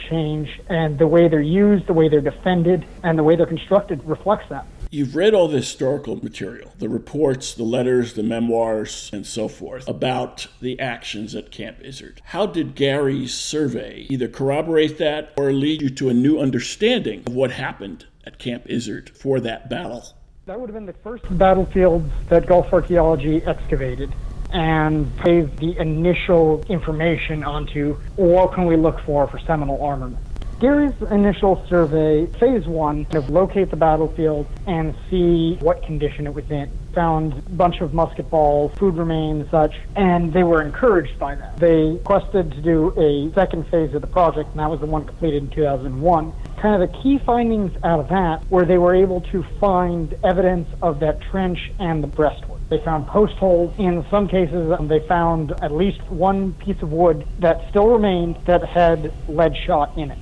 and 0.68 0.98
the 0.98 1.06
way 1.06 1.28
they're 1.28 1.40
used, 1.40 1.86
the 1.86 1.92
way 1.92 2.08
they're 2.08 2.20
defended, 2.20 2.84
and 3.02 3.18
the 3.18 3.22
way 3.22 3.36
they're 3.36 3.46
constructed 3.46 4.02
reflects 4.04 4.48
that. 4.48 4.66
You've 4.92 5.14
read 5.14 5.34
all 5.34 5.46
the 5.46 5.58
historical 5.58 6.16
material, 6.16 6.72
the 6.78 6.88
reports, 6.88 7.54
the 7.54 7.62
letters, 7.62 8.14
the 8.14 8.24
memoirs, 8.24 9.08
and 9.12 9.24
so 9.24 9.46
forth 9.46 9.86
about 9.86 10.48
the 10.60 10.80
actions 10.80 11.36
at 11.36 11.52
Camp 11.52 11.78
Izard. 11.80 12.20
How 12.24 12.46
did 12.46 12.74
Gary's 12.74 13.32
survey 13.32 14.06
either 14.10 14.26
corroborate 14.26 14.98
that 14.98 15.32
or 15.36 15.52
lead 15.52 15.80
you 15.80 15.90
to 15.90 16.08
a 16.08 16.14
new 16.14 16.40
understanding 16.40 17.22
of 17.24 17.34
what 17.34 17.52
happened 17.52 18.06
at 18.26 18.40
Camp 18.40 18.64
Izard 18.66 19.10
for 19.10 19.38
that 19.38 19.70
battle? 19.70 20.16
That 20.46 20.58
would 20.58 20.68
have 20.68 20.74
been 20.74 20.86
the 20.86 20.92
first 20.92 21.24
battlefield 21.38 22.10
that 22.28 22.46
Gulf 22.46 22.72
archaeology 22.72 23.44
excavated 23.44 24.12
and 24.52 25.08
gave 25.22 25.56
the 25.58 25.78
initial 25.78 26.64
information 26.68 27.44
onto 27.44 27.94
what 28.16 28.52
can 28.54 28.66
we 28.66 28.76
look 28.76 28.98
for 29.06 29.28
for 29.28 29.38
Seminole 29.38 29.80
armament. 29.80 30.18
Gary's 30.60 30.92
initial 31.10 31.64
survey, 31.70 32.26
phase 32.38 32.66
one, 32.66 33.06
kind 33.06 33.16
of 33.16 33.30
locate 33.30 33.70
the 33.70 33.76
battlefield 33.76 34.46
and 34.66 34.94
see 35.08 35.56
what 35.60 35.82
condition 35.82 36.26
it 36.26 36.34
was 36.34 36.44
in. 36.50 36.70
Found 36.92 37.32
a 37.32 37.40
bunch 37.52 37.80
of 37.80 37.94
musket 37.94 38.28
balls, 38.28 38.70
food 38.76 38.94
remains, 38.98 39.50
such, 39.50 39.74
and 39.96 40.34
they 40.34 40.42
were 40.42 40.60
encouraged 40.60 41.18
by 41.18 41.34
that. 41.34 41.56
They 41.56 41.92
requested 41.92 42.50
to 42.50 42.60
do 42.60 42.92
a 42.98 43.32
second 43.32 43.68
phase 43.68 43.94
of 43.94 44.02
the 44.02 44.06
project, 44.06 44.50
and 44.50 44.58
that 44.58 44.68
was 44.68 44.80
the 44.80 44.86
one 44.86 45.06
completed 45.06 45.44
in 45.44 45.48
2001. 45.48 46.32
Kind 46.60 46.82
of 46.82 46.92
the 46.92 46.98
key 46.98 47.18
findings 47.24 47.72
out 47.82 48.00
of 48.00 48.10
that 48.10 48.46
were 48.50 48.66
they 48.66 48.76
were 48.76 48.94
able 48.94 49.22
to 49.32 49.42
find 49.58 50.14
evidence 50.22 50.68
of 50.82 51.00
that 51.00 51.22
trench 51.22 51.72
and 51.78 52.04
the 52.04 52.08
breastwork. 52.08 52.60
They 52.68 52.84
found 52.84 53.06
post 53.06 53.36
holes. 53.36 53.74
In 53.78 54.04
some 54.10 54.28
cases, 54.28 54.70
um, 54.78 54.88
they 54.88 55.00
found 55.08 55.52
at 55.62 55.72
least 55.72 56.02
one 56.10 56.52
piece 56.52 56.82
of 56.82 56.92
wood 56.92 57.26
that 57.38 57.66
still 57.70 57.88
remained 57.88 58.36
that 58.44 58.62
had 58.62 59.10
lead 59.26 59.56
shot 59.56 59.96
in 59.96 60.10
it. 60.10 60.18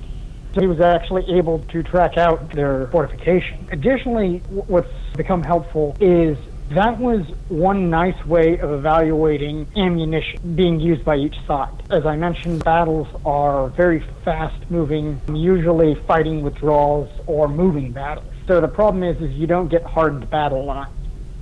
So 0.53 0.61
he 0.61 0.67
was 0.67 0.81
actually 0.81 1.25
able 1.37 1.59
to 1.59 1.83
track 1.83 2.17
out 2.17 2.51
their 2.51 2.87
fortification. 2.87 3.67
Additionally, 3.71 4.39
what's 4.49 4.91
become 5.15 5.43
helpful 5.43 5.95
is 5.99 6.37
that 6.71 6.99
was 6.99 7.25
one 7.47 7.89
nice 7.89 8.25
way 8.25 8.57
of 8.59 8.71
evaluating 8.71 9.67
ammunition 9.75 10.55
being 10.55 10.79
used 10.79 11.03
by 11.03 11.15
each 11.17 11.35
side. 11.47 11.83
As 11.89 12.05
I 12.05 12.15
mentioned, 12.15 12.63
battles 12.63 13.07
are 13.25 13.69
very 13.69 14.03
fast 14.23 14.69
moving, 14.69 15.19
usually 15.33 15.95
fighting 16.07 16.41
withdrawals 16.41 17.09
or 17.25 17.47
moving 17.47 17.91
battles. 17.91 18.25
So 18.47 18.61
the 18.61 18.67
problem 18.67 19.03
is, 19.03 19.21
is 19.21 19.31
you 19.31 19.47
don't 19.47 19.67
get 19.67 19.83
hardened 19.83 20.29
battle 20.29 20.65
lines. 20.65 20.89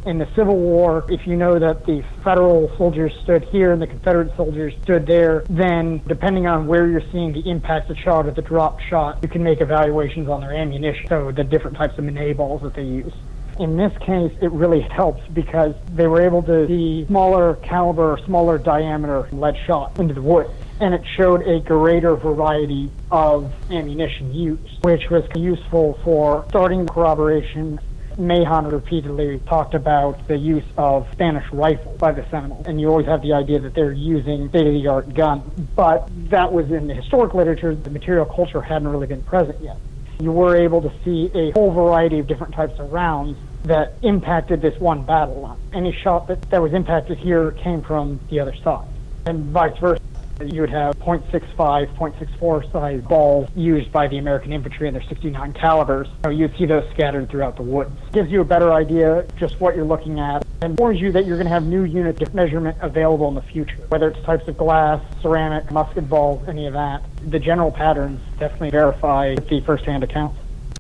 In 0.08 0.20
the 0.20 0.28
Civil 0.38 0.56
War, 0.56 1.04
if 1.10 1.28
you 1.28 1.36
know 1.36 1.60
that 1.60 1.86
the 1.86 2.02
Federal 2.24 2.74
soldiers 2.78 3.12
stood 3.24 3.44
here 3.44 3.74
and 3.74 3.82
the 3.82 3.88
Confederate 3.88 4.34
soldiers 4.38 4.74
stood 4.82 5.06
there, 5.06 5.44
then 5.50 6.02
depending 6.08 6.48
on 6.48 6.66
where 6.66 6.88
you're 6.88 7.04
seeing 7.12 7.34
the 7.34 7.50
impact 7.50 7.90
of 7.90 7.98
shot 7.98 8.26
or 8.26 8.32
the 8.32 8.42
drop 8.42 8.80
shot, 8.80 9.20
you 9.22 9.28
can 9.28 9.44
make 9.44 9.60
evaluations 9.60 10.30
on 10.30 10.40
their 10.40 10.54
ammunition, 10.54 11.06
so 11.10 11.30
the 11.34 11.44
different 11.44 11.76
types 11.76 11.98
of 11.98 12.06
Minié 12.06 12.38
balls 12.38 12.62
that 12.62 12.74
they 12.74 12.86
use. 12.86 13.12
In 13.60 13.76
this 13.76 13.92
case, 13.98 14.32
it 14.42 14.50
really 14.54 14.80
helps 14.80 15.28
because 15.34 15.76
they 15.92 16.08
were 16.08 16.22
able 16.22 16.42
to 16.44 16.68
see 16.68 17.06
smaller 17.08 17.56
caliber, 17.56 18.18
smaller 18.24 18.58
diameter 18.58 19.28
lead 19.34 19.58
shot 19.66 20.00
into 20.00 20.14
the 20.14 20.22
wood. 20.22 20.48
And 20.80 20.94
it 20.94 21.02
showed 21.18 21.42
a 21.42 21.60
greater 21.60 22.16
variety 22.16 22.92
of 23.12 23.52
ammunition 23.72 24.34
used, 24.34 24.84
which 24.84 25.10
was 25.10 25.26
useful 25.36 26.00
for 26.04 26.46
starting 26.48 26.88
corroboration 26.88 27.80
Mahon 28.18 28.68
repeatedly 28.68 29.40
talked 29.48 29.74
about 29.74 30.28
the 30.28 30.38
use 30.38 30.64
of 30.78 31.08
Spanish 31.12 31.46
rifles 31.52 31.98
by 31.98 32.12
the 32.12 32.26
Seminoles, 32.30 32.66
and 32.66 32.82
you 32.82 32.90
always 32.90 33.06
have 33.06 33.22
the 33.22 33.34
idea 33.34 33.60
that 33.60 33.74
they're 33.74 33.92
using 33.92 34.50
state-of-the-art 34.50 35.14
guns. 35.14 35.44
But 35.76 36.10
that 36.30 36.52
was 36.52 36.72
in 36.72 36.88
the 36.88 36.96
historic 36.96 37.34
literature. 37.34 37.76
The 37.76 37.90
material 37.90 38.26
culture 38.26 38.62
hadn't 38.62 38.88
really 38.88 39.08
been 39.08 39.22
present 39.24 39.62
yet. 39.62 39.78
You 40.20 40.32
were 40.32 40.56
able 40.56 40.82
to 40.82 40.92
see 41.06 41.30
a 41.36 41.52
whole 41.52 41.72
variety 41.72 42.18
of 42.18 42.28
different 42.28 42.56
types 42.56 42.80
of 42.80 42.92
rounds 42.92 43.38
that 43.64 43.94
impacted 44.02 44.62
this 44.62 44.80
one 44.80 45.04
battle 45.04 45.42
line. 45.42 45.60
Any 45.74 45.92
shot 45.92 46.28
that, 46.28 46.42
that 46.50 46.62
was 46.62 46.74
impacted 46.74 47.20
here 47.20 47.52
came 47.52 47.82
from 47.82 48.20
the 48.30 48.40
other 48.40 48.56
side, 48.56 48.88
and 49.26 49.46
vice 49.46 49.78
versa. 49.78 50.02
You 50.46 50.62
would 50.62 50.70
have 50.70 50.98
.65, 51.00 51.58
.64 51.98 52.72
size 52.72 53.02
balls 53.02 53.50
used 53.56 53.92
by 53.92 54.08
the 54.08 54.20
American 54.20 54.54
infantry 54.54 54.88
in 54.88 54.94
their 54.94 55.04
69 55.04 55.54
calibers. 55.54 56.08
So 56.24 56.30
you'd 56.30 56.56
see 56.58 56.66
those 56.66 56.88
scattered 56.92 57.30
throughout 57.30 57.56
the 57.56 57.64
woods. 57.64 57.92
Gives 58.12 58.30
you 58.30 58.42
a 58.42 58.46
better 58.46 58.72
idea 58.72 59.26
just 59.38 59.60
what 59.60 59.76
you're 59.76 59.86
looking 59.86 60.20
at 60.20 60.46
and 60.62 60.78
warns 60.78 61.02
you 61.02 61.12
that 61.12 61.26
you're 61.26 61.38
going 61.38 61.48
to 61.48 61.54
have 61.54 61.66
new 61.66 61.84
unit 61.84 62.34
measurement 62.34 62.78
available 62.82 63.28
in 63.30 63.36
the 63.36 63.42
future, 63.42 63.78
whether 63.90 64.10
it's 64.10 64.24
types 64.26 64.48
of 64.48 64.58
glass, 64.58 65.04
ceramic, 65.22 65.72
musket 65.72 66.08
balls, 66.08 66.48
any 66.48 66.68
of 66.68 66.74
that. 66.74 67.04
The 67.26 67.40
general 67.40 67.72
patterns 67.72 68.20
definitely 68.40 68.70
verify 68.70 69.36
the 69.36 69.62
first-hand 69.62 70.04
accounts. 70.04 70.38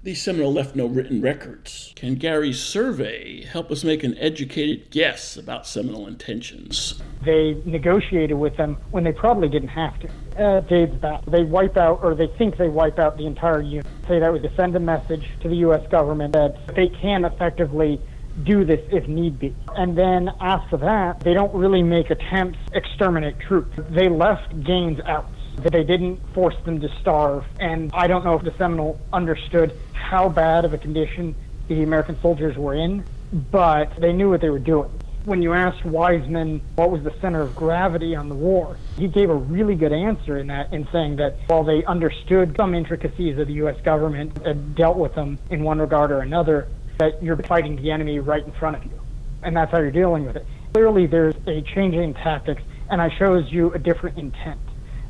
The 0.07 0.15
Seminole 0.15 0.53
left 0.53 0.73
no 0.73 0.85
written 0.85 1.19
records. 1.19 1.91
Can 1.97 2.15
Gary's 2.15 2.61
survey 2.61 3.43
help 3.43 3.69
us 3.69 3.83
make 3.83 4.05
an 4.05 4.17
educated 4.17 4.89
guess 4.89 5.35
about 5.35 5.67
Seminole 5.67 6.07
intentions? 6.07 7.01
They 7.25 7.61
negotiated 7.65 8.37
with 8.37 8.55
them 8.55 8.77
when 8.91 9.03
they 9.03 9.11
probably 9.11 9.49
didn't 9.49 9.67
have 9.67 9.99
to. 9.99 10.09
Uh, 10.41 10.61
dates 10.61 10.95
back. 10.95 11.25
They 11.25 11.43
wipe 11.43 11.75
out, 11.75 11.99
or 12.01 12.15
they 12.15 12.27
think 12.37 12.55
they 12.55 12.69
wipe 12.69 12.99
out 12.99 13.17
the 13.17 13.25
entire 13.25 13.59
unit. 13.59 13.85
Say 14.07 14.19
that 14.19 14.31
was 14.31 14.41
to 14.43 14.55
send 14.55 14.77
a 14.77 14.79
message 14.79 15.27
to 15.41 15.49
the 15.49 15.57
U.S. 15.57 15.85
government 15.91 16.31
that 16.31 16.55
they 16.73 16.87
can 16.87 17.25
effectively 17.25 17.99
do 18.43 18.63
this 18.63 18.79
if 18.93 19.09
need 19.09 19.37
be. 19.39 19.53
And 19.75 19.97
then 19.97 20.29
after 20.39 20.77
that, 20.77 21.19
they 21.19 21.33
don't 21.33 21.53
really 21.53 21.83
make 21.83 22.11
attempts 22.11 22.59
exterminate 22.71 23.41
troops. 23.41 23.77
They 23.89 24.07
left 24.07 24.63
Gaines 24.63 25.01
out 25.01 25.29
that 25.57 25.71
they 25.71 25.83
didn't 25.83 26.19
force 26.33 26.55
them 26.65 26.79
to 26.81 26.89
starve. 26.99 27.45
And 27.59 27.91
I 27.93 28.07
don't 28.07 28.23
know 28.23 28.35
if 28.35 28.43
the 28.43 28.53
Seminole 28.57 28.99
understood 29.11 29.77
how 29.93 30.29
bad 30.29 30.65
of 30.65 30.73
a 30.73 30.77
condition 30.77 31.35
the 31.67 31.83
American 31.83 32.19
soldiers 32.21 32.55
were 32.55 32.75
in, 32.75 33.03
but 33.51 33.99
they 33.99 34.13
knew 34.13 34.29
what 34.29 34.41
they 34.41 34.49
were 34.49 34.59
doing. 34.59 34.89
When 35.25 35.41
you 35.41 35.53
asked 35.53 35.83
Weisman 35.83 36.61
what 36.75 36.89
was 36.89 37.03
the 37.03 37.13
center 37.19 37.41
of 37.41 37.53
gravity 37.53 38.15
on 38.15 38.29
the 38.29 38.35
war, 38.35 38.77
he 38.97 39.09
gave 39.09 39.29
a 39.29 39.35
really 39.35 39.75
good 39.75 39.91
answer 39.91 40.37
in 40.37 40.47
that, 40.47 40.71
in 40.71 40.87
saying 40.91 41.17
that 41.17 41.35
while 41.47 41.65
they 41.65 41.83
understood 41.83 42.55
some 42.55 42.73
intricacies 42.73 43.37
of 43.37 43.47
the 43.47 43.53
U.S. 43.55 43.75
government 43.81 44.37
and 44.45 44.73
dealt 44.75 44.95
with 44.95 45.15
them 45.15 45.37
in 45.49 45.63
one 45.63 45.79
regard 45.79 46.11
or 46.11 46.19
another, 46.19 46.69
that 46.99 47.21
you're 47.21 47.35
fighting 47.35 47.75
the 47.75 47.91
enemy 47.91 48.19
right 48.19 48.45
in 48.45 48.53
front 48.53 48.77
of 48.77 48.85
you. 48.85 48.97
And 49.43 49.55
that's 49.55 49.71
how 49.71 49.79
you're 49.79 49.91
dealing 49.91 50.25
with 50.25 50.37
it. 50.37 50.45
Clearly, 50.73 51.07
there's 51.07 51.35
a 51.45 51.61
change 51.61 51.95
in 51.95 52.13
tactics, 52.13 52.61
and 52.89 53.01
I 53.01 53.09
shows 53.17 53.51
you 53.51 53.73
a 53.73 53.79
different 53.79 54.17
intent 54.17 54.59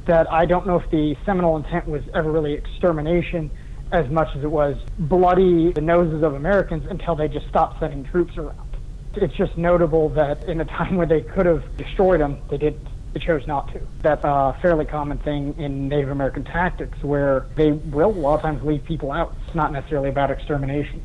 that 0.07 0.31
I 0.31 0.45
don't 0.45 0.65
know 0.65 0.79
if 0.79 0.89
the 0.89 1.15
Seminole 1.25 1.57
intent 1.57 1.87
was 1.87 2.01
ever 2.13 2.31
really 2.31 2.53
extermination 2.53 3.51
as 3.91 4.09
much 4.09 4.35
as 4.35 4.43
it 4.43 4.51
was 4.51 4.75
bloody 4.97 5.71
the 5.71 5.81
noses 5.81 6.23
of 6.23 6.33
Americans 6.33 6.85
until 6.89 7.15
they 7.15 7.27
just 7.27 7.47
stopped 7.47 7.79
sending 7.79 8.03
troops 8.05 8.37
around. 8.37 8.67
It's 9.13 9.35
just 9.35 9.57
notable 9.57 10.09
that 10.09 10.43
in 10.45 10.59
a 10.61 10.65
time 10.65 10.95
where 10.95 11.07
they 11.07 11.21
could 11.21 11.45
have 11.45 11.63
destroyed 11.77 12.19
them, 12.19 12.39
they 12.49 12.57
didn't. 12.57 12.87
They 13.13 13.21
chose 13.21 13.47
not 13.47 13.71
to. 13.73 13.81
That's 14.01 14.23
a 14.23 14.57
fairly 14.61 14.85
common 14.85 15.17
thing 15.19 15.55
in 15.57 15.87
Native 15.87 16.11
American 16.11 16.43
tactics 16.43 17.01
where 17.01 17.45
they 17.55 17.71
will 17.71 18.09
a 18.09 18.11
lot 18.11 18.35
of 18.35 18.41
times 18.41 18.63
leave 18.63 18.83
people 18.83 19.11
out. 19.11 19.33
It's 19.45 19.55
not 19.55 19.71
necessarily 19.71 20.09
about 20.09 20.29
extermination. 20.29 21.01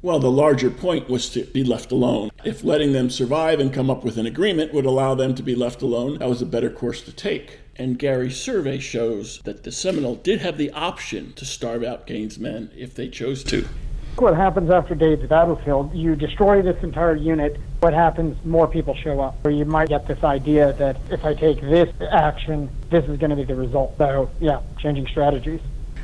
Well, 0.00 0.20
the 0.20 0.30
larger 0.30 0.70
point 0.70 1.08
was 1.08 1.28
to 1.30 1.44
be 1.44 1.64
left 1.64 1.92
alone. 1.92 2.30
If 2.44 2.64
letting 2.64 2.92
them 2.92 3.10
survive 3.10 3.60
and 3.60 3.72
come 3.72 3.90
up 3.90 4.04
with 4.04 4.16
an 4.16 4.26
agreement 4.26 4.72
would 4.72 4.86
allow 4.86 5.14
them 5.14 5.34
to 5.34 5.42
be 5.42 5.54
left 5.54 5.82
alone, 5.82 6.18
that 6.18 6.28
was 6.28 6.40
a 6.40 6.46
better 6.46 6.70
course 6.70 7.02
to 7.02 7.12
take. 7.12 7.58
And 7.78 7.96
Gary's 7.96 8.36
survey 8.36 8.80
shows 8.80 9.40
that 9.44 9.62
the 9.62 9.70
Seminole 9.70 10.16
did 10.16 10.40
have 10.40 10.58
the 10.58 10.72
option 10.72 11.32
to 11.34 11.44
starve 11.44 11.84
out 11.84 12.08
Gaines' 12.08 12.36
men 12.36 12.72
if 12.76 12.92
they 12.92 13.08
chose 13.08 13.44
to. 13.44 13.68
What 14.16 14.34
happens 14.34 14.68
after 14.68 14.96
Dade's 14.96 15.28
battlefield? 15.28 15.94
You 15.94 16.16
destroy 16.16 16.60
this 16.60 16.82
entire 16.82 17.14
unit. 17.14 17.56
What 17.78 17.94
happens? 17.94 18.36
More 18.44 18.66
people 18.66 18.96
show 18.96 19.20
up. 19.20 19.36
Or 19.44 19.52
you 19.52 19.64
might 19.64 19.90
get 19.90 20.08
this 20.08 20.24
idea 20.24 20.72
that 20.72 20.96
if 21.08 21.24
I 21.24 21.34
take 21.34 21.60
this 21.60 21.88
action, 22.10 22.68
this 22.90 23.04
is 23.04 23.16
going 23.16 23.30
to 23.30 23.36
be 23.36 23.44
the 23.44 23.54
result. 23.54 23.94
So, 23.96 24.28
yeah, 24.40 24.60
changing 24.80 25.06
strategies. 25.06 25.60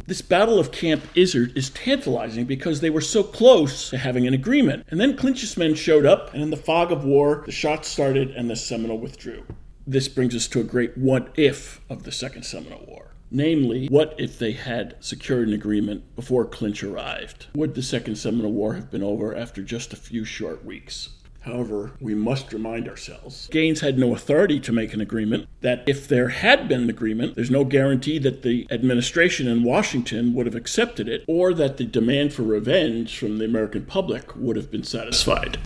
This 0.06 0.22
Battle 0.22 0.60
of 0.60 0.70
Camp 0.70 1.02
Izard 1.16 1.56
is 1.56 1.70
tantalizing 1.70 2.44
because 2.44 2.80
they 2.82 2.90
were 2.90 3.00
so 3.00 3.24
close 3.24 3.90
to 3.90 3.98
having 3.98 4.28
an 4.28 4.34
agreement. 4.34 4.86
And 4.90 5.00
then 5.00 5.16
Clinch's 5.16 5.56
men 5.56 5.74
showed 5.74 6.06
up, 6.06 6.32
and 6.34 6.40
in 6.40 6.50
the 6.50 6.56
fog 6.56 6.92
of 6.92 7.04
war, 7.04 7.42
the 7.46 7.52
shots 7.52 7.88
started 7.88 8.30
and 8.30 8.48
the 8.48 8.54
Seminole 8.54 8.98
withdrew. 8.98 9.42
This 9.86 10.08
brings 10.08 10.34
us 10.34 10.48
to 10.48 10.60
a 10.60 10.64
great 10.64 10.96
what 10.96 11.28
if 11.36 11.80
of 11.90 12.04
the 12.04 12.12
Second 12.12 12.44
Seminole 12.44 12.86
War. 12.88 13.10
Namely, 13.30 13.86
what 13.88 14.14
if 14.16 14.38
they 14.38 14.52
had 14.52 14.96
secured 15.00 15.48
an 15.48 15.54
agreement 15.54 16.16
before 16.16 16.46
Clinch 16.46 16.82
arrived? 16.82 17.48
Would 17.54 17.74
the 17.74 17.82
Second 17.82 18.16
Seminole 18.16 18.52
War 18.52 18.74
have 18.74 18.90
been 18.90 19.02
over 19.02 19.36
after 19.36 19.62
just 19.62 19.92
a 19.92 19.96
few 19.96 20.24
short 20.24 20.64
weeks? 20.64 21.10
However, 21.40 21.90
we 22.00 22.14
must 22.14 22.54
remind 22.54 22.88
ourselves 22.88 23.48
Gaines 23.50 23.80
had 23.80 23.98
no 23.98 24.14
authority 24.14 24.58
to 24.60 24.72
make 24.72 24.94
an 24.94 25.02
agreement, 25.02 25.46
that 25.60 25.84
if 25.86 26.08
there 26.08 26.28
had 26.30 26.68
been 26.68 26.84
an 26.84 26.90
agreement, 26.90 27.34
there's 27.34 27.50
no 27.50 27.64
guarantee 27.64 28.18
that 28.20 28.40
the 28.40 28.66
administration 28.70 29.46
in 29.46 29.62
Washington 29.62 30.32
would 30.32 30.46
have 30.46 30.54
accepted 30.54 31.06
it 31.06 31.24
or 31.28 31.52
that 31.52 31.76
the 31.76 31.84
demand 31.84 32.32
for 32.32 32.42
revenge 32.44 33.18
from 33.18 33.36
the 33.36 33.44
American 33.44 33.84
public 33.84 34.34
would 34.34 34.56
have 34.56 34.70
been 34.70 34.84
satisfied. 34.84 35.58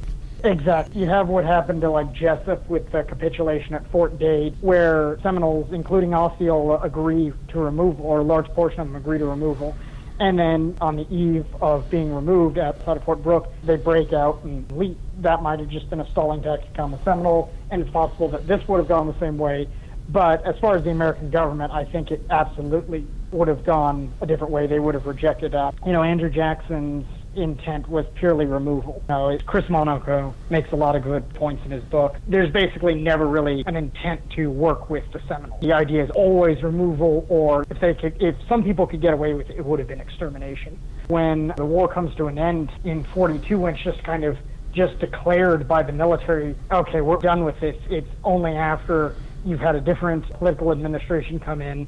Exactly. 0.45 1.01
You 1.01 1.09
have 1.09 1.29
what 1.29 1.45
happened 1.45 1.81
to 1.83 1.91
like 1.91 2.13
Jesup 2.13 2.67
with 2.69 2.91
the 2.93 3.03
capitulation 3.03 3.75
at 3.75 3.91
Fort 3.91 4.19
Dade, 4.19 4.57
where 4.61 5.19
Seminoles, 5.23 5.73
including 5.73 6.15
Osceola, 6.15 6.79
agree 6.81 7.33
to 7.49 7.59
removal, 7.59 8.07
or 8.07 8.21
a 8.21 8.25
large 8.25 8.47
portion 8.49 8.81
of 8.81 8.87
them 8.89 8.97
agree 8.97 9.19
to 9.19 9.27
removal. 9.27 9.77
And 10.21 10.39
then 10.39 10.77
on 10.81 10.97
the 10.97 11.13
eve 11.15 11.47
of 11.61 11.89
being 11.91 12.13
removed 12.13 12.59
outside 12.59 12.97
of 12.97 13.05
Fort 13.05 13.23
Brooke, 13.23 13.53
they 13.63 13.77
break 13.77 14.13
out 14.13 14.43
and 14.43 14.71
leap. 14.73 14.99
That 15.21 15.43
might 15.43 15.61
have 15.61 15.69
just 15.69 15.89
been 15.91 16.01
a 16.01 16.11
stalling 16.11 16.43
tactic 16.43 16.79
on 16.79 16.91
the 16.91 17.03
Seminole, 17.05 17.53
and 17.71 17.83
it's 17.83 17.91
possible 17.91 18.29
that 18.29 18.47
this 18.47 18.67
would 18.69 18.79
have 18.79 18.89
gone 18.89 19.07
the 19.07 19.19
same 19.21 19.39
way. 19.39 19.69
But 20.09 20.45
as 20.47 20.57
far 20.59 20.77
as 20.77 20.85
the 20.85 20.91
American 20.91 21.31
government, 21.31 21.73
I 21.73 21.85
think 21.85 22.11
it 22.11 22.25
absolutely 22.31 23.07
would 23.31 23.49
have 23.49 23.65
gone 23.65 24.13
a 24.21 24.27
different 24.27 24.53
way. 24.53 24.67
They 24.67 24.79
would 24.79 24.95
have 24.95 25.07
rejected 25.07 25.53
that. 25.53 25.75
You 25.85 25.93
know, 25.93 26.03
Andrew 26.03 26.31
Jackson's 26.31 27.07
intent 27.35 27.89
was 27.89 28.07
purely 28.15 28.47
removal. 28.47 29.03
Chris 29.47 29.69
Monaco 29.69 30.35
makes 30.51 30.73
a 30.73 30.77
lot 30.77 30.97
of 30.97 31.03
good 31.03 31.29
points 31.35 31.65
in 31.65 31.71
his 31.71 31.85
book. 31.85 32.17
There's 32.27 32.51
basically 32.53 32.95
never 32.95 33.27
really 33.27 33.63
an 33.67 33.77
intent 33.77 34.21
to 34.33 34.51
work 34.51 34.91
with 34.91 35.05
the 35.13 35.21
Seminoles. 35.29 35.61
The 35.61 35.73
idea 35.73 36.05
is 36.05 36.11
always 36.11 36.63
removal, 36.63 37.27
or 37.29 37.65
if 37.71 37.81
they 37.81 37.95
could, 37.95 38.21
if 38.21 38.37
some 38.49 38.63
people 38.63 38.87
could 38.87 39.01
get 39.01 39.15
away 39.15 39.35
with 39.35 39.51
it, 39.51 39.57
it 39.57 39.65
would 39.65 39.79
have 39.79 39.89
been 39.89 40.01
extermination. 40.01 40.79
When 41.09 41.53
the 41.57 41.65
war 41.65 41.89
comes 41.89 42.15
to 42.17 42.27
an 42.27 42.39
end 42.39 42.71
in 42.85 43.05
42, 43.05 43.59
when 43.59 43.75
it's 43.75 43.85
just 43.85 44.03
kind 44.05 44.25
of 44.25 44.37
just 44.73 44.99
declared 44.99 45.67
by 45.67 45.83
the 45.83 45.93
military, 45.93 46.55
okay, 46.71 47.01
we're 47.01 47.17
done 47.17 47.45
with 47.45 47.59
this. 47.61 47.77
It's 47.89 48.09
only 48.25 48.53
after 48.53 49.17
you've 49.45 49.61
had 49.61 49.75
a 49.75 49.81
different 49.81 50.31
political 50.35 50.73
administration 50.73 51.41
come 51.41 51.63
in 51.63 51.87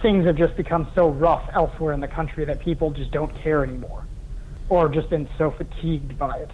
things 0.00 0.26
have 0.26 0.36
just 0.36 0.56
become 0.56 0.86
so 0.94 1.08
rough 1.08 1.48
elsewhere 1.54 1.92
in 1.92 2.00
the 2.00 2.06
country 2.06 2.44
that 2.44 2.60
people 2.60 2.90
just 2.90 3.10
don't 3.10 3.34
care 3.42 3.64
anymore 3.64 4.06
or 4.72 4.88
just 4.88 5.10
been 5.10 5.28
so 5.36 5.50
fatigued 5.50 6.18
by 6.18 6.34
it. 6.38 6.50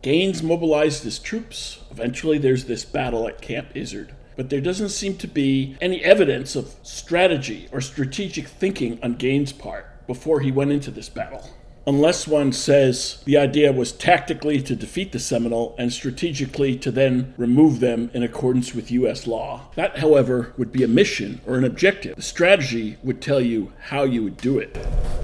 Gaines 0.00 0.44
mobilized 0.44 1.02
his 1.02 1.18
troops. 1.18 1.80
Eventually, 1.90 2.38
there's 2.38 2.66
this 2.66 2.84
battle 2.84 3.26
at 3.26 3.42
Camp 3.42 3.68
Izard. 3.74 4.14
but 4.36 4.48
there 4.48 4.60
doesn't 4.60 4.88
seem 4.88 5.16
to 5.18 5.26
be 5.26 5.76
any 5.80 6.02
evidence 6.02 6.56
of 6.56 6.74
strategy 6.82 7.68
or 7.70 7.80
strategic 7.82 8.46
thinking 8.46 8.98
on 9.02 9.14
Gaines' 9.16 9.52
part 9.52 10.06
before 10.06 10.40
he 10.40 10.50
went 10.50 10.70
into 10.70 10.90
this 10.90 11.10
battle 11.10 11.50
unless 11.86 12.28
one 12.28 12.52
says 12.52 13.22
the 13.24 13.36
idea 13.36 13.72
was 13.72 13.92
tactically 13.92 14.62
to 14.62 14.76
defeat 14.76 15.12
the 15.12 15.18
Seminole 15.18 15.74
and 15.78 15.92
strategically 15.92 16.76
to 16.78 16.90
then 16.90 17.34
remove 17.36 17.80
them 17.80 18.10
in 18.14 18.22
accordance 18.22 18.74
with 18.74 18.90
U.S. 18.92 19.26
law. 19.26 19.68
That, 19.74 19.98
however, 19.98 20.52
would 20.56 20.72
be 20.72 20.82
a 20.84 20.88
mission 20.88 21.40
or 21.46 21.56
an 21.56 21.64
objective. 21.64 22.16
The 22.16 22.22
strategy 22.22 22.96
would 23.02 23.20
tell 23.20 23.40
you 23.40 23.72
how 23.80 24.04
you 24.04 24.22
would 24.22 24.36
do 24.36 24.58
it. 24.58 24.78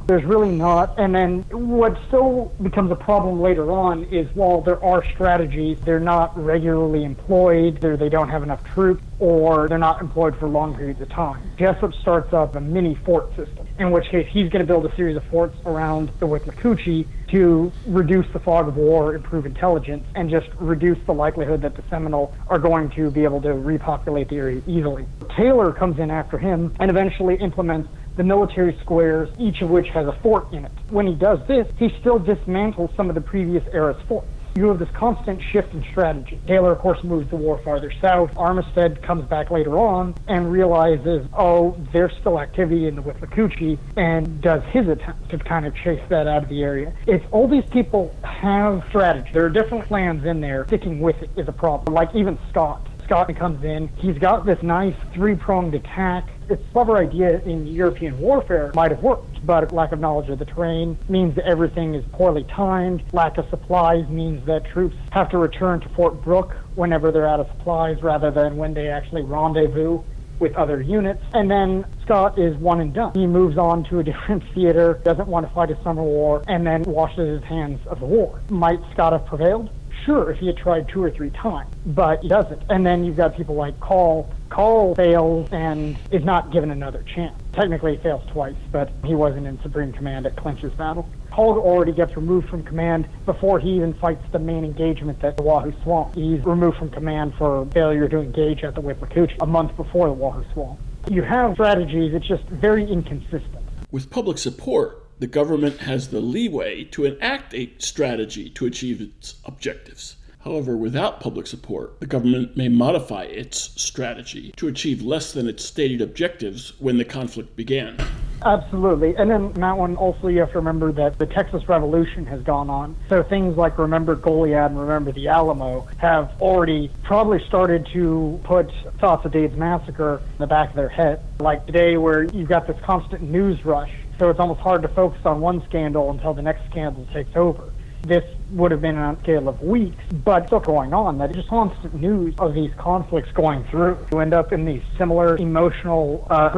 There's 0.07 0.25
really 0.25 0.51
not. 0.51 0.99
And 0.99 1.15
then 1.15 1.43
what 1.51 1.97
still 2.09 2.53
becomes 2.63 2.91
a 2.91 2.97
problem 2.97 3.41
later 3.41 3.71
on 3.71 4.05
is 4.05 4.27
while 4.35 4.61
there 4.61 4.83
are 4.83 5.05
strategies, 5.05 5.79
they're 5.85 6.01
not 6.01 6.37
regularly 6.43 7.05
employed, 7.05 7.81
they 7.81 8.09
don't 8.09 8.31
have 8.31 8.43
enough 8.43 8.65
troops, 8.65 9.03
or 9.21 9.69
they're 9.69 9.79
not 9.79 10.01
employed 10.01 10.37
for 10.39 10.49
long 10.49 10.75
periods 10.75 11.01
of 11.01 11.09
time. 11.11 11.43
Jesup 11.59 11.93
starts 12.01 12.33
up 12.33 12.57
a 12.57 12.61
mini 12.61 12.95
fort 13.05 13.29
system, 13.37 13.68
in 13.79 13.91
which 13.91 14.09
case 14.11 14.27
he's 14.31 14.49
going 14.51 14.65
to 14.65 14.67
build 14.67 14.85
a 14.85 14.95
series 14.97 15.17
of 15.17 15.25
forts 15.27 15.57
around 15.65 16.11
the 16.21 16.27
Withlacoochee 16.27 17.07
to 17.31 17.73
reduce 17.87 18.27
the 18.33 18.41
fog 18.41 18.69
of 18.69 18.77
war, 18.77 19.15
improve 19.15 19.47
intelligence, 19.47 20.05
and 20.15 20.29
just 20.31 20.49
reduce 20.59 20.99
the 21.07 21.13
likelihood 21.13 21.63
that 21.63 21.77
the 21.77 21.85
Seminole 21.89 22.35
are 22.49 22.59
going 22.59 22.91
to 22.91 23.11
be 23.11 23.25
able 23.25 23.41
to 23.43 23.53
repopulate 23.55 24.29
the 24.29 24.37
area 24.37 24.63
easily. 24.67 25.07
Taylor 25.37 25.73
comes 25.73 25.99
in 25.99 26.11
after 26.11 26.39
him 26.39 26.73
and 26.81 26.91
eventually 26.91 27.37
implements 27.37 27.89
the 28.17 28.25
military 28.25 28.77
squares, 28.81 29.29
each 29.39 29.63
of 29.63 29.71
which 29.71 29.87
has 29.91 30.07
a 30.07 30.13
fort 30.23 30.53
in 30.53 30.65
it. 30.65 30.73
When 30.91 31.07
he 31.07 31.15
does 31.15 31.39
this, 31.47 31.69
he 31.77 31.95
still 32.01 32.19
dismantles 32.19 32.95
some 32.97 33.09
of 33.09 33.15
the 33.15 33.21
previous 33.21 33.63
era's 33.73 33.97
forts 34.09 34.29
you 34.59 34.69
have 34.69 34.79
this 34.81 34.91
constant 34.93 35.41
shift 35.41 35.73
in 35.73 35.85
strategy. 35.85 36.39
Taylor, 36.47 36.73
of 36.73 36.79
course, 36.79 37.03
moves 37.05 37.31
the 37.31 37.37
war 37.37 37.59
farther 37.59 37.93
south. 38.01 38.35
Armistead 38.35 39.01
comes 39.03 39.25
back 39.27 39.51
later 39.51 39.79
on 39.79 40.15
and 40.27 40.51
realizes, 40.51 41.27
oh, 41.33 41.77
there's 41.93 42.13
still 42.21 42.41
activity 42.41 42.89
in 42.89 42.97
the 42.97 43.03
Withlacoochee, 43.03 43.79
and 43.97 44.41
does 44.41 44.63
his 44.73 44.89
attempt 44.89 45.31
to 45.31 45.39
kind 45.39 45.65
of 45.65 45.75
chase 45.77 46.03
that 46.09 46.27
out 46.27 46.43
of 46.43 46.49
the 46.49 46.63
area. 46.63 46.93
If 47.07 47.23
all 47.31 47.47
these 47.47 47.69
people 47.71 48.15
have 48.25 48.85
strategy, 48.89 49.31
there 49.33 49.45
are 49.45 49.51
different 49.51 49.85
plans 49.87 50.25
in 50.25 50.41
there, 50.41 50.67
sticking 50.67 51.01
with 51.01 51.23
it 51.23 51.31
is 51.37 51.49
a 51.49 51.53
problem. 51.53 51.95
Like 51.95 52.15
even 52.15 52.37
Scott. 52.51 52.87
Scott 53.05 53.35
comes 53.37 53.65
in, 53.65 53.89
he's 53.97 54.19
got 54.19 54.45
this 54.45 54.63
nice 54.63 54.95
three-pronged 55.15 55.75
attack 55.75 56.29
its 56.49 56.63
clever 56.73 56.97
idea 56.97 57.41
in 57.41 57.67
European 57.67 58.19
warfare 58.19 58.73
might 58.75 58.91
have 58.91 59.03
worked, 59.03 59.45
but 59.45 59.73
lack 59.73 59.93
of 59.93 60.01
knowledge 60.01 60.29
of 60.31 60.39
the 60.39 60.45
terrain 60.45 60.97
means 61.09 61.35
that 61.37 61.47
everything 61.47 61.95
is 61.95 62.05
poorly 62.13 62.45
timed. 62.45 63.03
Lack 63.13 63.39
of 63.39 63.49
supplies 63.51 64.09
means 64.09 64.45
that 64.47 64.65
troops 64.65 64.97
have 65.11 65.29
to 65.31 65.39
return 65.39 65.81
to 65.81 65.89
Fort 65.91 66.23
Brooke 66.23 66.57
whenever 66.75 67.11
they're 67.11 67.29
out 67.29 67.41
of 67.41 67.47
supplies 67.49 68.03
rather 68.03 68.31
than 68.31 68.57
when 68.57 68.75
they 68.75 68.89
actually 68.89 69.23
rendezvous 69.23 70.03
with 70.39 70.55
other 70.55 70.81
units. 70.81 71.23
And 71.35 71.51
then 71.51 71.85
Scott 72.03 72.39
is 72.39 72.57
one 72.57 72.81
and 72.81 72.95
done. 72.95 73.13
He 73.15 73.27
moves 73.27 73.59
on 73.59 73.85
to 73.85 73.99
a 73.99 74.05
different 74.11 74.43
theater, 74.55 75.01
doesn't 75.05 75.29
want 75.29 75.47
to 75.47 75.53
fight 75.55 75.71
a 75.71 75.83
summer 75.83 76.03
war, 76.03 76.43
and 76.49 76.67
then 76.67 76.83
washes 76.85 77.41
his 77.41 77.45
hands 77.45 77.85
of 77.87 78.01
the 78.01 78.07
war. 78.07 78.41
Might 78.49 78.81
Scott 78.93 79.13
have 79.13 79.27
prevailed? 79.27 79.71
Sure, 80.05 80.31
if 80.31 80.39
he 80.39 80.47
had 80.47 80.57
tried 80.57 80.89
two 80.89 81.03
or 81.03 81.11
three 81.11 81.31
times, 81.31 81.69
but 81.85 82.21
he 82.23 82.29
doesn't. 82.29 82.63
And 82.71 82.87
then 82.87 83.05
you've 83.05 83.17
got 83.17 83.37
people 83.37 83.57
like 83.57 83.79
Call. 83.81 84.33
Call 84.51 84.95
fails 84.95 85.49
and 85.53 85.97
is 86.11 86.25
not 86.25 86.51
given 86.51 86.71
another 86.71 87.05
chance. 87.15 87.35
Technically, 87.53 87.97
he 87.97 88.03
fails 88.03 88.23
twice, 88.31 88.57
but 88.73 88.91
he 89.05 89.15
wasn't 89.15 89.47
in 89.47 89.61
supreme 89.63 89.93
command 89.93 90.27
at 90.27 90.37
Clinch's 90.37 90.73
battle. 90.73 91.09
Call 91.31 91.59
already 91.59 91.93
gets 91.93 92.17
removed 92.17 92.49
from 92.49 92.63
command 92.65 93.09
before 93.27 93.61
he 93.61 93.71
even 93.77 93.95
fights 93.95 94.25
the 94.33 94.39
main 94.39 94.65
engagement 94.65 95.23
at 95.23 95.37
the 95.37 95.43
Wahoo 95.43 95.73
Swamp. 95.83 96.15
He's 96.15 96.45
removed 96.45 96.79
from 96.79 96.91
command 96.91 97.35
for 97.37 97.67
failure 97.67 98.09
to 98.09 98.19
engage 98.19 98.65
at 98.65 98.75
the 98.75 98.81
Withlacoochee 98.81 99.37
a 99.41 99.47
month 99.47 99.77
before 99.77 100.07
the 100.09 100.15
Wahoo 100.15 100.45
Swamp. 100.53 100.81
You 101.09 101.23
have 101.23 101.55
strategies, 101.55 102.15
it's 102.15 102.27
just 102.27 102.45
very 102.45 102.91
inconsistent. 102.91 103.65
With 103.91 104.11
public 104.11 104.39
support, 104.39 105.07
the 105.19 105.27
government 105.27 105.79
has 105.79 106.09
the 106.09 106.21
leeway 106.21 106.85
to 106.85 107.05
enact 107.05 107.55
a 107.55 107.73
strategy 107.79 108.51
to 108.51 108.67
achieve 108.67 109.01
its 109.01 109.37
objectives. 109.45 110.17
However, 110.41 110.77
without 110.77 111.21
public 111.21 111.47
support, 111.47 112.01
the 112.01 112.07
government 112.07 112.57
may 112.57 112.69
modify 112.69 113.25
its 113.25 113.71
strategy 113.81 114.53
to 114.57 114.69
achieve 114.69 115.03
less 115.03 115.33
than 115.33 115.49
its 115.49 115.65
stated 115.65 116.01
objectives 116.01 116.73
when 116.79 116.99
the 116.99 117.05
conflict 117.05 117.57
began. 117.57 117.97
Absolutely. 118.45 119.17
And 119.17 119.29
then, 119.31 119.53
that 119.55 119.77
one, 119.77 119.97
also 119.97 120.29
you 120.29 120.39
have 120.41 120.53
to 120.53 120.59
remember 120.59 120.93
that 120.93 121.19
the 121.19 121.27
Texas 121.27 121.69
Revolution 121.69 122.25
has 122.27 122.41
gone 122.43 122.71
on. 122.71 122.95
So 123.09 123.23
things 123.23 123.57
like 123.57 123.79
Remember 123.79 124.15
Goliad 124.15 124.67
and 124.67 124.79
Remember 124.79 125.11
the 125.11 125.27
Alamo 125.27 125.89
have 125.99 126.31
already 126.41 126.91
probably 127.03 127.45
started 127.47 127.89
to 127.93 128.39
put 128.45 128.71
thoughts 129.01 129.25
of 129.25 129.33
Dade's 129.33 129.57
massacre 129.57 130.19
in 130.19 130.39
the 130.39 130.47
back 130.47 130.71
of 130.71 130.77
their 130.77 130.89
head. 130.89 131.21
Like 131.41 131.67
today, 131.67 131.97
where 131.97 132.23
you've 132.23 132.49
got 132.49 132.69
this 132.69 132.81
constant 132.85 133.23
news 133.23 133.65
rush 133.65 133.93
so 134.19 134.31
it's 134.31 134.41
almost 134.41 134.61
hard 134.61 134.83
to 134.83 134.89
focus 134.89 135.21
on 135.25 135.41
one 135.41 135.65
scandal 135.69 136.11
until 136.11 136.35
the 136.35 136.43
next 136.43 136.69
scandal 136.71 137.07
takes 137.13 137.37
over. 137.37 137.73
This 138.03 138.25
would 138.51 138.71
have 138.71 138.81
been 138.81 138.97
on 138.97 139.17
a 139.17 139.21
scale 139.21 139.49
of 139.49 139.61
weeks, 139.63 140.03
but 140.25 140.47
still 140.47 140.61
going 140.61 140.93
on. 140.93 141.19
That 141.19 141.35
just 141.35 141.49
constant 141.49 141.95
news 141.95 142.35
of 142.39 142.55
these 142.55 142.71
conflicts 142.79 143.31
going 143.33 143.65
through. 143.65 143.99
You 144.13 144.21
end 144.21 144.35
up 144.35 144.53
in 144.53 144.65
these 144.65 144.83
similar 144.97 145.37
emotional 145.37 146.27
uh, 146.31 146.49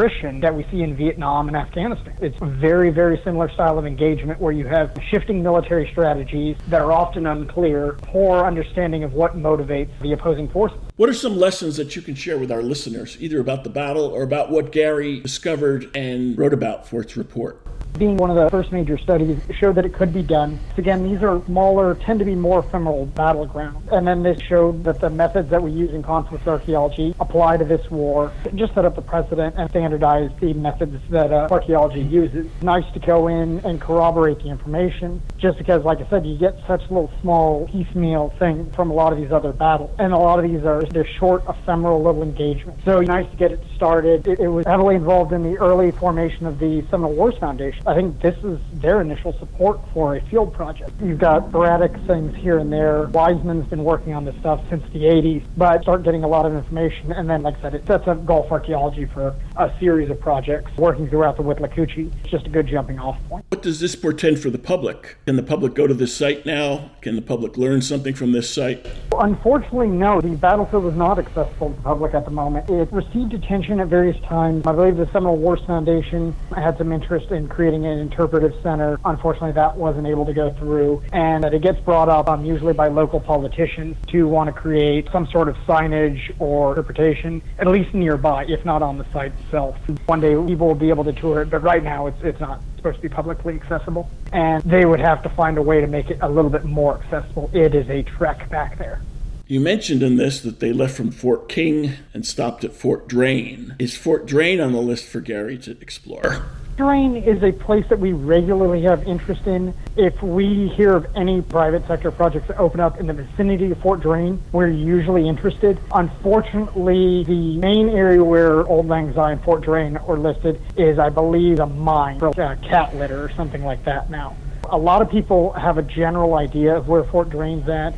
that 0.40 0.54
we 0.54 0.64
see 0.70 0.82
in 0.82 0.96
Vietnam 0.96 1.48
and 1.48 1.56
Afghanistan. 1.56 2.14
It's 2.20 2.40
a 2.40 2.46
very, 2.46 2.90
very 2.90 3.20
similar 3.24 3.50
style 3.50 3.78
of 3.78 3.86
engagement 3.86 4.40
where 4.40 4.52
you 4.52 4.66
have 4.66 4.96
shifting 5.10 5.42
military 5.42 5.88
strategies 5.90 6.56
that 6.68 6.80
are 6.80 6.92
often 6.92 7.26
unclear, 7.26 7.98
poor 8.02 8.44
understanding 8.44 9.04
of 9.04 9.12
what 9.12 9.36
motivates 9.36 9.90
the 10.00 10.12
opposing 10.12 10.48
forces. 10.48 10.78
What 10.96 11.08
are 11.08 11.14
some 11.14 11.36
lessons 11.36 11.76
that 11.76 11.96
you 11.96 12.02
can 12.02 12.14
share 12.14 12.38
with 12.38 12.50
our 12.50 12.62
listeners, 12.62 13.16
either 13.20 13.40
about 13.40 13.64
the 13.64 13.70
battle 13.70 14.04
or 14.04 14.22
about 14.22 14.50
what 14.50 14.72
Gary 14.72 15.20
discovered 15.20 15.90
and 15.94 16.36
wrote 16.38 16.52
about 16.52 16.88
for 16.88 17.00
its 17.00 17.16
report? 17.16 17.64
Being 17.98 18.16
one 18.16 18.30
of 18.30 18.36
the 18.36 18.48
first 18.50 18.72
major 18.72 18.98
studies, 18.98 19.38
showed 19.58 19.74
that 19.74 19.84
it 19.84 19.92
could 19.92 20.12
be 20.12 20.22
done. 20.22 20.58
Again, 20.76 21.02
these 21.02 21.22
are 21.22 21.44
smaller, 21.46 21.94
tend 21.94 22.18
to 22.18 22.24
be 22.24 22.34
more 22.34 22.60
ephemeral 22.60 23.06
battlegrounds. 23.08 23.90
And 23.92 24.06
then 24.06 24.22
this 24.22 24.40
showed 24.40 24.84
that 24.84 25.00
the 25.00 25.10
methods 25.10 25.50
that 25.50 25.62
we 25.62 25.70
use 25.70 25.92
in 25.92 26.02
conflict 26.02 26.46
archaeology 26.46 27.14
apply 27.20 27.58
to 27.58 27.64
this 27.64 27.90
war. 27.90 28.32
just 28.54 28.74
set 28.74 28.84
up 28.84 28.96
the 28.96 29.02
precedent 29.02 29.54
and 29.58 29.68
standardized 29.70 30.38
the 30.40 30.54
methods 30.54 30.96
that 31.10 31.32
uh, 31.32 31.48
archaeology 31.50 32.02
uses. 32.02 32.46
Nice 32.62 32.90
to 32.92 32.98
go 33.00 33.28
in 33.28 33.58
and 33.60 33.80
corroborate 33.80 34.38
the 34.38 34.48
information, 34.48 35.20
just 35.38 35.58
because, 35.58 35.84
like 35.84 36.00
I 36.00 36.08
said, 36.08 36.26
you 36.26 36.38
get 36.38 36.56
such 36.66 36.82
little 36.82 37.10
small 37.20 37.66
piecemeal 37.68 38.34
things 38.38 38.74
from 38.74 38.90
a 38.90 38.94
lot 38.94 39.12
of 39.12 39.18
these 39.18 39.32
other 39.32 39.52
battles. 39.52 39.90
And 39.98 40.12
a 40.12 40.18
lot 40.18 40.42
of 40.42 40.50
these 40.50 40.64
are 40.64 40.82
they're 40.82 41.06
short, 41.18 41.42
ephemeral 41.48 42.02
little 42.02 42.22
engagements. 42.22 42.84
So 42.84 43.00
nice 43.00 43.30
to 43.30 43.36
get 43.36 43.52
it 43.52 43.60
started. 43.74 44.26
It, 44.26 44.40
it 44.40 44.48
was 44.48 44.66
heavily 44.66 44.94
involved 44.94 45.32
in 45.32 45.42
the 45.42 45.58
early 45.58 45.90
formation 45.90 46.46
of 46.46 46.58
the 46.58 46.82
Seminole 46.90 47.14
Wars 47.14 47.36
Foundation 47.38 47.79
I 47.86 47.94
think 47.94 48.20
this 48.20 48.36
is 48.44 48.58
their 48.74 49.00
initial 49.00 49.32
support 49.38 49.80
for 49.92 50.16
a 50.16 50.20
field 50.26 50.52
project. 50.52 50.90
You've 51.02 51.18
got 51.18 51.48
sporadic 51.48 51.92
things 52.06 52.36
here 52.36 52.58
and 52.58 52.70
there. 52.70 53.06
Weisman's 53.06 53.68
been 53.68 53.84
working 53.84 54.12
on 54.12 54.24
this 54.24 54.34
stuff 54.40 54.60
since 54.68 54.82
the 54.92 55.04
80s, 55.04 55.44
but 55.56 55.82
start 55.82 56.02
getting 56.02 56.22
a 56.22 56.28
lot 56.28 56.44
of 56.44 56.54
information. 56.54 57.12
And 57.12 57.28
then, 57.28 57.42
like 57.42 57.56
I 57.58 57.62
said, 57.62 57.74
it 57.74 57.86
sets 57.86 58.06
up 58.06 58.26
Gulf 58.26 58.52
archaeology 58.52 59.06
for 59.06 59.34
a 59.56 59.72
series 59.80 60.10
of 60.10 60.20
projects 60.20 60.70
working 60.76 61.08
throughout 61.08 61.36
the 61.36 61.42
Withlacoochee. 61.42 62.12
It's 62.20 62.30
just 62.30 62.46
a 62.46 62.50
good 62.50 62.66
jumping 62.66 62.98
off 62.98 63.16
point. 63.28 63.44
What 63.48 63.62
does 63.62 63.80
this 63.80 63.96
portend 63.96 64.38
for 64.38 64.50
the 64.50 64.58
public? 64.58 65.16
Can 65.26 65.36
the 65.36 65.42
public 65.42 65.74
go 65.74 65.86
to 65.86 65.94
this 65.94 66.14
site 66.14 66.44
now? 66.44 66.90
Can 67.00 67.16
the 67.16 67.22
public 67.22 67.56
learn 67.56 67.80
something 67.80 68.14
from 68.14 68.32
this 68.32 68.52
site? 68.52 68.86
Unfortunately, 69.18 69.88
no. 69.88 70.20
The 70.20 70.36
battlefield 70.36 70.86
is 70.86 70.98
not 70.98 71.18
accessible 71.18 71.70
to 71.70 71.76
the 71.76 71.82
public 71.82 72.14
at 72.14 72.24
the 72.24 72.30
moment. 72.30 72.68
It 72.68 72.92
received 72.92 73.32
attention 73.32 73.80
at 73.80 73.88
various 73.88 74.20
times. 74.24 74.66
I 74.66 74.72
believe 74.72 74.96
the 74.96 75.06
Seminole 75.12 75.36
Wars 75.36 75.60
Foundation 75.66 76.34
had 76.54 76.76
some 76.76 76.92
interest 76.92 77.30
in 77.30 77.48
creating 77.48 77.70
creating 77.70 77.86
an 77.86 77.98
interpretive 77.98 78.52
center. 78.62 78.98
Unfortunately, 79.04 79.52
that 79.52 79.76
wasn't 79.76 80.06
able 80.06 80.26
to 80.26 80.32
go 80.32 80.52
through, 80.54 81.02
and 81.12 81.44
that 81.44 81.54
it 81.54 81.62
gets 81.62 81.78
brought 81.80 82.08
up 82.08 82.28
um, 82.28 82.44
usually 82.44 82.72
by 82.72 82.88
local 82.88 83.20
politicians 83.20 83.96
to 84.08 84.26
want 84.26 84.52
to 84.52 84.60
create 84.60 85.08
some 85.12 85.26
sort 85.28 85.48
of 85.48 85.54
signage 85.68 86.34
or 86.38 86.70
interpretation, 86.70 87.42
at 87.58 87.66
least 87.66 87.94
nearby, 87.94 88.44
if 88.46 88.64
not 88.64 88.82
on 88.82 88.98
the 88.98 89.06
site 89.12 89.32
itself. 89.50 89.76
One 90.06 90.20
day 90.20 90.34
people 90.46 90.68
will 90.68 90.74
be 90.74 90.90
able 90.90 91.04
to 91.04 91.12
tour 91.12 91.42
it, 91.42 91.50
but 91.50 91.62
right 91.62 91.82
now 91.82 92.06
it's 92.06 92.22
it's 92.22 92.40
not 92.40 92.62
supposed 92.76 92.96
to 92.96 93.02
be 93.02 93.08
publicly 93.08 93.54
accessible, 93.54 94.08
and 94.32 94.62
they 94.62 94.84
would 94.84 95.00
have 95.00 95.22
to 95.24 95.28
find 95.30 95.58
a 95.58 95.62
way 95.62 95.80
to 95.80 95.86
make 95.86 96.10
it 96.10 96.18
a 96.22 96.28
little 96.28 96.50
bit 96.50 96.64
more 96.64 96.98
accessible. 97.02 97.50
It 97.52 97.74
is 97.74 97.88
a 97.90 98.02
trek 98.02 98.48
back 98.48 98.78
there. 98.78 99.02
You 99.46 99.60
mentioned 99.60 100.02
in 100.02 100.16
this 100.16 100.40
that 100.42 100.60
they 100.60 100.72
left 100.72 100.96
from 100.96 101.10
Fort 101.10 101.48
King 101.48 101.94
and 102.14 102.24
stopped 102.24 102.62
at 102.62 102.72
Fort 102.72 103.08
Drane. 103.08 103.74
Is 103.80 103.96
Fort 103.96 104.24
Drane 104.24 104.60
on 104.60 104.72
the 104.72 104.80
list 104.80 105.06
for 105.06 105.20
Gary 105.20 105.58
to 105.58 105.72
explore? 105.80 106.44
Drane 106.76 107.16
is 107.16 107.42
a 107.42 107.52
place 107.52 107.84
that 107.88 107.98
we 107.98 108.12
regularly 108.12 108.82
have 108.82 109.06
interest 109.06 109.46
in. 109.46 109.74
If 109.96 110.22
we 110.22 110.68
hear 110.68 110.94
of 110.94 111.06
any 111.14 111.42
private 111.42 111.86
sector 111.86 112.10
projects 112.10 112.48
that 112.48 112.58
open 112.58 112.80
up 112.80 112.98
in 112.98 113.06
the 113.06 113.12
vicinity 113.12 113.70
of 113.70 113.78
Fort 113.78 114.00
Drane, 114.00 114.42
we're 114.52 114.68
usually 114.68 115.28
interested. 115.28 115.78
Unfortunately, 115.92 117.24
the 117.24 117.56
main 117.58 117.90
area 117.90 118.24
where 118.24 118.60
Auld 118.70 118.88
Lang 118.88 119.12
Syne 119.14 119.32
and 119.32 119.42
Fort 119.42 119.62
Drane 119.62 119.96
are 119.96 120.16
listed 120.16 120.60
is, 120.76 120.98
I 120.98 121.08
believe, 121.08 121.60
a 121.60 121.66
mine 121.66 122.18
for 122.18 122.28
uh, 122.28 122.56
cat 122.56 122.94
litter 122.96 123.22
or 123.22 123.30
something 123.32 123.64
like 123.64 123.84
that 123.84 124.10
now. 124.10 124.36
A 124.70 124.78
lot 124.78 125.02
of 125.02 125.10
people 125.10 125.52
have 125.52 125.78
a 125.78 125.82
general 125.82 126.34
idea 126.34 126.76
of 126.76 126.88
where 126.88 127.04
Fort 127.04 127.30
Drane's 127.30 127.68
at 127.68 127.94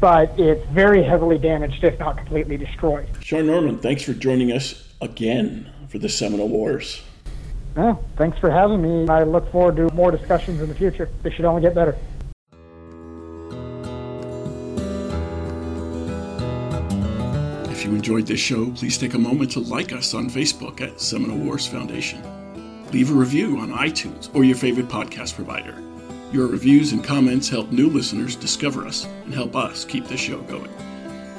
but 0.00 0.38
it's 0.38 0.66
very 0.70 1.04
heavily 1.04 1.38
damaged, 1.38 1.84
if 1.84 1.98
not 1.98 2.16
completely 2.16 2.56
destroyed. 2.56 3.08
Sean 3.20 3.46
Norman, 3.46 3.78
thanks 3.78 4.02
for 4.02 4.12
joining 4.12 4.50
us 4.52 4.92
again 5.00 5.70
for 5.88 5.98
the 5.98 6.08
Seminole 6.08 6.48
Wars. 6.48 7.02
Well, 7.78 8.02
thanks 8.16 8.36
for 8.40 8.50
having 8.50 8.82
me. 8.82 9.06
I 9.08 9.22
look 9.22 9.48
forward 9.52 9.76
to 9.76 9.88
more 9.94 10.10
discussions 10.10 10.60
in 10.60 10.68
the 10.68 10.74
future. 10.74 11.08
They 11.22 11.30
should 11.30 11.44
only 11.44 11.62
get 11.62 11.76
better. 11.76 11.96
If 17.70 17.84
you 17.84 17.94
enjoyed 17.94 18.26
this 18.26 18.40
show, 18.40 18.72
please 18.72 18.98
take 18.98 19.14
a 19.14 19.18
moment 19.18 19.52
to 19.52 19.60
like 19.60 19.92
us 19.92 20.12
on 20.12 20.28
Facebook 20.28 20.80
at 20.80 21.00
Seminole 21.00 21.38
Wars 21.38 21.68
Foundation. 21.68 22.20
Leave 22.90 23.12
a 23.12 23.14
review 23.14 23.58
on 23.58 23.70
iTunes 23.70 24.28
or 24.34 24.42
your 24.42 24.56
favorite 24.56 24.88
podcast 24.88 25.36
provider. 25.36 25.80
Your 26.32 26.48
reviews 26.48 26.90
and 26.90 27.04
comments 27.04 27.48
help 27.48 27.70
new 27.70 27.88
listeners 27.88 28.34
discover 28.34 28.88
us 28.88 29.04
and 29.24 29.32
help 29.32 29.54
us 29.54 29.84
keep 29.84 30.08
the 30.08 30.16
show 30.16 30.40
going. 30.42 30.74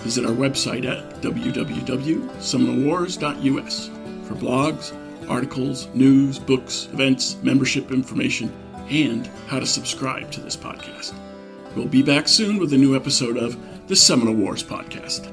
Visit 0.03 0.25
our 0.25 0.31
website 0.31 0.85
at 0.85 1.21
www.seminolewars.us 1.21 3.87
for 4.25 4.35
blogs, 4.35 5.08
articles, 5.29 5.87
news, 5.93 6.39
books, 6.39 6.89
events, 6.93 7.37
membership 7.43 7.91
information, 7.91 8.51
and 8.89 9.27
how 9.47 9.59
to 9.59 9.65
subscribe 9.65 10.31
to 10.31 10.41
this 10.41 10.57
podcast. 10.57 11.13
We'll 11.75 11.87
be 11.87 12.01
back 12.01 12.27
soon 12.27 12.57
with 12.57 12.73
a 12.73 12.77
new 12.77 12.95
episode 12.95 13.37
of 13.37 13.57
the 13.87 13.95
Seminole 13.95 14.35
Wars 14.35 14.63
Podcast. 14.63 15.31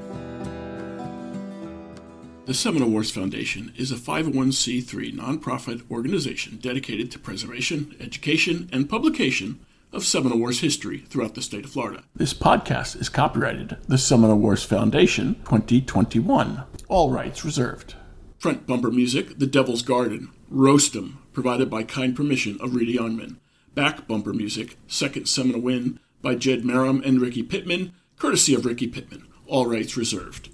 The 2.45 2.53
Seminole 2.53 2.91
Wars 2.91 3.11
Foundation 3.11 3.73
is 3.75 3.91
a 3.91 3.95
501c3 3.95 5.13
nonprofit 5.13 5.81
organization 5.91 6.59
dedicated 6.61 7.11
to 7.11 7.19
preservation, 7.19 7.95
education, 7.99 8.69
and 8.71 8.89
publication 8.89 9.59
of 9.91 10.05
Seminole 10.05 10.39
Wars 10.39 10.61
history 10.61 10.99
throughout 11.09 11.35
the 11.35 11.41
state 11.41 11.65
of 11.65 11.71
Florida. 11.71 12.03
This 12.15 12.33
podcast 12.33 12.99
is 13.01 13.09
copyrighted 13.09 13.77
the 13.87 13.97
Seminole 13.97 14.37
Wars 14.37 14.63
Foundation 14.63 15.35
2021. 15.45 16.63
All 16.87 17.11
rights 17.11 17.43
reserved. 17.43 17.95
Front 18.37 18.67
bumper 18.67 18.91
music, 18.91 19.39
The 19.39 19.47
Devil's 19.47 19.81
Garden, 19.81 20.29
Roast 20.49 20.95
'em, 20.95 21.17
provided 21.33 21.71
by 21.71 21.81
kind 21.81 22.15
permission 22.15 22.57
of 22.59 22.75
Reedy 22.75 22.95
Onman. 22.95 23.37
Back 23.73 24.07
bumper 24.07 24.31
music, 24.31 24.77
Second 24.87 25.27
Seminole 25.27 25.61
Win, 25.61 25.99
by 26.21 26.35
Jed 26.35 26.63
Marum 26.63 27.01
and 27.03 27.19
Ricky 27.19 27.41
Pittman, 27.41 27.93
courtesy 28.17 28.53
of 28.53 28.65
Ricky 28.65 28.87
Pittman. 28.87 29.23
All 29.47 29.65
rights 29.65 29.97
reserved. 29.97 30.49